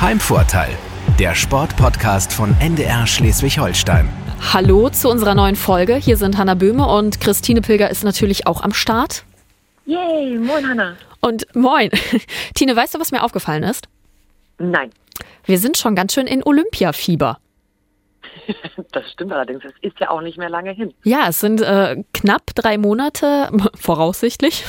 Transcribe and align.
Heimvorteil, 0.00 0.70
der 1.18 1.34
Sportpodcast 1.34 2.32
von 2.32 2.54
NDR 2.60 3.04
Schleswig-Holstein. 3.04 4.08
Hallo 4.52 4.90
zu 4.90 5.08
unserer 5.10 5.34
neuen 5.34 5.56
Folge. 5.56 5.96
Hier 5.96 6.16
sind 6.16 6.38
Hanna 6.38 6.54
Böhme 6.54 6.86
und 6.86 7.20
Christine 7.20 7.62
Pilger 7.62 7.90
ist 7.90 8.04
natürlich 8.04 8.46
auch 8.46 8.62
am 8.62 8.72
Start. 8.72 9.24
Yay, 9.86 10.38
moin 10.38 10.68
Hanna. 10.68 10.94
Und 11.18 11.52
moin. 11.56 11.90
Tine, 12.54 12.76
weißt 12.76 12.94
du, 12.94 13.00
was 13.00 13.10
mir 13.10 13.24
aufgefallen 13.24 13.64
ist? 13.64 13.88
Nein. 14.58 14.90
Wir 15.44 15.58
sind 15.58 15.76
schon 15.76 15.96
ganz 15.96 16.14
schön 16.14 16.28
in 16.28 16.44
Olympiafieber. 16.44 17.38
Das 18.92 19.10
stimmt 19.12 19.32
allerdings. 19.32 19.62
Es 19.64 19.72
ist 19.82 20.00
ja 20.00 20.10
auch 20.10 20.22
nicht 20.22 20.38
mehr 20.38 20.48
lange 20.48 20.70
hin. 20.70 20.94
Ja, 21.02 21.26
es 21.28 21.40
sind 21.40 21.60
äh, 21.60 22.02
knapp 22.14 22.46
drei 22.54 22.78
Monate, 22.78 23.50
voraussichtlich. 23.74 24.64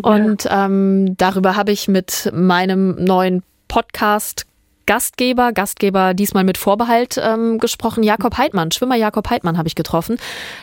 Und 0.00 0.46
ähm, 0.48 1.16
darüber 1.16 1.56
habe 1.56 1.72
ich 1.72 1.86
mit 1.88 2.30
meinem 2.32 3.04
neuen 3.04 3.42
Podcast 3.68 4.46
Gastgeber, 4.86 5.52
Gastgeber 5.52 6.14
diesmal 6.14 6.44
mit 6.44 6.58
Vorbehalt 6.58 7.18
ähm, 7.22 7.58
gesprochen, 7.58 8.02
Jakob 8.02 8.36
Heidmann, 8.36 8.70
Schwimmer 8.70 8.96
Jakob 8.96 9.30
Heidmann 9.30 9.56
habe 9.56 9.68
ich 9.68 9.74
getroffen. 9.74 10.18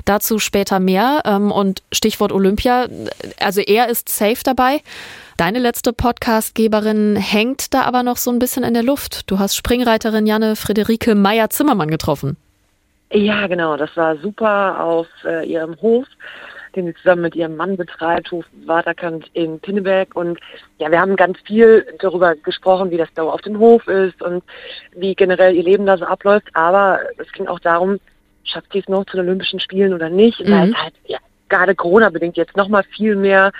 Dazu 0.05 0.37
später 0.37 0.79
mehr 0.79 1.23
ähm, 1.25 1.51
und 1.51 1.81
Stichwort 1.91 2.31
Olympia. 2.31 2.87
Also 3.39 3.61
er 3.61 3.89
ist 3.89 4.09
safe 4.09 4.43
dabei. 4.43 4.81
Deine 5.37 5.59
letzte 5.59 5.91
Podcastgeberin 5.91 7.15
hängt 7.15 7.73
da 7.73 7.81
aber 7.81 8.03
noch 8.03 8.17
so 8.17 8.29
ein 8.31 8.39
bisschen 8.39 8.63
in 8.63 8.75
der 8.75 8.83
Luft. 8.83 9.29
Du 9.31 9.39
hast 9.39 9.55
Springreiterin 9.55 10.27
Janne 10.27 10.55
Friederike 10.55 11.15
Meyer-Zimmermann 11.15 11.89
getroffen. 11.89 12.37
Ja, 13.11 13.47
genau. 13.47 13.75
Das 13.75 13.89
war 13.97 14.17
super 14.17 14.83
auf 14.83 15.07
äh, 15.25 15.45
ihrem 15.45 15.75
Hof 15.81 16.05
den 16.75 16.87
sie 16.87 16.95
zusammen 16.95 17.23
mit 17.23 17.35
ihrem 17.35 17.55
Mann 17.55 17.77
betreibt, 17.77 18.31
Hof 18.31 18.45
Waterkant 18.65 19.29
in 19.33 19.59
Pinneberg. 19.59 20.15
Und 20.15 20.39
ja, 20.77 20.91
wir 20.91 20.99
haben 20.99 21.15
ganz 21.15 21.39
viel 21.41 21.85
darüber 21.99 22.35
gesprochen, 22.35 22.91
wie 22.91 22.97
das 22.97 23.09
da 23.15 23.23
auf 23.23 23.41
dem 23.41 23.59
Hof 23.59 23.87
ist 23.87 24.21
und 24.21 24.43
wie 24.95 25.15
generell 25.15 25.55
ihr 25.55 25.63
Leben 25.63 25.85
da 25.85 25.97
so 25.97 26.05
abläuft. 26.05 26.47
Aber 26.53 26.99
es 27.17 27.31
ging 27.33 27.47
auch 27.47 27.59
darum, 27.59 27.99
schafft 28.43 28.71
sie 28.73 28.79
es 28.79 28.87
noch 28.87 29.05
zu 29.05 29.17
den 29.17 29.27
Olympischen 29.27 29.59
Spielen 29.59 29.93
oder 29.93 30.09
nicht? 30.09 30.39
Mhm. 30.39 30.49
Da 30.49 30.63
ist 30.63 30.77
halt 30.77 30.93
ja, 31.05 31.17
gerade 31.49 31.75
Corona-bedingt 31.75 32.37
jetzt 32.37 32.57
nochmal 32.57 32.83
viel 32.83 33.15
mehr 33.15 33.51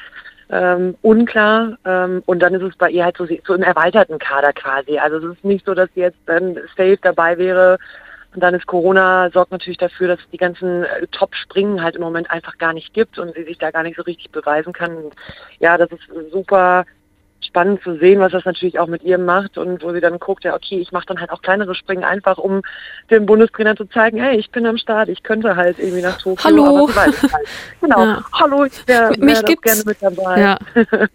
ähm, 0.50 0.96
unklar. 1.02 1.78
Ähm, 1.86 2.24
und 2.26 2.40
dann 2.40 2.54
ist 2.54 2.64
es 2.64 2.76
bei 2.76 2.90
ihr 2.90 3.06
halt 3.06 3.18
so, 3.18 3.28
so 3.46 3.54
im 3.54 3.64
erweiterten 3.64 4.20
Kader 4.20 4.54
quasi. 4.54 4.98
Also 4.98 5.18
es 5.18 5.38
ist 5.38 5.46
nicht 5.46 5.66
so, 5.66 5.74
dass 5.74 5.90
sie 5.96 6.02
jetzt 6.02 6.20
dann 6.26 6.56
safe 6.76 7.00
dabei 7.02 7.38
wäre, 7.38 7.78
und 8.34 8.42
dann 8.42 8.54
ist 8.54 8.66
Corona, 8.66 9.30
sorgt 9.32 9.52
natürlich 9.52 9.78
dafür, 9.78 10.08
dass 10.08 10.20
es 10.20 10.30
die 10.30 10.38
ganzen 10.38 10.84
äh, 10.84 11.08
Top-Springen 11.12 11.82
halt 11.82 11.96
im 11.96 12.02
Moment 12.02 12.32
einfach 12.32 12.58
gar 12.58 12.74
nicht 12.74 12.94
gibt 12.94 13.20
und 13.20 13.36
sie 13.36 13.44
sich 13.44 13.58
da 13.58 13.72
gar 13.72 13.84
nicht 13.84 13.98
so 13.98 14.04
richtig 14.04 14.32
beweisen 14.32 14.72
kann. 14.72 15.12
Ja, 15.60 15.78
das 15.78 15.90
ist 15.92 16.32
super 16.32 16.86
spannend 17.46 17.82
zu 17.84 17.98
sehen, 17.98 18.20
was 18.20 18.32
das 18.32 18.46
natürlich 18.46 18.80
auch 18.80 18.88
mit 18.88 19.04
ihr 19.04 19.18
macht 19.18 19.58
und 19.58 19.84
wo 19.84 19.92
sie 19.92 20.02
dann 20.02 20.20
guckt, 20.20 20.44
ja 20.44 20.56
okay, 20.56 20.80
ich 20.80 20.92
mache 20.92 21.06
dann 21.08 21.20
halt 21.20 21.32
auch 21.32 21.42
kleinere 21.42 21.76
Springen 21.76 22.04
einfach, 22.04 22.38
um 22.38 22.62
dem 23.10 23.26
Bundestrainer 23.26 23.76
zu 23.76 23.86
zeigen, 23.86 24.18
hey, 24.18 24.38
ich 24.38 24.52
bin 24.52 24.66
am 24.66 24.78
Start, 24.78 25.10
ich 25.10 25.24
könnte 25.24 25.56
halt 25.56 25.80
irgendwie 25.80 26.02
nach 26.02 26.18
Tokio. 26.18 26.44
Hallo. 26.44 26.90
Halt. 26.96 27.16
Genau, 27.82 28.04
ja. 28.06 28.24
hallo, 28.34 28.66
ich 28.66 28.88
wäre 28.88 29.10
wär 29.18 29.44
gerne 29.44 29.84
mit 29.86 29.98
dabei. 30.02 30.40
Ja. 30.40 30.58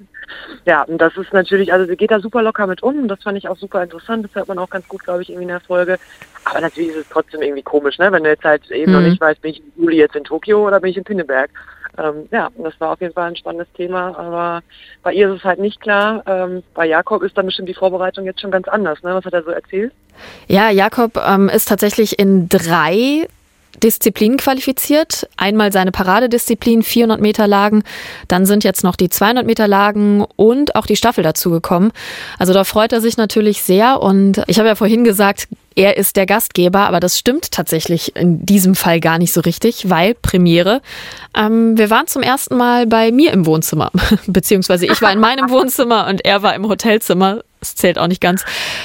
ja, 0.65 0.83
und 0.83 0.99
das 0.99 1.17
ist 1.17 1.33
natürlich, 1.33 1.73
also 1.73 1.87
sie 1.87 1.97
geht 1.97 2.11
da 2.11 2.21
super 2.21 2.43
locker 2.43 2.67
mit 2.67 2.83
um 2.83 2.99
und 3.03 3.09
das 3.09 3.23
fand 3.23 3.39
ich 3.39 3.49
auch 3.49 3.57
super 3.57 3.83
interessant, 3.83 4.25
das 4.25 4.35
hört 4.35 4.49
man 4.49 4.59
auch 4.59 4.71
ganz 4.71 4.87
gut, 4.89 5.05
glaube 5.05 5.23
ich, 5.23 5.29
irgendwie 5.31 5.45
in 5.45 5.49
der 5.49 5.61
Folge. 5.61 5.99
Aber 6.45 6.61
natürlich 6.61 6.91
ist 6.91 6.97
es 6.97 7.09
trotzdem 7.09 7.43
irgendwie 7.43 7.63
komisch, 7.63 7.99
ne? 7.99 8.11
wenn 8.13 8.25
du 8.25 8.31
jetzt 8.31 8.45
halt 8.45 8.71
eben 8.71 8.93
mhm. 8.93 8.99
noch 8.99 9.09
nicht 9.09 9.21
weißt, 9.21 9.41
bin 9.43 9.53
ich 9.53 9.61
im 9.61 9.83
Juli 9.83 9.97
jetzt 9.97 10.17
in 10.17 10.25
Tokio 10.25 10.67
oder 10.67 10.81
bin 10.81 10.91
ich 10.91 10.97
in 10.97 11.05
Pinneberg. 11.05 11.51
Ähm, 11.99 12.29
ja, 12.31 12.49
das 12.59 12.79
war 12.81 12.93
auf 12.93 13.01
jeden 13.01 13.15
Fall 13.15 13.29
ein 13.29 13.37
spannendes 13.37 13.73
Thema, 13.75 14.17
aber 14.19 14.63
bei 15.03 15.13
ihr 15.13 15.31
ist 15.31 15.39
es 15.39 15.45
halt 15.45 15.59
nicht 15.59 15.81
klar. 15.81 16.23
Ähm, 16.27 16.63
bei 16.75 16.87
Jakob 16.87 17.23
ist 17.23 17.37
dann 17.37 17.47
bestimmt 17.47 17.69
die 17.69 17.75
Vorbereitung 17.75 18.25
jetzt 18.25 18.41
schon 18.41 18.51
ganz 18.51 18.69
anders. 18.69 19.03
Ne? 19.03 19.15
Was 19.15 19.25
hat 19.25 19.33
er 19.33 19.43
so 19.43 19.51
erzählt? 19.51 19.93
Ja, 20.49 20.71
Jakob 20.71 21.17
ähm, 21.17 21.49
ist 21.49 21.69
tatsächlich 21.69 22.19
in 22.19 22.49
drei 22.49 23.27
Disziplinen 23.83 24.39
qualifiziert. 24.39 25.29
Einmal 25.37 25.73
seine 25.73 25.93
Paradedisziplin, 25.93 26.83
400 26.83 27.21
Meter 27.21 27.47
Lagen. 27.47 27.83
Dann 28.29 28.47
sind 28.47 28.65
jetzt 28.65 28.85
noch 28.85 28.97
die 28.97 29.09
200 29.09 29.47
Meter 29.47 29.69
Lagen 29.69 30.25
und 30.37 30.75
auch 30.75 30.87
die 30.87 30.97
Staffel 30.97 31.23
dazugekommen. 31.23 31.93
Also 32.39 32.53
da 32.53 32.65
freut 32.65 32.93
er 32.93 33.01
sich 33.01 33.17
natürlich 33.17 33.63
sehr. 33.63 34.03
Und 34.03 34.43
ich 34.47 34.59
habe 34.59 34.69
ja 34.69 34.75
vorhin 34.75 35.05
gesagt, 35.05 35.49
er 35.77 35.99
ist 35.99 36.17
der 36.17 36.25
Gastgeber, 36.25 36.81
aber 36.81 37.01
das 37.01 37.19
stimmt 37.19 37.53
tatsächlich 37.53 38.17
in 38.17 38.45
diesem 38.47 38.75
Fall 38.75 38.99
gar 38.99 39.19
nicht 39.19 39.33
so 39.33 39.43
richtig, 39.43 39.91
weil 39.91 40.15
Premiere. 40.15 40.81
Ähm, 41.37 41.77
wir 41.77 41.91
waren 41.91 42.07
zum 42.07 42.23
ersten 42.23 42.57
Mal 42.57 42.87
bei 42.87 43.13
mir 43.13 43.33
im 43.33 43.45
Wohnzimmer, 43.45 43.93
beziehungsweise 44.27 44.87
ich 44.87 45.03
war 45.03 45.13
in 45.13 45.21
meinem 45.21 45.51
Wohnzimmer 45.51 46.07
und 46.09 46.25
er 46.25 46.43
war 46.43 46.55
im 46.55 46.67
Hotelzimmer. 46.67 47.43
Das 47.61 47.75
zählt 47.75 47.99
auch 47.99 48.07
nicht 48.07 48.21
ganz. 48.21 48.45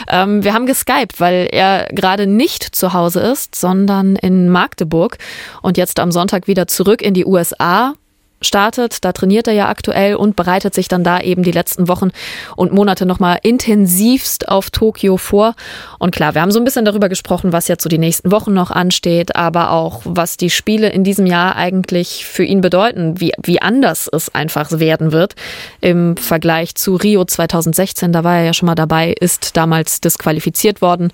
Ähm, 0.09 0.43
wir 0.43 0.53
haben 0.53 0.65
geskypt, 0.65 1.19
weil 1.19 1.47
er 1.51 1.87
gerade 1.91 2.27
nicht 2.27 2.63
zu 2.63 2.93
Hause 2.93 3.19
ist, 3.19 3.55
sondern 3.55 4.15
in 4.15 4.49
Magdeburg 4.49 5.17
und 5.61 5.77
jetzt 5.77 5.99
am 5.99 6.11
Sonntag 6.11 6.47
wieder 6.47 6.67
zurück 6.67 7.01
in 7.01 7.13
die 7.13 7.25
USA 7.25 7.93
startet. 8.41 9.03
Da 9.05 9.11
trainiert 9.11 9.47
er 9.47 9.53
ja 9.53 9.69
aktuell 9.69 10.15
und 10.15 10.35
bereitet 10.35 10.73
sich 10.73 10.87
dann 10.87 11.03
da 11.03 11.19
eben 11.19 11.43
die 11.43 11.51
letzten 11.51 11.87
Wochen 11.87 12.09
und 12.55 12.73
Monate 12.73 13.05
nochmal 13.05 13.39
intensivst 13.43 14.49
auf 14.49 14.69
Tokio 14.69 15.17
vor. 15.17 15.55
Und 15.99 16.13
klar, 16.13 16.35
wir 16.35 16.41
haben 16.41 16.51
so 16.51 16.59
ein 16.59 16.65
bisschen 16.65 16.85
darüber 16.85 17.09
gesprochen, 17.09 17.53
was 17.53 17.67
jetzt 17.67 17.83
so 17.83 17.89
die 17.89 17.97
nächsten 17.97 18.31
Wochen 18.31 18.53
noch 18.53 18.71
ansteht, 18.71 19.35
aber 19.35 19.71
auch, 19.71 20.01
was 20.03 20.37
die 20.37 20.49
Spiele 20.49 20.89
in 20.89 21.03
diesem 21.03 21.25
Jahr 21.25 21.55
eigentlich 21.55 22.25
für 22.25 22.43
ihn 22.43 22.61
bedeuten, 22.61 23.19
wie, 23.19 23.31
wie 23.41 23.61
anders 23.61 24.09
es 24.11 24.33
einfach 24.33 24.79
werden 24.79 25.11
wird 25.11 25.35
im 25.79 26.17
Vergleich 26.17 26.75
zu 26.75 26.95
Rio 26.95 27.25
2016. 27.25 28.11
Da 28.11 28.23
war 28.23 28.37
er 28.37 28.45
ja 28.45 28.53
schon 28.53 28.67
mal 28.67 28.75
dabei, 28.75 29.13
ist 29.19 29.55
damals 29.57 30.01
disqualifiziert 30.01 30.81
worden. 30.81 31.11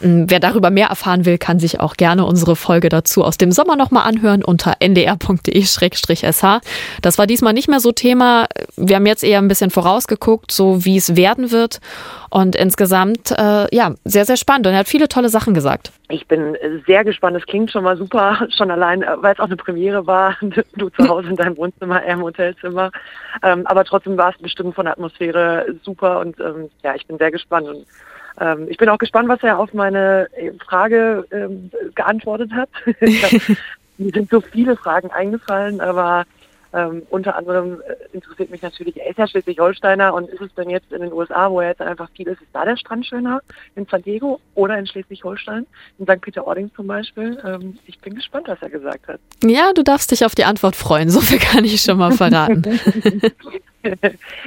Hm, 0.00 0.30
wer 0.30 0.40
darüber 0.40 0.70
mehr 0.70 0.88
erfahren 0.88 1.24
will, 1.24 1.38
kann 1.38 1.58
sich 1.58 1.80
auch 1.80 1.96
gerne 1.96 2.24
unsere 2.24 2.56
Folge 2.56 2.88
dazu 2.88 3.24
aus 3.24 3.38
dem 3.38 3.52
Sommer 3.52 3.76
nochmal 3.76 4.04
anhören 4.06 4.44
unter 4.44 4.76
ndr.de-sh. 4.80 5.80
Das 7.02 7.18
war 7.18 7.26
diesmal 7.26 7.52
nicht 7.52 7.68
mehr 7.68 7.80
so 7.80 7.92
Thema. 7.92 8.46
Wir 8.76 8.96
haben 8.96 9.06
jetzt 9.06 9.24
eher 9.24 9.38
ein 9.38 9.48
bisschen 9.48 9.70
vorausgeguckt, 9.70 10.52
so 10.52 10.84
wie 10.84 10.96
es 10.96 11.16
werden 11.16 11.50
wird. 11.50 11.80
Und 12.30 12.54
insgesamt, 12.54 13.32
äh, 13.32 13.74
ja, 13.74 13.94
sehr, 14.04 14.24
sehr 14.24 14.36
spannend. 14.36 14.66
Und 14.66 14.72
er 14.72 14.80
hat 14.80 14.88
viele 14.88 15.08
tolle 15.08 15.28
Sachen 15.28 15.52
gesagt. 15.52 15.92
Ich 16.08 16.26
bin 16.28 16.56
sehr 16.86 17.04
gespannt. 17.04 17.36
Es 17.36 17.46
klingt 17.46 17.70
schon 17.70 17.84
mal 17.84 17.96
super, 17.96 18.46
schon 18.56 18.70
allein, 18.70 19.02
äh, 19.02 19.16
weil 19.16 19.34
es 19.34 19.40
auch 19.40 19.46
eine 19.46 19.56
Premiere 19.56 20.06
war. 20.06 20.36
Du 20.76 20.88
zu 20.90 21.08
Hause 21.08 21.28
in 21.28 21.36
deinem 21.36 21.56
Wohnzimmer, 21.56 22.02
er 22.02 22.14
im 22.14 22.22
Hotelzimmer. 22.22 22.90
Ähm, 23.42 23.66
aber 23.66 23.84
trotzdem 23.84 24.16
war 24.16 24.30
es 24.30 24.38
bestimmt 24.38 24.74
von 24.74 24.84
der 24.84 24.92
Atmosphäre 24.92 25.66
super. 25.82 26.20
Und 26.20 26.38
ähm, 26.40 26.70
ja, 26.82 26.94
ich 26.94 27.06
bin 27.06 27.18
sehr 27.18 27.30
gespannt. 27.30 27.68
Und 27.68 27.86
ähm, 28.40 28.66
ich 28.68 28.76
bin 28.76 28.88
auch 28.88 28.98
gespannt, 28.98 29.28
was 29.28 29.42
er 29.42 29.58
auf 29.58 29.72
meine 29.74 30.28
äh, 30.36 30.52
Frage 30.64 31.26
ähm, 31.30 31.70
geantwortet 31.94 32.52
hat. 32.52 32.68
Mir 33.98 34.10
sind 34.12 34.30
so 34.30 34.40
viele 34.40 34.76
Fragen 34.76 35.10
eingefallen, 35.10 35.80
aber 35.80 36.24
ähm, 36.72 37.02
unter 37.10 37.36
anderem 37.36 37.80
äh, 37.80 38.14
interessiert 38.14 38.50
mich 38.50 38.62
natürlich, 38.62 38.96
er 38.96 39.10
ist 39.10 39.18
ja 39.18 39.26
Schleswig-Holsteiner 39.26 40.14
und 40.14 40.28
ist 40.28 40.40
es 40.40 40.54
denn 40.54 40.70
jetzt 40.70 40.92
in 40.92 41.00
den 41.00 41.12
USA, 41.12 41.50
wo 41.50 41.60
er 41.60 41.68
jetzt 41.68 41.82
einfach 41.82 42.08
viel 42.10 42.28
ist, 42.28 42.40
ist 42.40 42.50
da 42.52 42.64
der 42.64 42.76
Strand 42.76 43.06
schöner? 43.06 43.40
In 43.74 43.86
San 43.86 44.02
Diego 44.02 44.40
oder 44.54 44.78
in 44.78 44.86
Schleswig-Holstein? 44.86 45.66
In 45.98 46.06
St. 46.06 46.20
Peter-Ording 46.20 46.70
zum 46.74 46.86
Beispiel? 46.86 47.38
Ähm, 47.44 47.78
ich 47.86 47.98
bin 47.98 48.14
gespannt, 48.14 48.48
was 48.48 48.62
er 48.62 48.70
gesagt 48.70 49.08
hat. 49.08 49.20
Ja, 49.44 49.72
du 49.72 49.82
darfst 49.82 50.10
dich 50.10 50.24
auf 50.24 50.34
die 50.34 50.44
Antwort 50.44 50.76
freuen. 50.76 51.10
So 51.10 51.20
viel 51.20 51.38
kann 51.38 51.64
ich 51.64 51.80
schon 51.82 51.98
mal 51.98 52.12
verraten. 52.12 52.62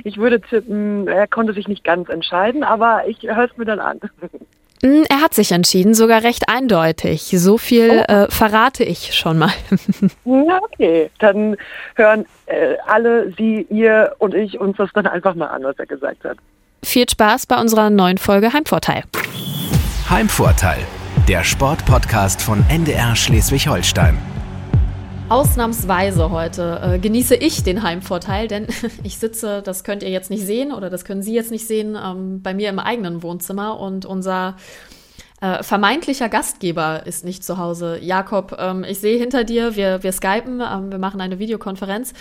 ich 0.04 0.18
würde 0.18 0.40
tippen, 0.40 1.08
er 1.08 1.28
konnte 1.28 1.54
sich 1.54 1.68
nicht 1.68 1.84
ganz 1.84 2.10
entscheiden, 2.10 2.64
aber 2.64 3.08
ich 3.08 3.22
höre 3.24 3.50
es 3.50 3.58
mir 3.58 3.66
dann 3.66 3.80
an. 3.80 4.00
Hm, 4.84 5.06
er 5.10 5.22
hat 5.22 5.34
sich 5.34 5.54
entschieden, 5.54 5.94
sogar 5.94 6.24
recht 6.24 6.50
eindeutig. 6.50 7.34
So 7.38 7.58
viel 7.58 8.06
oh. 8.08 8.12
äh, 8.12 8.28
verrate 8.30 8.84
ich 8.84 9.16
schon 9.16 9.40
mal. 9.40 9.54
Ja, 10.26 10.60
okay. 10.62 11.10
Dann 11.20 11.56
hören 11.96 12.26
äh, 12.48 12.76
alle, 12.86 13.32
Sie, 13.38 13.66
ihr 13.70 14.16
und 14.20 14.34
ich 14.34 14.60
uns 14.60 14.78
das 14.78 14.90
dann 14.94 15.08
einfach 15.08 15.36
mal 15.36 15.48
an, 15.48 15.64
was 15.64 15.78
er 15.78 15.86
gesagt 15.86 16.24
hat. 16.24 16.38
Viel 16.84 17.08
Spaß 17.10 17.46
bei 17.46 17.60
unserer 17.60 17.90
neuen 17.90 18.18
Folge 18.18 18.52
Heimvorteil. 18.52 19.04
Heimvorteil, 20.10 20.80
der 21.28 21.44
Sportpodcast 21.44 22.42
von 22.42 22.64
NDR 22.70 23.16
Schleswig-Holstein. 23.16 24.33
Ausnahmsweise 25.34 26.30
heute 26.30 26.80
äh, 26.84 27.00
genieße 27.00 27.34
ich 27.34 27.64
den 27.64 27.82
Heimvorteil, 27.82 28.48
denn 28.48 28.68
ich 29.04 29.18
sitze, 29.18 29.64
das 29.64 29.84
könnt 29.84 30.04
ihr 30.04 30.12
jetzt 30.12 30.30
nicht 30.30 30.46
sehen 30.46 30.72
oder 30.72 30.92
das 30.92 31.06
können 31.06 31.24
Sie 31.24 31.34
jetzt 31.34 31.50
nicht 31.50 31.66
sehen, 31.66 31.98
ähm, 32.00 32.44
bei 32.44 32.54
mir 32.54 32.70
im 32.70 32.78
eigenen 32.78 33.24
Wohnzimmer 33.24 33.80
und 33.80 34.06
unser 34.06 34.58
äh, 35.42 35.64
vermeintlicher 35.64 36.30
Gastgeber 36.30 37.08
ist 37.08 37.26
nicht 37.26 37.44
zu 37.44 37.58
Hause. 37.58 37.98
Jakob, 38.00 38.56
ähm, 38.60 38.86
ich 38.88 39.00
sehe 39.00 39.18
hinter 39.18 39.44
dir, 39.44 39.76
wir, 39.76 40.04
wir 40.04 40.12
skypen, 40.12 40.62
ähm, 40.62 40.92
wir 40.92 41.00
machen 41.00 41.20
eine 41.20 41.40
Videokonferenz. 41.40 42.14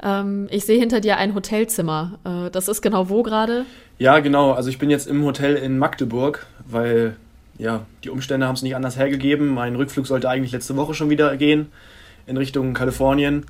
Ähm, 0.00 0.46
ich 0.52 0.64
sehe 0.64 0.78
hinter 0.78 1.00
dir 1.00 1.16
ein 1.16 1.34
Hotelzimmer. 1.34 2.20
Äh, 2.24 2.50
das 2.52 2.68
ist 2.68 2.82
genau 2.82 3.08
wo 3.08 3.24
gerade? 3.24 3.66
Ja, 3.98 4.20
genau. 4.20 4.52
Also 4.52 4.70
ich 4.70 4.78
bin 4.78 4.90
jetzt 4.90 5.08
im 5.08 5.24
Hotel 5.24 5.56
in 5.56 5.76
Magdeburg, 5.76 6.46
weil 6.68 7.16
ja, 7.58 7.84
die 8.04 8.10
Umstände 8.10 8.46
haben 8.46 8.54
es 8.54 8.62
nicht 8.62 8.76
anders 8.76 8.96
hergegeben. 8.96 9.48
Mein 9.48 9.74
Rückflug 9.74 10.06
sollte 10.06 10.28
eigentlich 10.28 10.52
letzte 10.52 10.76
Woche 10.76 10.94
schon 10.94 11.10
wieder 11.10 11.36
gehen 11.36 11.72
in 12.26 12.36
Richtung 12.36 12.74
Kalifornien. 12.74 13.46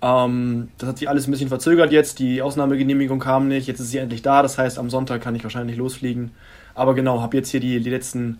Ähm, 0.00 0.68
das 0.78 0.88
hat 0.88 0.98
sich 0.98 1.08
alles 1.08 1.26
ein 1.26 1.30
bisschen 1.30 1.48
verzögert 1.48 1.92
jetzt. 1.92 2.18
Die 2.18 2.42
Ausnahmegenehmigung 2.42 3.18
kam 3.18 3.48
nicht. 3.48 3.66
Jetzt 3.66 3.80
ist 3.80 3.90
sie 3.90 3.98
endlich 3.98 4.22
da. 4.22 4.42
Das 4.42 4.58
heißt, 4.58 4.78
am 4.78 4.90
Sonntag 4.90 5.20
kann 5.22 5.34
ich 5.34 5.42
wahrscheinlich 5.42 5.76
losfliegen. 5.76 6.32
Aber 6.74 6.94
genau, 6.94 7.20
habe 7.20 7.36
jetzt 7.36 7.50
hier 7.50 7.60
die, 7.60 7.80
die 7.80 7.90
letzten 7.90 8.38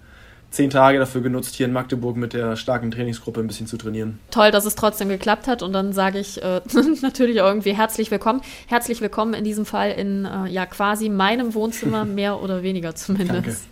zehn 0.50 0.70
Tage 0.70 0.98
dafür 0.98 1.20
genutzt, 1.20 1.54
hier 1.56 1.66
in 1.66 1.72
Magdeburg 1.72 2.16
mit 2.16 2.32
der 2.32 2.56
starken 2.56 2.90
Trainingsgruppe 2.90 3.40
ein 3.40 3.46
bisschen 3.46 3.66
zu 3.66 3.76
trainieren. 3.76 4.18
Toll, 4.30 4.50
dass 4.50 4.64
es 4.64 4.76
trotzdem 4.76 5.08
geklappt 5.08 5.46
hat. 5.46 5.62
Und 5.62 5.72
dann 5.72 5.92
sage 5.92 6.18
ich 6.18 6.42
äh, 6.42 6.60
natürlich 7.02 7.36
irgendwie 7.36 7.74
herzlich 7.74 8.10
willkommen. 8.10 8.40
Herzlich 8.66 9.00
willkommen 9.00 9.34
in 9.34 9.44
diesem 9.44 9.66
Fall 9.66 9.90
in 9.90 10.24
äh, 10.24 10.48
ja 10.48 10.66
quasi 10.66 11.08
meinem 11.08 11.54
Wohnzimmer, 11.54 12.04
mehr 12.06 12.42
oder 12.42 12.62
weniger 12.62 12.94
zumindest. 12.94 13.66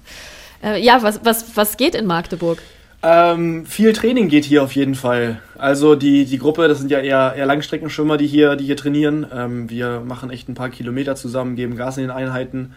Äh, 0.62 0.82
ja, 0.82 1.02
was, 1.02 1.24
was, 1.24 1.56
was 1.56 1.76
geht 1.76 1.94
in 1.94 2.06
Magdeburg? 2.06 2.60
Ähm, 3.08 3.66
viel 3.66 3.92
Training 3.92 4.28
geht 4.28 4.44
hier 4.44 4.64
auf 4.64 4.72
jeden 4.72 4.96
Fall. 4.96 5.40
Also 5.56 5.94
die, 5.94 6.24
die 6.24 6.38
Gruppe, 6.38 6.66
das 6.66 6.80
sind 6.80 6.90
ja 6.90 6.98
eher, 6.98 7.34
eher 7.36 7.46
Langstreckenschwimmer, 7.46 8.16
die 8.16 8.26
hier, 8.26 8.56
die 8.56 8.64
hier 8.64 8.76
trainieren. 8.76 9.24
Ähm, 9.32 9.70
wir 9.70 10.00
machen 10.00 10.28
echt 10.28 10.48
ein 10.48 10.54
paar 10.54 10.70
Kilometer 10.70 11.14
zusammen, 11.14 11.54
geben 11.54 11.76
Gas 11.76 11.98
in 11.98 12.02
den 12.02 12.10
Einheiten. 12.10 12.72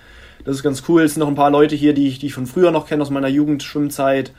Das 0.45 0.55
ist 0.55 0.61
ganz 0.61 0.83
cool. 0.87 1.01
Es 1.01 1.15
sind 1.15 1.21
noch 1.21 1.29
ein 1.29 1.35
paar 1.35 1.49
Leute 1.49 1.75
hier, 1.75 1.95
die 1.95 2.07
ich, 2.07 2.19
die 2.19 2.27
ich 2.27 2.35
von 2.35 2.45
früher 2.45 2.69
noch 2.69 2.85
kenne, 2.85 3.01
aus 3.01 3.09
meiner 3.09 3.27
Jugendschwimmzeit. 3.27 4.31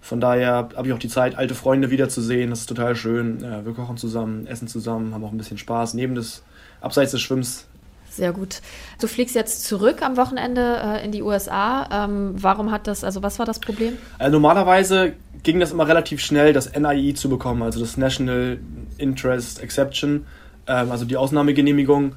Von 0.00 0.18
daher 0.18 0.70
habe 0.76 0.88
ich 0.88 0.94
auch 0.94 0.98
die 0.98 1.08
Zeit, 1.08 1.36
alte 1.36 1.54
Freunde 1.54 1.90
wiederzusehen. 1.90 2.48
Das 2.48 2.60
ist 2.60 2.66
total 2.66 2.96
schön. 2.96 3.40
Ja, 3.42 3.66
wir 3.66 3.74
kochen 3.74 3.98
zusammen, 3.98 4.46
essen 4.46 4.66
zusammen, 4.66 5.12
haben 5.12 5.24
auch 5.24 5.32
ein 5.32 5.38
bisschen 5.38 5.58
Spaß. 5.58 5.92
Neben 5.92 6.14
des, 6.14 6.42
abseits 6.80 7.10
des 7.10 7.20
Schwimmens 7.20 7.66
sehr 8.16 8.32
gut. 8.32 8.60
Du 9.00 9.06
fliegst 9.06 9.34
jetzt 9.34 9.64
zurück 9.64 10.02
am 10.02 10.16
Wochenende 10.16 10.80
äh, 10.82 11.04
in 11.04 11.12
die 11.12 11.22
USA. 11.22 12.04
Ähm, 12.04 12.34
warum 12.36 12.70
hat 12.70 12.86
das, 12.86 13.04
also 13.04 13.22
was 13.22 13.38
war 13.38 13.46
das 13.46 13.58
Problem? 13.58 13.98
Also 14.18 14.32
normalerweise 14.32 15.14
ging 15.42 15.60
das 15.60 15.72
immer 15.72 15.86
relativ 15.86 16.20
schnell, 16.20 16.52
das 16.52 16.72
NIE 16.72 17.14
zu 17.14 17.28
bekommen, 17.28 17.62
also 17.62 17.80
das 17.80 17.96
National 17.96 18.58
Interest 18.98 19.62
Exception, 19.62 20.26
ähm, 20.66 20.90
also 20.90 21.04
die 21.04 21.16
Ausnahmegenehmigung. 21.16 22.14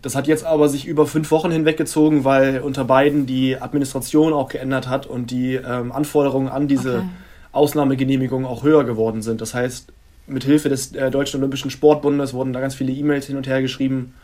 Das 0.00 0.14
hat 0.14 0.28
jetzt 0.28 0.44
aber 0.44 0.68
sich 0.68 0.86
über 0.86 1.06
fünf 1.06 1.30
Wochen 1.32 1.50
hinweggezogen, 1.50 2.24
weil 2.24 2.60
unter 2.60 2.84
beiden 2.84 3.26
die 3.26 3.60
Administration 3.60 4.32
auch 4.32 4.48
geändert 4.48 4.88
hat 4.88 5.06
und 5.06 5.30
die 5.32 5.56
ähm, 5.56 5.90
Anforderungen 5.90 6.48
an 6.48 6.68
diese 6.68 6.98
okay. 6.98 7.08
Ausnahmegenehmigung 7.52 8.46
auch 8.46 8.62
höher 8.62 8.84
geworden 8.84 9.22
sind. 9.22 9.40
Das 9.40 9.54
heißt, 9.54 9.92
mit 10.28 10.44
Hilfe 10.44 10.68
des 10.68 10.94
äh, 10.94 11.10
Deutschen 11.10 11.40
Olympischen 11.40 11.70
Sportbundes 11.70 12.32
wurden 12.34 12.52
da 12.52 12.60
ganz 12.60 12.74
viele 12.74 12.92
E-Mails 12.92 13.26
hin 13.26 13.36
und 13.36 13.46
her 13.48 13.60
geschrieben 13.60 14.14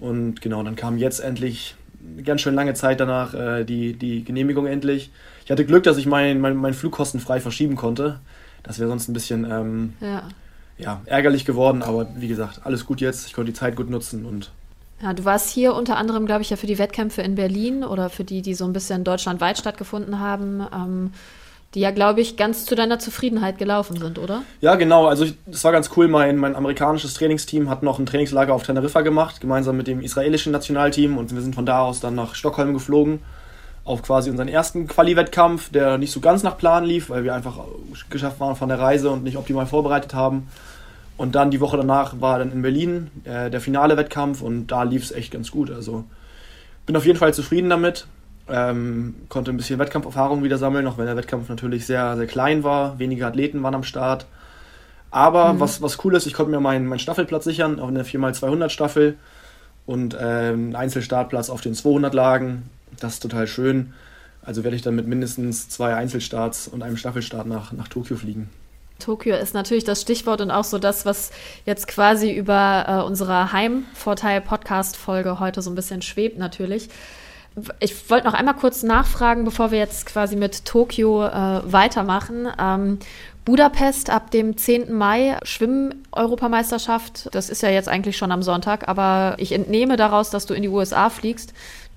und 0.00 0.40
genau, 0.40 0.62
dann 0.62 0.76
kam 0.76 0.98
jetzt 0.98 1.20
endlich, 1.20 1.74
ganz 2.24 2.40
schön 2.40 2.54
lange 2.54 2.74
Zeit 2.74 3.00
danach, 3.00 3.34
äh, 3.34 3.64
die, 3.64 3.94
die 3.94 4.24
Genehmigung 4.24 4.66
endlich. 4.66 5.10
Ich 5.44 5.50
hatte 5.50 5.64
Glück, 5.64 5.82
dass 5.84 5.96
ich 5.96 6.06
meinen 6.06 6.40
mein, 6.40 6.56
mein 6.56 6.74
Flugkosten 6.74 7.20
frei 7.20 7.40
verschieben 7.40 7.76
konnte. 7.76 8.20
Das 8.62 8.78
wäre 8.78 8.88
sonst 8.88 9.08
ein 9.08 9.12
bisschen 9.12 9.44
ähm, 9.50 9.94
ja. 10.00 10.22
ja. 10.78 11.00
ärgerlich 11.06 11.44
geworden, 11.44 11.82
aber 11.82 12.08
wie 12.16 12.28
gesagt, 12.28 12.60
alles 12.64 12.86
gut 12.86 13.00
jetzt. 13.00 13.26
Ich 13.26 13.32
konnte 13.32 13.52
die 13.52 13.58
Zeit 13.58 13.76
gut 13.76 13.90
nutzen 13.90 14.24
und 14.24 14.50
ja, 15.00 15.12
du 15.12 15.24
warst 15.24 15.50
hier 15.50 15.74
unter 15.74 15.96
anderem, 15.96 16.26
glaube 16.26 16.42
ich, 16.42 16.50
ja 16.50 16.56
für 16.56 16.66
die 16.66 16.78
Wettkämpfe 16.78 17.22
in 17.22 17.36
Berlin 17.36 17.84
oder 17.84 18.10
für 18.10 18.24
die, 18.24 18.42
die 18.42 18.54
so 18.54 18.64
ein 18.64 18.72
bisschen 18.72 19.04
deutschlandweit 19.04 19.56
stattgefunden 19.56 20.18
haben. 20.18 20.66
Ähm, 20.74 21.12
die 21.74 21.80
ja, 21.80 21.90
glaube 21.90 22.20
ich, 22.20 22.36
ganz 22.36 22.64
zu 22.64 22.74
deiner 22.74 22.98
Zufriedenheit 22.98 23.58
gelaufen 23.58 23.98
sind, 23.98 24.18
oder? 24.18 24.42
Ja, 24.60 24.76
genau. 24.76 25.06
Also 25.06 25.26
es 25.50 25.64
war 25.64 25.72
ganz 25.72 25.90
cool. 25.96 26.08
Mein, 26.08 26.36
mein 26.38 26.56
amerikanisches 26.56 27.14
Trainingsteam 27.14 27.68
hat 27.68 27.82
noch 27.82 27.98
ein 27.98 28.06
Trainingslager 28.06 28.54
auf 28.54 28.62
Teneriffa 28.62 29.02
gemacht, 29.02 29.40
gemeinsam 29.40 29.76
mit 29.76 29.86
dem 29.86 30.00
israelischen 30.00 30.50
Nationalteam. 30.52 31.18
Und 31.18 31.34
wir 31.34 31.42
sind 31.42 31.54
von 31.54 31.66
da 31.66 31.80
aus 31.80 32.00
dann 32.00 32.14
nach 32.14 32.34
Stockholm 32.34 32.72
geflogen, 32.72 33.20
auf 33.84 34.02
quasi 34.02 34.30
unseren 34.30 34.48
ersten 34.48 34.86
Quali-Wettkampf, 34.86 35.70
der 35.70 35.98
nicht 35.98 36.12
so 36.12 36.20
ganz 36.20 36.42
nach 36.42 36.56
Plan 36.56 36.84
lief, 36.84 37.10
weil 37.10 37.24
wir 37.24 37.34
einfach 37.34 37.58
geschafft 38.08 38.40
waren 38.40 38.56
von 38.56 38.70
der 38.70 38.78
Reise 38.78 39.10
und 39.10 39.22
nicht 39.22 39.36
optimal 39.36 39.66
vorbereitet 39.66 40.14
haben. 40.14 40.48
Und 41.18 41.34
dann 41.34 41.50
die 41.50 41.60
Woche 41.60 41.76
danach 41.76 42.18
war 42.20 42.38
dann 42.38 42.52
in 42.52 42.62
Berlin 42.62 43.10
äh, 43.24 43.50
der 43.50 43.60
finale 43.60 43.96
Wettkampf 43.96 44.40
und 44.40 44.68
da 44.68 44.84
lief 44.84 45.02
es 45.02 45.12
echt 45.12 45.32
ganz 45.32 45.50
gut. 45.50 45.70
Also 45.70 46.04
bin 46.86 46.96
auf 46.96 47.04
jeden 47.04 47.18
Fall 47.18 47.34
zufrieden 47.34 47.68
damit. 47.68 48.06
Ähm, 48.50 49.14
konnte 49.28 49.50
ein 49.50 49.56
bisschen 49.56 49.78
Wettkampferfahrung 49.78 50.42
wieder 50.42 50.58
sammeln, 50.58 50.86
auch 50.86 50.96
wenn 50.98 51.06
der 51.06 51.16
Wettkampf 51.16 51.48
natürlich 51.48 51.86
sehr, 51.86 52.16
sehr 52.16 52.26
klein 52.26 52.64
war. 52.64 52.98
Wenige 52.98 53.26
Athleten 53.26 53.62
waren 53.62 53.74
am 53.74 53.82
Start. 53.82 54.26
Aber 55.10 55.54
mhm. 55.54 55.60
was, 55.60 55.82
was 55.82 56.04
cool 56.04 56.14
ist, 56.14 56.26
ich 56.26 56.34
konnte 56.34 56.50
mir 56.50 56.60
meinen, 56.60 56.86
meinen 56.86 56.98
Staffelplatz 56.98 57.44
sichern 57.44 57.80
auf 57.80 57.88
einer 57.88 58.04
4x200 58.04 58.68
Staffel 58.70 59.16
und 59.86 60.14
ähm, 60.14 60.20
einen 60.20 60.76
Einzelstartplatz 60.76 61.50
auf 61.50 61.60
den 61.60 61.74
200 61.74 62.12
Lagen. 62.14 62.68
Das 63.00 63.14
ist 63.14 63.20
total 63.20 63.46
schön. 63.46 63.94
Also 64.42 64.64
werde 64.64 64.76
ich 64.76 64.82
dann 64.82 64.94
mit 64.94 65.06
mindestens 65.06 65.68
zwei 65.68 65.94
Einzelstarts 65.94 66.68
und 66.68 66.82
einem 66.82 66.96
Staffelstart 66.96 67.46
nach, 67.46 67.72
nach 67.72 67.88
Tokio 67.88 68.16
fliegen. 68.16 68.48
Tokio 68.98 69.36
ist 69.36 69.54
natürlich 69.54 69.84
das 69.84 70.00
Stichwort 70.00 70.40
und 70.40 70.50
auch 70.50 70.64
so 70.64 70.78
das, 70.78 71.06
was 71.06 71.30
jetzt 71.64 71.86
quasi 71.86 72.32
über 72.32 72.84
äh, 72.88 73.06
unsere 73.06 73.52
Heimvorteil-Podcast-Folge 73.52 75.38
heute 75.38 75.62
so 75.62 75.70
ein 75.70 75.76
bisschen 75.76 76.02
schwebt 76.02 76.38
natürlich 76.38 76.88
ich 77.80 78.10
wollte 78.10 78.26
noch 78.26 78.34
einmal 78.34 78.54
kurz 78.54 78.82
nachfragen, 78.82 79.44
bevor 79.44 79.70
wir 79.70 79.78
jetzt 79.78 80.06
quasi 80.06 80.36
mit 80.36 80.64
Tokio 80.64 81.26
äh, 81.26 81.60
weitermachen. 81.64 82.48
Ähm, 82.58 82.98
Budapest 83.44 84.10
ab 84.10 84.30
dem 84.30 84.58
10. 84.58 84.92
Mai, 84.92 85.38
Schwimm-Europameisterschaft. 85.42 87.30
Das 87.32 87.48
ist 87.48 87.62
ja 87.62 87.70
jetzt 87.70 87.88
eigentlich 87.88 88.18
schon 88.18 88.30
am 88.30 88.42
Sonntag, 88.42 88.88
aber 88.88 89.36
ich 89.38 89.52
entnehme 89.52 89.96
daraus, 89.96 90.28
dass 90.28 90.44
du 90.44 90.52
in 90.52 90.60
die 90.60 90.68
USA 90.68 91.08
fliegst. 91.08 91.54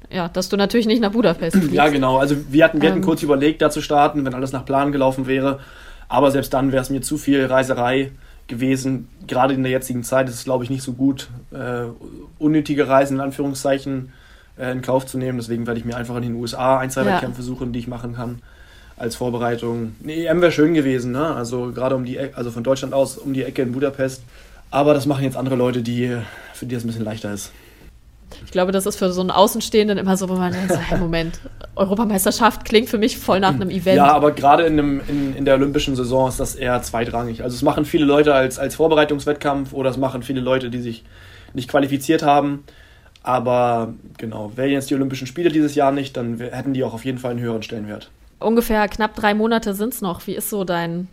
Ja, 0.09 0.29
dass 0.29 0.47
du 0.47 0.55
natürlich 0.55 0.87
nicht 0.87 1.01
nach 1.01 1.11
Budapest 1.11 1.55
fliegst. 1.57 1.73
Ja, 1.73 1.89
genau. 1.89 2.17
Also 2.19 2.37
wir 2.49 2.63
hatten, 2.63 2.81
wir 2.81 2.89
hatten 2.89 2.99
ähm, 2.99 3.05
kurz 3.05 3.21
überlegt, 3.21 3.61
da 3.61 3.69
zu 3.69 3.81
starten, 3.81 4.23
wenn 4.23 4.33
alles 4.33 4.53
nach 4.53 4.65
Plan 4.65 4.93
gelaufen 4.93 5.27
wäre. 5.27 5.59
Aber 6.07 6.31
selbst 6.31 6.53
dann 6.53 6.71
wäre 6.71 6.81
es 6.81 6.89
mir 6.89 7.01
zu 7.01 7.17
viel 7.17 7.45
Reiserei 7.45 8.11
gewesen. 8.47 9.09
Gerade 9.27 9.53
in 9.53 9.63
der 9.63 9.73
jetzigen 9.73 10.03
Zeit 10.03 10.29
ist 10.29 10.35
es, 10.35 10.43
glaube 10.45 10.63
ich, 10.63 10.69
nicht 10.69 10.83
so 10.83 10.93
gut, 10.93 11.29
äh, 11.51 11.83
unnötige 12.39 12.87
Reisen 12.87 13.17
in 13.17 13.21
Anführungszeichen 13.21 14.13
äh, 14.57 14.71
in 14.71 14.81
Kauf 14.81 15.05
zu 15.05 15.17
nehmen. 15.17 15.37
Deswegen 15.37 15.67
werde 15.67 15.79
ich 15.79 15.85
mir 15.85 15.95
einfach 15.95 16.15
in 16.15 16.23
den 16.23 16.35
USA 16.35 16.79
ein, 16.79 16.89
zwei 16.89 17.03
ja. 17.03 17.13
Wettkämpfe 17.13 17.43
suchen, 17.43 17.73
die 17.73 17.79
ich 17.79 17.87
machen 17.87 18.15
kann 18.15 18.41
als 18.97 19.15
Vorbereitung. 19.15 19.95
Eine 20.03 20.13
EM 20.13 20.41
wäre 20.41 20.51
schön 20.51 20.73
gewesen, 20.73 21.11
ne? 21.11 21.33
Also 21.33 21.71
gerade 21.71 21.95
um 21.95 22.05
die 22.05 22.17
Ecke, 22.17 22.37
also 22.37 22.51
von 22.51 22.63
Deutschland 22.63 22.93
aus 22.93 23.17
um 23.17 23.33
die 23.33 23.43
Ecke 23.43 23.63
in 23.63 23.71
Budapest. 23.71 24.23
Aber 24.69 24.93
das 24.93 25.05
machen 25.05 25.23
jetzt 25.23 25.35
andere 25.35 25.55
Leute, 25.55 25.81
die, 25.81 26.15
für 26.53 26.65
die 26.65 26.75
das 26.75 26.83
ein 26.83 26.87
bisschen 26.87 27.03
leichter 27.03 27.33
ist. 27.33 27.51
Ich 28.45 28.51
glaube, 28.51 28.71
das 28.71 28.85
ist 28.85 28.97
für 28.97 29.11
so 29.11 29.21
einen 29.21 29.31
Außenstehenden 29.31 29.97
immer 29.97 30.15
so, 30.15 30.29
wo 30.29 30.35
man 30.35 30.53
denkt, 30.53 30.73
hey, 30.89 30.97
Moment, 30.97 31.39
Europameisterschaft 31.75 32.63
klingt 32.63 32.89
für 32.89 32.97
mich 32.97 33.17
voll 33.17 33.39
nach 33.39 33.53
einem 33.53 33.69
Event. 33.69 33.97
Ja, 33.97 34.13
aber 34.13 34.31
gerade 34.31 34.63
in, 34.63 34.77
in, 34.77 35.35
in 35.35 35.45
der 35.45 35.55
olympischen 35.55 35.95
Saison 35.95 36.29
ist 36.29 36.39
das 36.39 36.55
eher 36.55 36.81
zweitrangig. 36.81 37.43
Also 37.43 37.55
es 37.55 37.61
machen 37.61 37.83
viele 37.83 38.05
Leute 38.05 38.33
als, 38.33 38.59
als 38.59 38.75
Vorbereitungswettkampf 38.75 39.73
oder 39.73 39.89
es 39.89 39.97
machen 39.97 40.23
viele 40.23 40.39
Leute, 40.41 40.69
die 40.69 40.79
sich 40.79 41.03
nicht 41.53 41.69
qualifiziert 41.69 42.23
haben. 42.23 42.63
Aber 43.23 43.93
genau, 44.17 44.51
wären 44.55 44.71
jetzt 44.71 44.89
die 44.89 44.95
Olympischen 44.95 45.27
Spiele 45.27 45.49
dieses 45.49 45.75
Jahr 45.75 45.91
nicht, 45.91 46.17
dann 46.17 46.39
hätten 46.39 46.73
die 46.73 46.83
auch 46.83 46.93
auf 46.93 47.05
jeden 47.05 47.19
Fall 47.19 47.31
einen 47.31 47.39
höheren 47.39 47.61
Stellenwert. 47.61 48.09
Ungefähr 48.39 48.87
knapp 48.87 49.15
drei 49.15 49.33
Monate 49.33 49.75
sind 49.75 49.93
es 49.93 50.01
noch. 50.01 50.25
Wie 50.25 50.35
ist 50.35 50.49
so 50.49 50.63
dein 50.63 51.07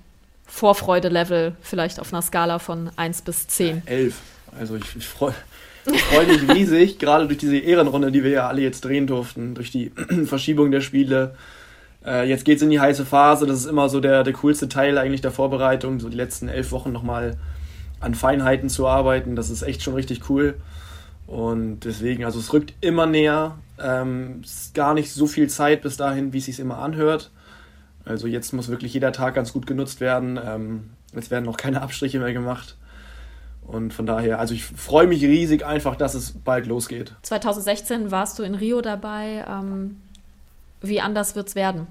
Vorfreude-Level 0.46 1.54
vielleicht 1.60 2.00
auf 2.00 2.12
einer 2.12 2.22
Skala 2.22 2.58
von 2.58 2.90
1 2.96 3.22
bis 3.22 3.46
10? 3.48 3.82
Ja, 3.84 3.92
11. 3.92 4.14
Also 4.58 4.76
ich, 4.76 4.96
ich 4.96 5.06
freue 5.06 5.34
freu 5.84 6.26
mich 6.26 6.48
riesig, 6.48 6.98
gerade 6.98 7.26
durch 7.26 7.38
diese 7.38 7.58
Ehrenrunde, 7.58 8.12
die 8.12 8.24
wir 8.24 8.30
ja 8.30 8.48
alle 8.48 8.62
jetzt 8.62 8.84
drehen 8.84 9.06
durften, 9.06 9.54
durch 9.54 9.70
die 9.70 9.92
Verschiebung 10.24 10.70
der 10.70 10.80
Spiele. 10.80 11.34
Äh, 12.04 12.28
jetzt 12.28 12.44
geht 12.44 12.56
es 12.56 12.62
in 12.62 12.70
die 12.70 12.80
heiße 12.80 13.04
Phase. 13.04 13.46
Das 13.46 13.58
ist 13.58 13.66
immer 13.66 13.88
so 13.88 14.00
der, 14.00 14.24
der 14.24 14.32
coolste 14.34 14.68
Teil 14.68 14.98
eigentlich 14.98 15.20
der 15.20 15.32
Vorbereitung, 15.32 16.00
so 16.00 16.08
die 16.08 16.16
letzten 16.16 16.48
elf 16.48 16.72
Wochen 16.72 16.92
nochmal 16.92 17.36
an 18.00 18.14
Feinheiten 18.14 18.68
zu 18.68 18.86
arbeiten. 18.86 19.36
Das 19.36 19.50
ist 19.50 19.62
echt 19.62 19.82
schon 19.82 19.94
richtig 19.94 20.28
cool. 20.30 20.54
Und 21.28 21.80
deswegen, 21.80 22.24
also 22.24 22.38
es 22.38 22.52
rückt 22.54 22.72
immer 22.80 23.04
näher. 23.06 23.58
Ähm, 23.78 24.40
ist 24.42 24.74
gar 24.74 24.94
nicht 24.94 25.12
so 25.12 25.26
viel 25.26 25.48
Zeit 25.48 25.82
bis 25.82 25.98
dahin, 25.98 26.32
wie 26.32 26.38
es 26.38 26.46
sich 26.46 26.58
immer 26.58 26.78
anhört. 26.78 27.30
Also 28.06 28.26
jetzt 28.26 28.52
muss 28.54 28.68
wirklich 28.68 28.94
jeder 28.94 29.12
Tag 29.12 29.34
ganz 29.34 29.52
gut 29.52 29.66
genutzt 29.66 30.00
werden. 30.00 30.40
Ähm, 30.42 30.90
es 31.12 31.30
werden 31.30 31.44
noch 31.44 31.58
keine 31.58 31.82
Abstriche 31.82 32.18
mehr 32.18 32.32
gemacht. 32.32 32.76
Und 33.66 33.92
von 33.92 34.06
daher, 34.06 34.38
also 34.38 34.54
ich 34.54 34.64
freue 34.64 35.06
mich 35.06 35.22
riesig 35.22 35.66
einfach, 35.66 35.96
dass 35.96 36.14
es 36.14 36.32
bald 36.32 36.66
losgeht. 36.66 37.14
2016 37.20 38.10
warst 38.10 38.38
du 38.38 38.42
in 38.42 38.54
Rio 38.54 38.80
dabei. 38.80 39.44
Ähm, 39.46 39.98
wie 40.80 41.02
anders 41.02 41.36
wird 41.36 41.48
es 41.48 41.54
werden? 41.54 41.86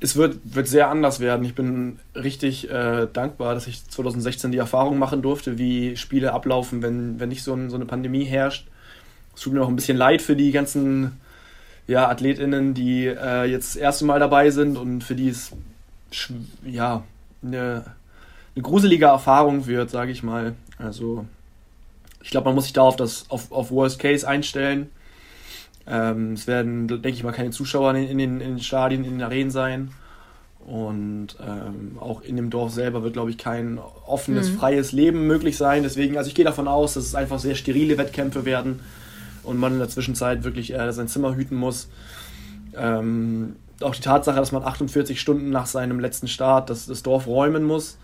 Es 0.00 0.16
wird, 0.16 0.38
wird 0.44 0.68
sehr 0.68 0.88
anders 0.90 1.20
werden. 1.20 1.44
Ich 1.44 1.54
bin 1.54 1.98
richtig 2.14 2.70
äh, 2.70 3.06
dankbar, 3.12 3.54
dass 3.54 3.66
ich 3.66 3.88
2016 3.88 4.52
die 4.52 4.58
Erfahrung 4.58 4.98
machen 4.98 5.22
durfte, 5.22 5.58
wie 5.58 5.96
Spiele 5.96 6.32
ablaufen, 6.32 6.82
wenn, 6.82 7.20
wenn 7.20 7.28
nicht 7.28 7.42
so, 7.42 7.54
ein, 7.54 7.70
so 7.70 7.76
eine 7.76 7.86
Pandemie 7.86 8.24
herrscht. 8.24 8.66
Es 9.34 9.42
tut 9.42 9.52
mir 9.52 9.62
auch 9.62 9.68
ein 9.68 9.76
bisschen 9.76 9.96
leid 9.96 10.22
für 10.22 10.36
die 10.36 10.52
ganzen 10.52 11.20
ja, 11.86 12.08
AthletInnen, 12.08 12.74
die 12.74 13.06
äh, 13.06 13.44
jetzt 13.44 13.74
das 13.74 13.76
erste 13.76 14.04
Mal 14.04 14.20
dabei 14.20 14.50
sind 14.50 14.76
und 14.76 15.02
für 15.02 15.14
die 15.14 15.28
es 15.28 15.52
ja, 16.64 17.02
eine, 17.42 17.84
eine 18.54 18.62
gruselige 18.62 19.06
Erfahrung 19.06 19.66
wird, 19.66 19.90
sage 19.90 20.12
ich 20.12 20.22
mal. 20.22 20.54
Also 20.78 21.26
ich 22.22 22.30
glaube, 22.30 22.46
man 22.46 22.54
muss 22.54 22.64
sich 22.64 22.72
da 22.72 22.82
auf, 22.82 22.96
das, 22.96 23.26
auf, 23.28 23.52
auf 23.52 23.70
Worst 23.70 23.98
Case 23.98 24.26
einstellen. 24.26 24.90
Ähm, 25.86 26.32
es 26.32 26.46
werden, 26.46 26.88
denke 26.88 27.10
ich 27.10 27.24
mal, 27.24 27.32
keine 27.32 27.50
Zuschauer 27.50 27.94
in, 27.94 28.08
in, 28.08 28.18
den, 28.18 28.40
in 28.40 28.56
den 28.56 28.60
Stadien, 28.60 29.04
in 29.04 29.12
den 29.12 29.22
Arenen 29.22 29.50
sein. 29.50 29.90
Und 30.66 31.36
ähm, 31.46 31.98
auch 32.00 32.22
in 32.22 32.36
dem 32.36 32.48
Dorf 32.48 32.72
selber 32.72 33.02
wird, 33.02 33.12
glaube 33.12 33.30
ich, 33.30 33.36
kein 33.36 33.78
offenes, 34.06 34.50
mhm. 34.50 34.58
freies 34.58 34.92
Leben 34.92 35.26
möglich 35.26 35.58
sein. 35.58 35.82
Deswegen, 35.82 36.16
also 36.16 36.28
ich 36.28 36.34
gehe 36.34 36.44
davon 36.44 36.68
aus, 36.68 36.94
dass 36.94 37.04
es 37.04 37.14
einfach 37.14 37.38
sehr 37.38 37.54
sterile 37.54 37.98
Wettkämpfe 37.98 38.46
werden 38.46 38.80
und 39.42 39.58
man 39.58 39.74
in 39.74 39.78
der 39.78 39.90
Zwischenzeit 39.90 40.42
wirklich 40.42 40.72
äh, 40.72 40.92
sein 40.92 41.08
Zimmer 41.08 41.34
hüten 41.34 41.56
muss. 41.56 41.88
Ähm, 42.76 43.56
auch 43.82 43.94
die 43.94 44.00
Tatsache, 44.00 44.36
dass 44.36 44.52
man 44.52 44.62
48 44.62 45.20
Stunden 45.20 45.50
nach 45.50 45.66
seinem 45.66 46.00
letzten 46.00 46.28
Start 46.28 46.70
das, 46.70 46.86
das 46.86 47.02
Dorf 47.02 47.26
räumen 47.26 47.64
muss, 47.64 47.98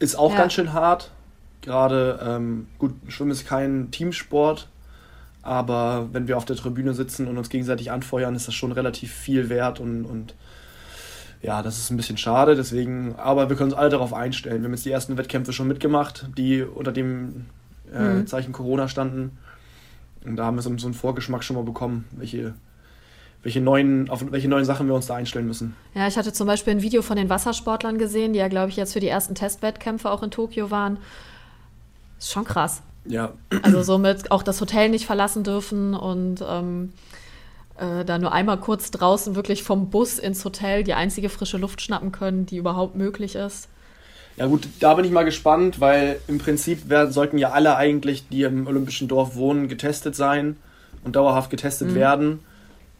ist 0.00 0.16
auch 0.16 0.32
ja. 0.32 0.38
ganz 0.38 0.54
schön 0.54 0.72
hart. 0.72 1.12
Gerade, 1.60 2.18
ähm, 2.26 2.66
gut, 2.78 2.94
Schwimmen 3.08 3.30
ist 3.30 3.46
kein 3.46 3.90
Teamsport, 3.90 4.68
aber 5.42 6.08
wenn 6.12 6.28
wir 6.28 6.36
auf 6.36 6.44
der 6.44 6.56
Tribüne 6.56 6.94
sitzen 6.94 7.26
und 7.26 7.38
uns 7.38 7.48
gegenseitig 7.48 7.90
anfeuern, 7.90 8.34
ist 8.34 8.48
das 8.48 8.54
schon 8.54 8.72
relativ 8.72 9.12
viel 9.12 9.48
wert 9.48 9.80
und, 9.80 10.04
und 10.04 10.34
ja, 11.42 11.62
das 11.62 11.78
ist 11.78 11.90
ein 11.90 11.96
bisschen 11.96 12.18
schade, 12.18 12.54
deswegen, 12.54 13.14
aber 13.16 13.48
wir 13.48 13.56
können 13.56 13.70
uns 13.70 13.78
alle 13.78 13.88
darauf 13.88 14.12
einstellen. 14.12 14.60
Wir 14.60 14.66
haben 14.66 14.74
jetzt 14.74 14.84
die 14.84 14.90
ersten 14.90 15.16
Wettkämpfe 15.16 15.52
schon 15.52 15.68
mitgemacht, 15.68 16.28
die 16.36 16.62
unter 16.62 16.92
dem 16.92 17.46
äh, 17.92 17.98
mhm. 17.98 18.26
Zeichen 18.26 18.52
Corona 18.52 18.88
standen. 18.88 19.38
Und 20.24 20.36
da 20.36 20.44
haben 20.44 20.56
wir 20.56 20.62
so, 20.62 20.76
so 20.76 20.86
einen 20.86 20.94
Vorgeschmack 20.94 21.42
schon 21.42 21.56
mal 21.56 21.64
bekommen, 21.64 22.04
welche, 22.12 22.52
welche, 23.42 23.62
neuen, 23.62 24.10
auf 24.10 24.22
welche 24.30 24.48
neuen 24.48 24.66
Sachen 24.66 24.86
wir 24.86 24.94
uns 24.94 25.06
da 25.06 25.14
einstellen 25.14 25.46
müssen. 25.46 25.74
Ja, 25.94 26.06
ich 26.06 26.18
hatte 26.18 26.34
zum 26.34 26.46
Beispiel 26.46 26.74
ein 26.74 26.82
Video 26.82 27.00
von 27.00 27.16
den 27.16 27.30
Wassersportlern 27.30 27.96
gesehen, 27.96 28.34
die 28.34 28.38
ja, 28.38 28.48
glaube 28.48 28.68
ich, 28.68 28.76
jetzt 28.76 28.92
für 28.92 29.00
die 29.00 29.08
ersten 29.08 29.34
Testwettkämpfe 29.34 30.10
auch 30.10 30.22
in 30.22 30.30
Tokio 30.30 30.70
waren. 30.70 30.98
Ist 32.18 32.32
schon 32.32 32.44
krass. 32.44 32.82
Ja. 33.10 33.32
Also 33.62 33.82
somit 33.82 34.30
auch 34.30 34.42
das 34.42 34.60
Hotel 34.60 34.88
nicht 34.88 35.06
verlassen 35.06 35.44
dürfen 35.44 35.94
und 35.94 36.44
ähm, 36.48 36.92
äh, 37.76 38.04
da 38.04 38.18
nur 38.18 38.32
einmal 38.32 38.58
kurz 38.58 38.90
draußen 38.90 39.34
wirklich 39.34 39.62
vom 39.62 39.90
Bus 39.90 40.18
ins 40.18 40.44
Hotel 40.44 40.84
die 40.84 40.94
einzige 40.94 41.28
frische 41.28 41.58
Luft 41.58 41.80
schnappen 41.82 42.12
können, 42.12 42.46
die 42.46 42.56
überhaupt 42.56 42.94
möglich 42.94 43.34
ist. 43.34 43.68
Ja 44.36 44.46
gut, 44.46 44.68
da 44.78 44.94
bin 44.94 45.04
ich 45.04 45.10
mal 45.10 45.24
gespannt, 45.24 45.80
weil 45.80 46.20
im 46.28 46.38
Prinzip 46.38 46.88
werden, 46.88 47.12
sollten 47.12 47.36
ja 47.36 47.50
alle 47.50 47.76
eigentlich, 47.76 48.28
die 48.28 48.42
im 48.42 48.66
Olympischen 48.66 49.08
Dorf 49.08 49.34
wohnen, 49.34 49.68
getestet 49.68 50.14
sein 50.14 50.56
und 51.04 51.16
dauerhaft 51.16 51.50
getestet 51.50 51.90
mhm. 51.90 51.94
werden. 51.94 52.38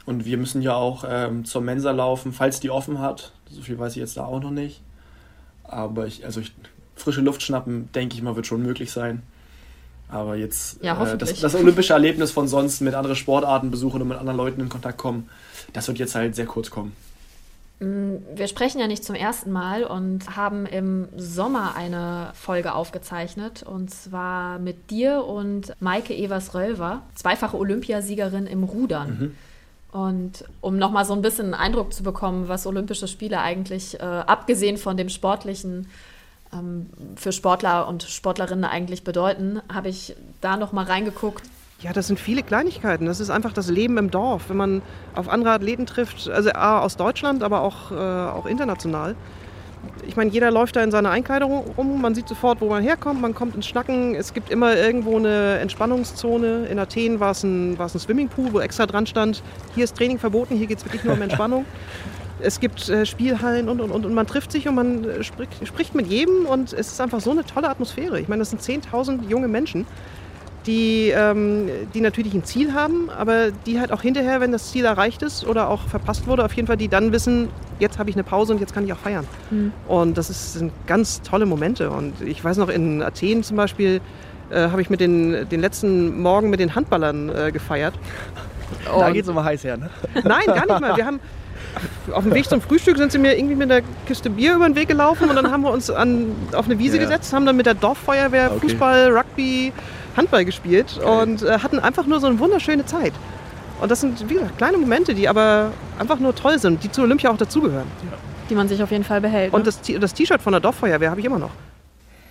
Und 0.06 0.24
wir 0.24 0.38
müssen 0.38 0.60
ja 0.60 0.74
auch 0.74 1.04
ähm, 1.08 1.44
zur 1.44 1.62
Mensa 1.62 1.92
laufen, 1.92 2.32
falls 2.32 2.58
die 2.60 2.70
offen 2.70 2.98
hat. 2.98 3.32
So 3.48 3.62
viel 3.62 3.78
weiß 3.78 3.92
ich 3.92 4.00
jetzt 4.00 4.16
da 4.16 4.24
auch 4.24 4.40
noch 4.40 4.50
nicht. 4.50 4.82
Aber 5.62 6.06
ich, 6.06 6.24
also 6.24 6.40
ich, 6.40 6.52
frische 6.96 7.20
Luft 7.20 7.42
schnappen, 7.42 7.90
denke 7.92 8.16
ich 8.16 8.22
mal, 8.22 8.34
wird 8.34 8.46
schon 8.46 8.62
möglich 8.62 8.90
sein. 8.90 9.22
Aber 10.10 10.36
jetzt 10.36 10.82
ja, 10.82 11.00
äh, 11.02 11.16
das, 11.16 11.38
das, 11.40 11.54
olympische 11.54 11.92
Erlebnis 11.92 12.30
von 12.30 12.48
sonst 12.48 12.80
mit 12.80 12.94
anderen 12.94 13.16
Sportarten 13.16 13.70
besuchen 13.70 14.02
und 14.02 14.08
mit 14.08 14.18
anderen 14.18 14.36
Leuten 14.36 14.60
in 14.60 14.68
Kontakt 14.68 14.98
kommen, 14.98 15.28
das 15.72 15.88
wird 15.88 15.98
jetzt 15.98 16.14
halt 16.14 16.34
sehr 16.34 16.46
kurz 16.46 16.70
kommen. 16.70 16.96
Mm, 17.80 18.16
wir 18.34 18.46
sprechen 18.48 18.78
ja 18.78 18.86
nicht 18.86 19.04
zum 19.04 19.14
ersten 19.14 19.50
Mal 19.50 19.84
und 19.84 20.36
haben 20.36 20.66
im 20.66 21.08
Sommer 21.16 21.74
eine 21.76 22.30
Folge 22.34 22.74
aufgezeichnet 22.74 23.62
und 23.62 23.90
zwar 23.90 24.58
mit 24.58 24.90
dir 24.90 25.24
und 25.24 25.72
Maike 25.80 26.14
Evers-Rölver, 26.14 27.02
zweifache 27.14 27.56
Olympiasiegerin 27.56 28.46
im 28.46 28.64
Rudern. 28.64 29.08
Mhm. 29.10 29.36
Und 29.92 30.44
um 30.60 30.78
nochmal 30.78 31.04
so 31.04 31.14
ein 31.14 31.22
bisschen 31.22 31.46
einen 31.46 31.54
Eindruck 31.54 31.92
zu 31.92 32.02
bekommen, 32.02 32.48
was 32.48 32.66
Olympische 32.66 33.08
Spiele 33.08 33.40
eigentlich, 33.40 33.98
äh, 33.98 34.02
abgesehen 34.02 34.76
von 34.76 34.96
dem 34.96 35.08
sportlichen, 35.08 35.88
für 37.16 37.32
Sportler 37.32 37.86
und 37.86 38.02
Sportlerinnen 38.02 38.64
eigentlich 38.64 39.04
bedeuten, 39.04 39.60
habe 39.72 39.88
ich 39.88 40.16
da 40.40 40.56
nochmal 40.56 40.86
reingeguckt. 40.86 41.44
Ja, 41.80 41.94
das 41.94 42.08
sind 42.08 42.20
viele 42.20 42.42
Kleinigkeiten. 42.42 43.06
Das 43.06 43.20
ist 43.20 43.30
einfach 43.30 43.52
das 43.52 43.70
Leben 43.70 43.96
im 43.96 44.10
Dorf. 44.10 44.50
Wenn 44.50 44.58
man 44.58 44.82
auf 45.14 45.28
andere 45.28 45.52
Athleten 45.52 45.86
trifft, 45.86 46.28
also 46.28 46.50
A, 46.52 46.80
aus 46.80 46.96
Deutschland, 46.96 47.42
aber 47.42 47.62
auch, 47.62 47.90
äh, 47.90 47.94
auch 47.94 48.44
international. 48.44 49.16
Ich 50.06 50.14
meine, 50.14 50.30
jeder 50.30 50.50
läuft 50.50 50.76
da 50.76 50.82
in 50.82 50.90
seiner 50.90 51.10
Einkleidung 51.10 51.64
rum, 51.78 52.02
man 52.02 52.14
sieht 52.14 52.28
sofort, 52.28 52.60
wo 52.60 52.68
man 52.68 52.82
herkommt, 52.82 53.22
man 53.22 53.34
kommt 53.34 53.54
ins 53.54 53.66
Schnacken. 53.66 54.14
Es 54.14 54.34
gibt 54.34 54.50
immer 54.50 54.76
irgendwo 54.76 55.16
eine 55.16 55.58
Entspannungszone. 55.58 56.66
In 56.66 56.78
Athen 56.78 57.18
war 57.18 57.30
es 57.30 57.44
ein, 57.44 57.78
war 57.78 57.86
es 57.86 57.94
ein 57.94 58.00
Swimmingpool, 58.00 58.52
wo 58.52 58.60
extra 58.60 58.84
dran 58.84 59.06
stand, 59.06 59.42
hier 59.74 59.84
ist 59.84 59.96
Training 59.96 60.18
verboten, 60.18 60.56
hier 60.56 60.66
geht 60.66 60.78
es 60.78 60.84
wirklich 60.84 61.04
nur 61.04 61.14
um 61.14 61.22
Entspannung. 61.22 61.64
es 62.42 62.60
gibt 62.60 62.88
äh, 62.88 63.06
Spielhallen 63.06 63.68
und, 63.68 63.80
und, 63.80 63.90
und, 63.90 64.06
und 64.06 64.14
man 64.14 64.26
trifft 64.26 64.52
sich 64.52 64.68
und 64.68 64.74
man 64.74 65.04
äh, 65.04 65.24
spricht, 65.24 65.66
spricht 65.66 65.94
mit 65.94 66.06
jedem 66.06 66.46
und 66.46 66.72
es 66.72 66.88
ist 66.88 67.00
einfach 67.00 67.20
so 67.20 67.30
eine 67.30 67.44
tolle 67.44 67.68
Atmosphäre. 67.68 68.20
Ich 68.20 68.28
meine, 68.28 68.40
das 68.40 68.50
sind 68.50 68.62
10.000 68.62 69.28
junge 69.28 69.48
Menschen, 69.48 69.86
die, 70.66 71.10
ähm, 71.14 71.68
die 71.94 72.00
natürlich 72.00 72.34
ein 72.34 72.44
Ziel 72.44 72.74
haben, 72.74 73.08
aber 73.10 73.50
die 73.50 73.80
halt 73.80 73.92
auch 73.92 74.02
hinterher, 74.02 74.40
wenn 74.40 74.52
das 74.52 74.70
Ziel 74.70 74.84
erreicht 74.84 75.22
ist 75.22 75.46
oder 75.46 75.68
auch 75.68 75.86
verpasst 75.88 76.26
wurde, 76.26 76.44
auf 76.44 76.52
jeden 76.52 76.66
Fall 76.66 76.76
die 76.76 76.88
dann 76.88 77.12
wissen, 77.12 77.48
jetzt 77.78 77.98
habe 77.98 78.10
ich 78.10 78.16
eine 78.16 78.24
Pause 78.24 78.52
und 78.52 78.60
jetzt 78.60 78.74
kann 78.74 78.84
ich 78.84 78.92
auch 78.92 78.98
feiern. 78.98 79.26
Mhm. 79.50 79.72
Und 79.88 80.18
das 80.18 80.28
ist, 80.28 80.54
sind 80.54 80.72
ganz 80.86 81.22
tolle 81.22 81.46
Momente. 81.46 81.90
Und 81.90 82.20
ich 82.20 82.44
weiß 82.44 82.58
noch, 82.58 82.68
in 82.68 83.02
Athen 83.02 83.42
zum 83.42 83.56
Beispiel 83.56 84.00
äh, 84.50 84.68
habe 84.68 84.82
ich 84.82 84.90
mit 84.90 85.00
den, 85.00 85.48
den 85.48 85.60
letzten 85.60 86.20
Morgen 86.20 86.50
mit 86.50 86.60
den 86.60 86.74
Handballern 86.74 87.30
äh, 87.30 87.52
gefeiert. 87.52 87.94
da 88.84 89.10
geht 89.10 89.22
es 89.22 89.28
immer 89.28 89.44
heiß 89.44 89.64
her, 89.64 89.76
ne? 89.76 89.90
Nein, 90.14 90.46
gar 90.46 90.66
nicht 90.66 90.80
mal. 90.80 90.96
Wir 90.96 91.06
haben, 91.06 91.20
auf 92.12 92.24
dem 92.24 92.34
Weg 92.34 92.48
zum 92.48 92.60
Frühstück 92.60 92.96
sind 92.96 93.12
sie 93.12 93.18
mir 93.18 93.36
irgendwie 93.36 93.54
mit 93.54 93.70
einer 93.70 93.86
Kiste 94.06 94.30
Bier 94.30 94.56
über 94.56 94.68
den 94.68 94.74
Weg 94.74 94.88
gelaufen 94.88 95.28
und 95.28 95.36
dann 95.36 95.50
haben 95.50 95.62
wir 95.62 95.70
uns 95.70 95.90
an, 95.90 96.32
auf 96.52 96.66
eine 96.66 96.78
Wiese 96.78 96.96
ja. 96.96 97.04
gesetzt, 97.04 97.32
haben 97.32 97.46
dann 97.46 97.56
mit 97.56 97.66
der 97.66 97.74
Dorffeuerwehr 97.74 98.50
okay. 98.50 98.60
Fußball, 98.60 99.16
Rugby, 99.16 99.72
Handball 100.16 100.44
gespielt 100.44 100.98
okay. 101.00 101.22
und 101.22 101.42
äh, 101.42 101.58
hatten 101.58 101.78
einfach 101.78 102.06
nur 102.06 102.20
so 102.20 102.26
eine 102.26 102.38
wunderschöne 102.38 102.84
Zeit. 102.86 103.12
Und 103.80 103.90
das 103.90 104.00
sind, 104.00 104.28
wie 104.28 104.34
gesagt, 104.34 104.58
kleine 104.58 104.76
Momente, 104.76 105.14
die 105.14 105.28
aber 105.28 105.72
einfach 105.98 106.18
nur 106.18 106.34
toll 106.34 106.58
sind, 106.58 106.84
die 106.84 106.90
zu 106.90 107.02
Olympia 107.02 107.30
auch 107.30 107.36
dazugehören. 107.36 107.86
Ja. 108.10 108.18
Die 108.50 108.54
man 108.54 108.68
sich 108.68 108.82
auf 108.82 108.90
jeden 108.90 109.04
Fall 109.04 109.20
behält. 109.20 109.52
Und 109.52 109.64
ne? 109.64 109.98
das 109.98 110.14
T-Shirt 110.14 110.42
von 110.42 110.52
der 110.52 110.60
Dorffeuerwehr 110.60 111.10
habe 111.10 111.20
ich 111.20 111.26
immer 111.26 111.38
noch. 111.38 111.52